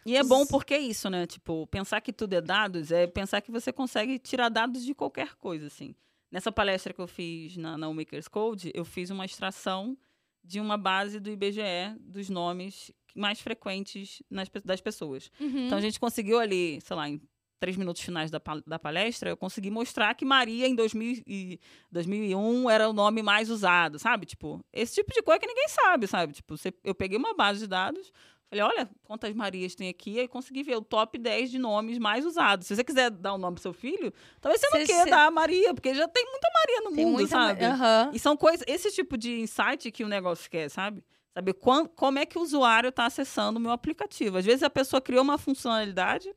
[0.04, 1.26] E é bom porque é isso, né?
[1.26, 5.34] Tipo, pensar que tudo é dados é pensar que você consegue tirar dados de qualquer
[5.36, 5.94] coisa, assim.
[6.30, 9.96] Nessa palestra que eu fiz na, na Makers Code, eu fiz uma extração
[10.42, 15.30] de uma base do IBGE dos nomes mais frequentes nas das pessoas.
[15.38, 15.66] Uhum.
[15.66, 17.20] Então a gente conseguiu ali, sei lá, em
[17.62, 21.60] três minutos finais da, da palestra, eu consegui mostrar que Maria, em 2000 e
[21.92, 24.26] 2001, era o nome mais usado, sabe?
[24.26, 26.32] Tipo, esse tipo de coisa que ninguém sabe, sabe?
[26.32, 28.12] Tipo, você- eu peguei uma base de dados,
[28.50, 32.26] falei, olha quantas Marias tem aqui, e consegui ver o top 10 de nomes mais
[32.26, 32.66] usados.
[32.66, 35.26] Se você quiser dar o nome pro seu filho, talvez você não queira cê- dar
[35.26, 37.64] a Maria, porque já tem muita Maria no Tem mundo, sabe?
[37.64, 38.10] Aham.
[38.12, 41.04] E são coisas, esse tipo de insight que o negócio quer, sabe?
[41.32, 44.36] Saber como é que o usuário está acessando o meu aplicativo.
[44.36, 46.30] Às vezes a pessoa criou uma funcionalidade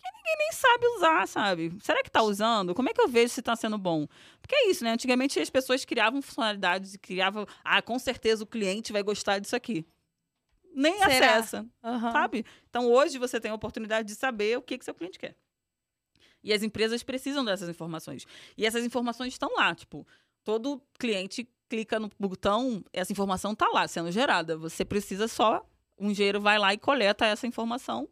[0.00, 1.72] que ninguém nem sabe usar, sabe?
[1.80, 2.74] Será que está usando?
[2.74, 4.06] Como é que eu vejo se está sendo bom?
[4.40, 4.92] Porque é isso, né?
[4.92, 9.56] Antigamente as pessoas criavam funcionalidades e criavam, ah, com certeza o cliente vai gostar disso
[9.56, 9.84] aqui.
[10.74, 11.36] nem Será?
[11.36, 12.12] acessa, Aham.
[12.12, 12.44] sabe?
[12.68, 15.36] Então hoje você tem a oportunidade de saber o que, que seu cliente quer.
[16.42, 18.26] E as empresas precisam dessas informações.
[18.56, 20.06] E essas informações estão lá, tipo,
[20.42, 24.56] todo cliente clica no botão, essa informação está lá sendo gerada.
[24.56, 25.64] Você precisa só,
[25.98, 28.08] um engenheiro vai lá e coleta essa informação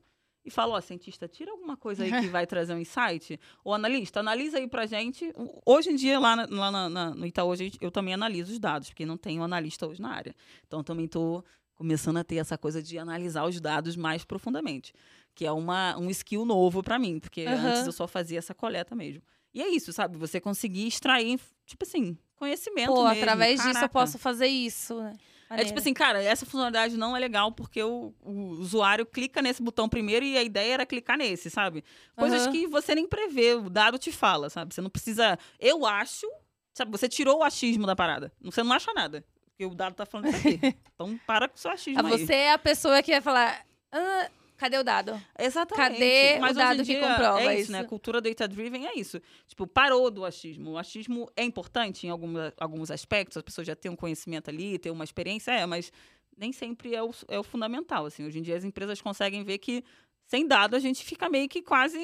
[0.49, 3.39] e fala, ó, cientista, tira alguma coisa aí que vai trazer um insight.
[3.65, 5.33] Ou analista, analisa aí pra gente.
[5.65, 8.89] Hoje em dia, lá, na- lá na- na- no Itaú, eu também analiso os dados,
[8.89, 10.35] porque não um analista hoje na área.
[10.67, 11.45] Então, também estou
[11.75, 14.93] começando a ter essa coisa de analisar os dados mais profundamente.
[15.35, 17.69] Que é uma, um skill novo para mim, porque Aham.
[17.69, 19.23] antes eu só fazia essa coleta mesmo.
[19.55, 20.17] E é isso, sabe?
[20.19, 23.23] Você conseguir extrair, tipo assim, conhecimento Pô, mesmo.
[23.23, 23.89] através disso eu Caraca.
[23.93, 25.15] posso fazer isso, né?
[25.49, 25.69] É Maneiro.
[25.69, 29.89] tipo assim, cara, essa funcionalidade não é legal porque o, o usuário clica nesse botão
[29.89, 31.83] primeiro e a ideia era clicar nesse, sabe?
[32.17, 32.53] Coisas Aham.
[32.53, 34.75] que você nem prevê, o dado te fala, sabe?
[34.75, 35.39] Você não precisa.
[35.59, 36.27] Eu acho,
[36.75, 36.91] sabe?
[36.91, 38.31] Você tirou o achismo da parada.
[38.43, 39.25] Você não acha nada.
[39.47, 40.61] Porque o dado tá falando isso aqui.
[40.95, 42.07] então para com o seu achismo.
[42.07, 42.27] Ah, aí.
[42.27, 43.65] Você é a pessoa que vai falar.
[43.91, 45.19] "Ah, cadê o dado?
[45.39, 45.93] Exatamente.
[45.93, 47.73] Cadê o Mas hoje dado que comprova é isso, isso?
[47.73, 47.81] né?
[47.81, 49.21] A cultura data-driven é isso.
[49.47, 50.73] Tipo, parou do achismo.
[50.73, 54.79] O achismo é importante em alguma, alguns aspectos, a pessoa já tem um conhecimento ali,
[54.79, 55.91] tem uma experiência, é, mas
[56.37, 58.27] nem sempre é o, é o fundamental, assim.
[58.27, 59.83] Hoje em dia as empresas conseguem ver que
[60.27, 61.99] sem dado a gente fica meio que quase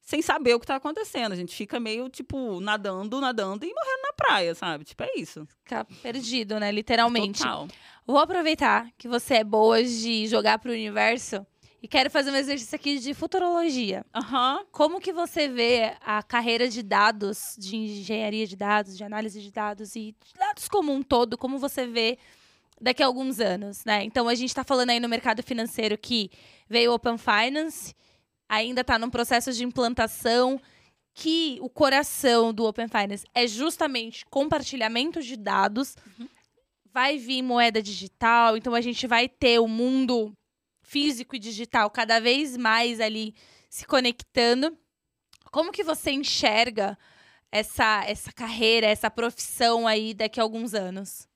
[0.00, 1.32] sem saber o que está acontecendo.
[1.32, 4.84] A gente fica meio, tipo, nadando, nadando e morrendo na praia, sabe?
[4.84, 5.46] Tipo, é isso.
[5.62, 6.72] Ficar perdido, né?
[6.72, 7.40] Literalmente.
[7.40, 7.68] Total.
[8.06, 11.46] Vou aproveitar que você é boa de jogar pro universo
[11.82, 14.04] e quero fazer um exercício aqui de futurologia.
[14.14, 14.64] Aham.
[14.72, 19.50] Como que você vê a carreira de dados, de engenharia de dados, de análise de
[19.50, 22.18] dados e de dados como um todo, como você vê
[22.80, 24.04] daqui a alguns anos, né?
[24.04, 26.30] Então a gente está falando aí no mercado financeiro que
[26.68, 27.94] veio o Open Finance,
[28.48, 30.60] ainda está num processo de implantação,
[31.14, 35.96] que o coração do Open Finance é justamente compartilhamento de dados.
[36.92, 40.32] Vai vir moeda digital, então a gente vai ter o mundo
[40.88, 43.34] físico e digital cada vez mais ali
[43.68, 44.76] se conectando.
[45.52, 46.98] Como que você enxerga
[47.52, 51.28] essa, essa carreira, essa profissão aí daqui a alguns anos?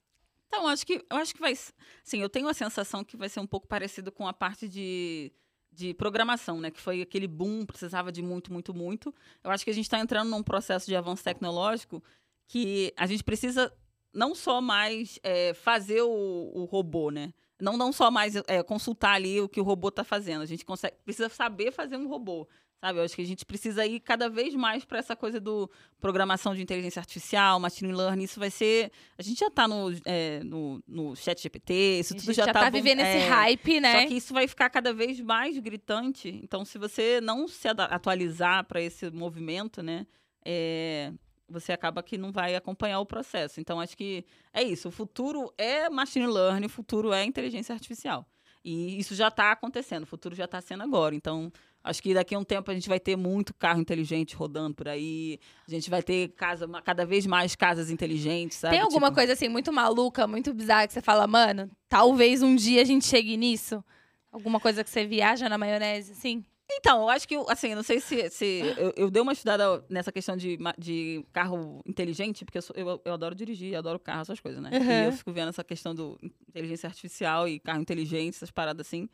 [0.48, 1.54] Então, acho que, eu acho que vai.
[2.02, 5.32] Sim, eu tenho a sensação que vai ser um pouco parecido com a parte de,
[5.70, 6.70] de programação, né?
[6.70, 9.14] Que foi aquele boom, precisava de muito, muito, muito.
[9.44, 12.02] Eu acho que a gente está entrando num processo de avanço tecnológico
[12.46, 13.72] que a gente precisa
[14.12, 17.32] não só mais é, fazer o, o robô, né?
[17.62, 20.42] Não, não só mais é, consultar ali o que o robô está fazendo.
[20.42, 22.48] A gente consegue, precisa saber fazer um robô.
[22.84, 25.70] Sabe, eu acho que a gente precisa ir cada vez mais para essa coisa do
[26.00, 28.24] programação de inteligência artificial, machine learning.
[28.24, 28.90] Isso vai ser.
[29.16, 32.44] A gente já está no, é, no, no chat GPT, isso a tudo gente já
[32.46, 34.00] já está tá vivendo esse hype, né?
[34.00, 36.40] Só que isso vai ficar cada vez mais gritante.
[36.42, 40.04] Então, se você não se atualizar para esse movimento, né,
[40.44, 41.12] é,
[41.52, 43.60] você acaba que não vai acompanhar o processo.
[43.60, 44.88] Então, acho que é isso.
[44.88, 48.26] O futuro é machine learning, o futuro é inteligência artificial.
[48.64, 51.14] E isso já está acontecendo, o futuro já está sendo agora.
[51.16, 51.52] Então,
[51.82, 54.86] acho que daqui a um tempo a gente vai ter muito carro inteligente rodando por
[54.88, 55.40] aí.
[55.66, 58.76] A gente vai ter casa, cada vez mais casas inteligentes, sabe?
[58.76, 62.54] Tem alguma Tipo, coisa assim muito maluca, muito bizarra que você fala, mano, talvez um
[62.54, 63.84] dia a gente chegue nisso?
[64.30, 66.44] Alguma coisa que você viaja na maionese, assim?
[66.78, 68.28] Então, eu acho que, assim, não sei se.
[68.30, 72.74] se eu, eu dei uma estudada nessa questão de, de carro inteligente, porque eu, sou-
[72.76, 74.70] eu, eu adoro dirigir, adoro carro, essas coisas, né?
[74.72, 74.90] Uhum.
[74.90, 76.18] E eu fico vendo essa questão do
[76.48, 79.08] inteligência artificial e carro inteligente, essas paradas assim.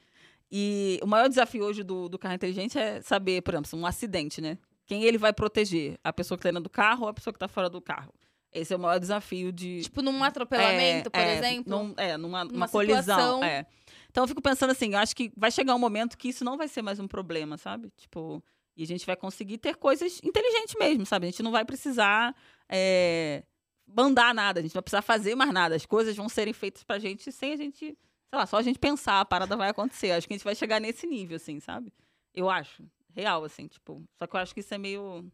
[0.51, 4.41] E o maior desafio hoje do, do carro inteligente é saber, por exemplo, um acidente,
[4.41, 4.57] né?
[4.87, 5.99] Quem ele vai proteger?
[6.03, 8.13] A pessoa que tá dentro do carro ou a pessoa que tá fora do carro?
[8.51, 9.83] Esse é o maior desafio de.
[9.83, 11.65] Tipo, num atropelamento, É, por é, exemplo?
[11.71, 13.45] num- é, numa, Numa colisão.
[13.45, 13.67] É.
[14.11, 16.57] Então eu fico pensando assim, eu acho que vai chegar um momento que isso não
[16.57, 17.91] vai ser mais um problema, sabe?
[17.97, 18.43] Tipo,
[18.77, 21.27] e a gente vai conseguir ter coisas inteligentes mesmo, sabe?
[21.27, 22.35] A gente não vai precisar
[22.69, 23.43] é,
[23.87, 25.75] mandar nada, a gente não vai precisar fazer mais nada.
[25.75, 27.97] As coisas vão serem feitas pra gente sem a gente, sei
[28.39, 30.11] lá, só a gente pensar, a parada vai acontecer.
[30.13, 31.93] Acho que a gente vai chegar nesse nível, assim, sabe?
[32.35, 32.83] Eu acho.
[33.15, 34.03] Real, assim, tipo.
[34.19, 35.31] Só que eu acho que isso é meio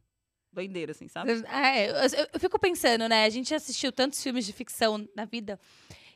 [0.52, 1.32] doideira, assim, sabe?
[1.48, 3.24] É, eu, eu- eu fico pensando, né?
[3.24, 5.58] A gente assistiu tantos filmes de ficção na vida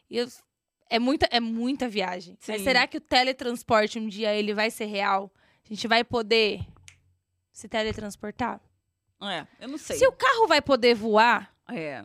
[0.09, 0.29] e eu-
[0.91, 2.37] é, muita, é muita viagem.
[2.47, 2.65] Mas Sim.
[2.65, 5.31] será que o teletransporte um dia ele vai ser real?
[5.65, 6.61] A gente vai poder
[7.53, 8.61] se teletransportar?
[9.21, 9.97] É, eu não sei.
[9.97, 12.05] Se o carro vai poder voar, É.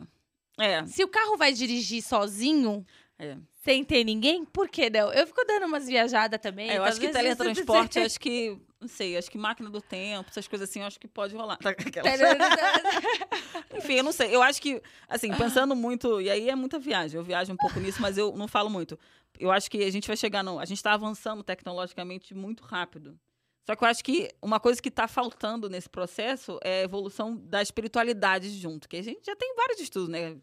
[0.58, 2.86] É, se o carro vai dirigir sozinho,
[3.18, 3.36] é.
[3.64, 5.12] sem ter ninguém, por que não?
[5.12, 6.70] Eu fico dando umas viajadas também.
[6.70, 10.46] É, eu acho que teletransporte, acho que, não sei, acho que máquina do tempo, essas
[10.46, 11.58] coisas assim, eu acho que pode rolar.
[11.88, 12.20] Aquelas-
[13.76, 14.34] Enfim, eu não sei.
[14.34, 17.80] Eu acho que, assim, pensando muito, e aí é muita viagem, eu viajo um pouco
[17.80, 18.98] nisso, mas eu não falo muito.
[19.38, 20.58] Eu acho que a gente vai chegar no.
[20.60, 23.18] A gente está avançando tecnologicamente muito rápido.
[23.66, 27.34] Só que eu acho que uma coisa que está faltando nesse processo é a evolução
[27.36, 30.36] da espiritualidade junto, que a gente já tem vários estudos, né?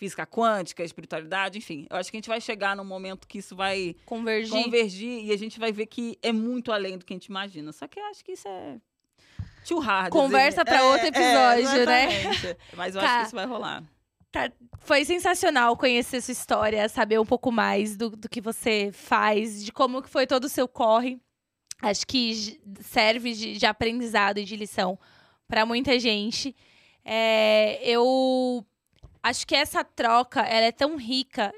[0.00, 1.86] Física quântica, espiritualidade, enfim.
[1.90, 4.64] Eu acho que a gente vai chegar num momento que isso vai Convergir.
[4.64, 7.70] convergir e a gente vai ver que é muito além do que a gente imagina.
[7.70, 8.78] Só que eu acho que isso é
[9.68, 10.10] too hard.
[10.10, 10.74] Conversa dizer.
[10.74, 12.06] pra outro É, episódio, é, né?
[12.30, 12.56] exatamente.
[12.74, 13.06] Mas eu Tá.
[13.08, 13.84] acho que isso vai rolar.
[14.32, 19.62] Tá- Foi sensacional conhecer sua história, saber um pouco mais do, do que você faz,
[19.62, 21.20] de como que foi todo o seu corre.
[21.82, 24.98] Acho que serve de, de aprendizado e de lição
[25.46, 26.56] para muita gente.
[27.04, 28.64] É, eu
[29.22, 31.52] acho que essa troca ela é tão rica.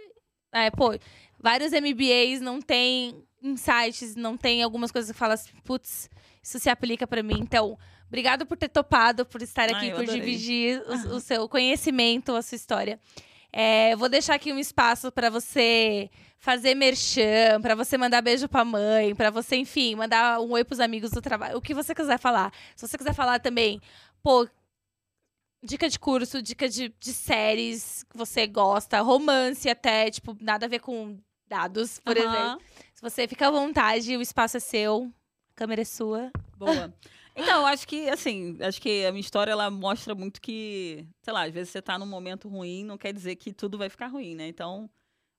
[0.52, 0.98] É, pô,
[1.38, 6.08] vários MBAs não têm insights, não tem algumas coisas que falam assim, putz,
[6.42, 7.38] isso se aplica para mim.
[7.40, 10.20] Então, obrigado por ter topado, por estar Ai, aqui, eu por adorei.
[10.20, 13.00] dividir o, o seu conhecimento, a sua história.
[13.52, 16.08] É, vou deixar aqui um espaço para você
[16.38, 20.80] fazer merchan, para você mandar beijo pra mãe, para você, enfim, mandar um oi pros
[20.80, 22.52] amigos do trabalho, o que você quiser falar.
[22.74, 23.80] Se você quiser falar também,
[24.22, 24.48] pô,
[25.62, 30.68] dica de curso, dica de, de séries que você gosta, romance até, tipo, nada a
[30.68, 32.26] ver com dados, por Aham.
[32.26, 32.66] exemplo.
[32.94, 35.12] Se você fica à vontade, o espaço é seu,
[35.50, 36.30] a câmera é sua.
[36.56, 36.92] Boa.
[37.34, 41.44] Então, acho que, assim, acho que a minha história, ela mostra muito que, sei lá,
[41.44, 44.34] às vezes você tá num momento ruim, não quer dizer que tudo vai ficar ruim,
[44.34, 44.48] né?
[44.48, 44.90] Então,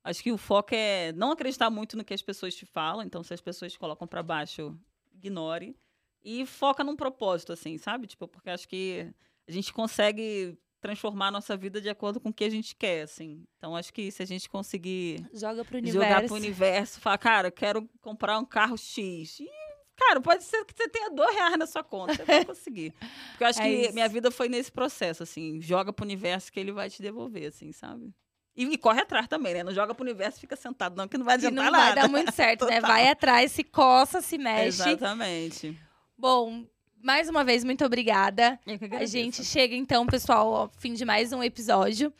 [0.03, 3.03] acho que o foco é não acreditar muito no que as pessoas te falam.
[3.03, 4.75] Então, se as pessoas te colocam pra baixo,
[5.13, 5.75] ignore.
[6.23, 8.07] E foca num propósito, assim, sabe?
[8.07, 9.13] Tipo, porque acho que
[9.47, 13.03] a gente consegue transformar a nossa vida de acordo com o que a gente quer,
[13.03, 13.43] assim.
[13.57, 16.03] Então, acho que se a gente conseguir Joga pro universo.
[16.09, 19.39] jogar pro universo, falar, cara, quero comprar um carro X.
[19.39, 19.47] E,
[19.95, 22.91] cara, pode ser que você tenha dois reais na sua conta, você vai conseguir.
[23.29, 23.93] Porque eu acho É que isso.
[23.93, 27.71] minha vida foi nesse processo, assim, joga pro universo que ele vai te devolver, assim,
[27.71, 28.13] sabe?
[28.53, 29.63] E, e corre atrás também, né?
[29.63, 31.85] Não joga pro universo e fica sentado, não, que não vai adiantar não nada.
[31.85, 32.81] vai dar muito certo, né?
[32.81, 34.67] Vai atrás, se coça, se mexe.
[34.89, 35.79] Exatamente.
[36.17, 36.67] Bom,
[37.03, 38.57] mais uma vez, muito obrigada.
[38.65, 42.13] Eu que A gente chega então, pessoal, ao fim de mais um episódio.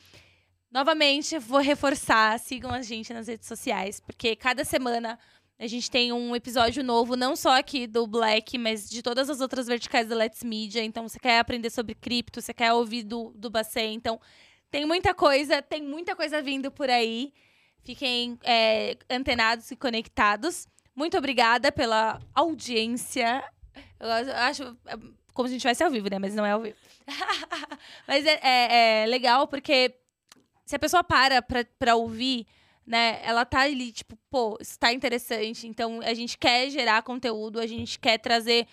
[0.70, 5.18] Novamente, vou reforçar, sigam a gente nas redes sociais, porque cada semana
[5.58, 9.40] a gente tem um episódio novo, não só aqui do Black, mas de todas as
[9.40, 10.84] outras verticais da Let's Media.
[10.84, 13.94] Então, você quer aprender sobre cripto, você quer ouvir do, do Bacen.
[13.94, 14.20] Então,
[14.70, 17.32] tem muita coisa, tem muita coisa vindo por aí.
[17.84, 20.68] Fiquem é, antenados e conectados.
[20.96, 23.44] Muito obrigada pela audiência.
[24.00, 24.64] Eu acho.
[24.86, 24.98] é,
[25.34, 26.20] Como se a gente estivesse ao vivo, né?
[26.20, 26.76] Mas não é ao vivo.
[28.08, 29.96] Mas é, é- é legal porque
[30.66, 32.46] se a pessoa para pra, pra ouvir,
[32.86, 33.20] né?
[33.24, 35.68] Ela tá ali, tipo, pô, isso tá interessante.
[35.68, 38.68] Então a gente quer gerar conteúdo, a gente quer trazer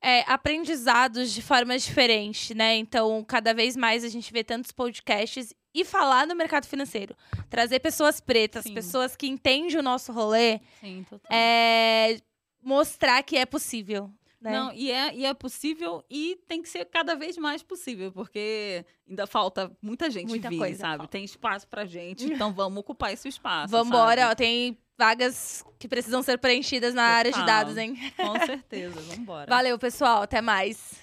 [0.00, 2.76] é, aprendizados de formas diferentes, né?
[2.76, 7.14] Então, cada vez mais a gente vê tantos podcasts e falar no mercado financeiro.
[7.50, 8.74] Trazer pessoas pretas, Sim.
[8.74, 11.28] pessoas que entendem o nosso rolê, Sim, total.
[11.36, 12.18] é,
[12.66, 14.10] mostrar que é possível.
[14.40, 14.50] Né?
[14.50, 18.84] Não, e é, e é possível e tem que ser cada vez mais possível, porque
[19.08, 20.96] ainda falta muita gente Muita vir, coisa sabe?
[20.98, 21.10] falta.
[21.12, 23.70] Tem espaço pra gente, então vamos ocupar esse espaço.
[23.70, 24.32] Vambora, sabe?
[24.32, 27.46] ó, tem vagas que precisam ser preenchidas na área de Total.
[27.46, 27.96] dados, hein?
[28.16, 29.46] Com certeza, vambora.
[29.48, 30.94] Valeu, pessoal, até mais.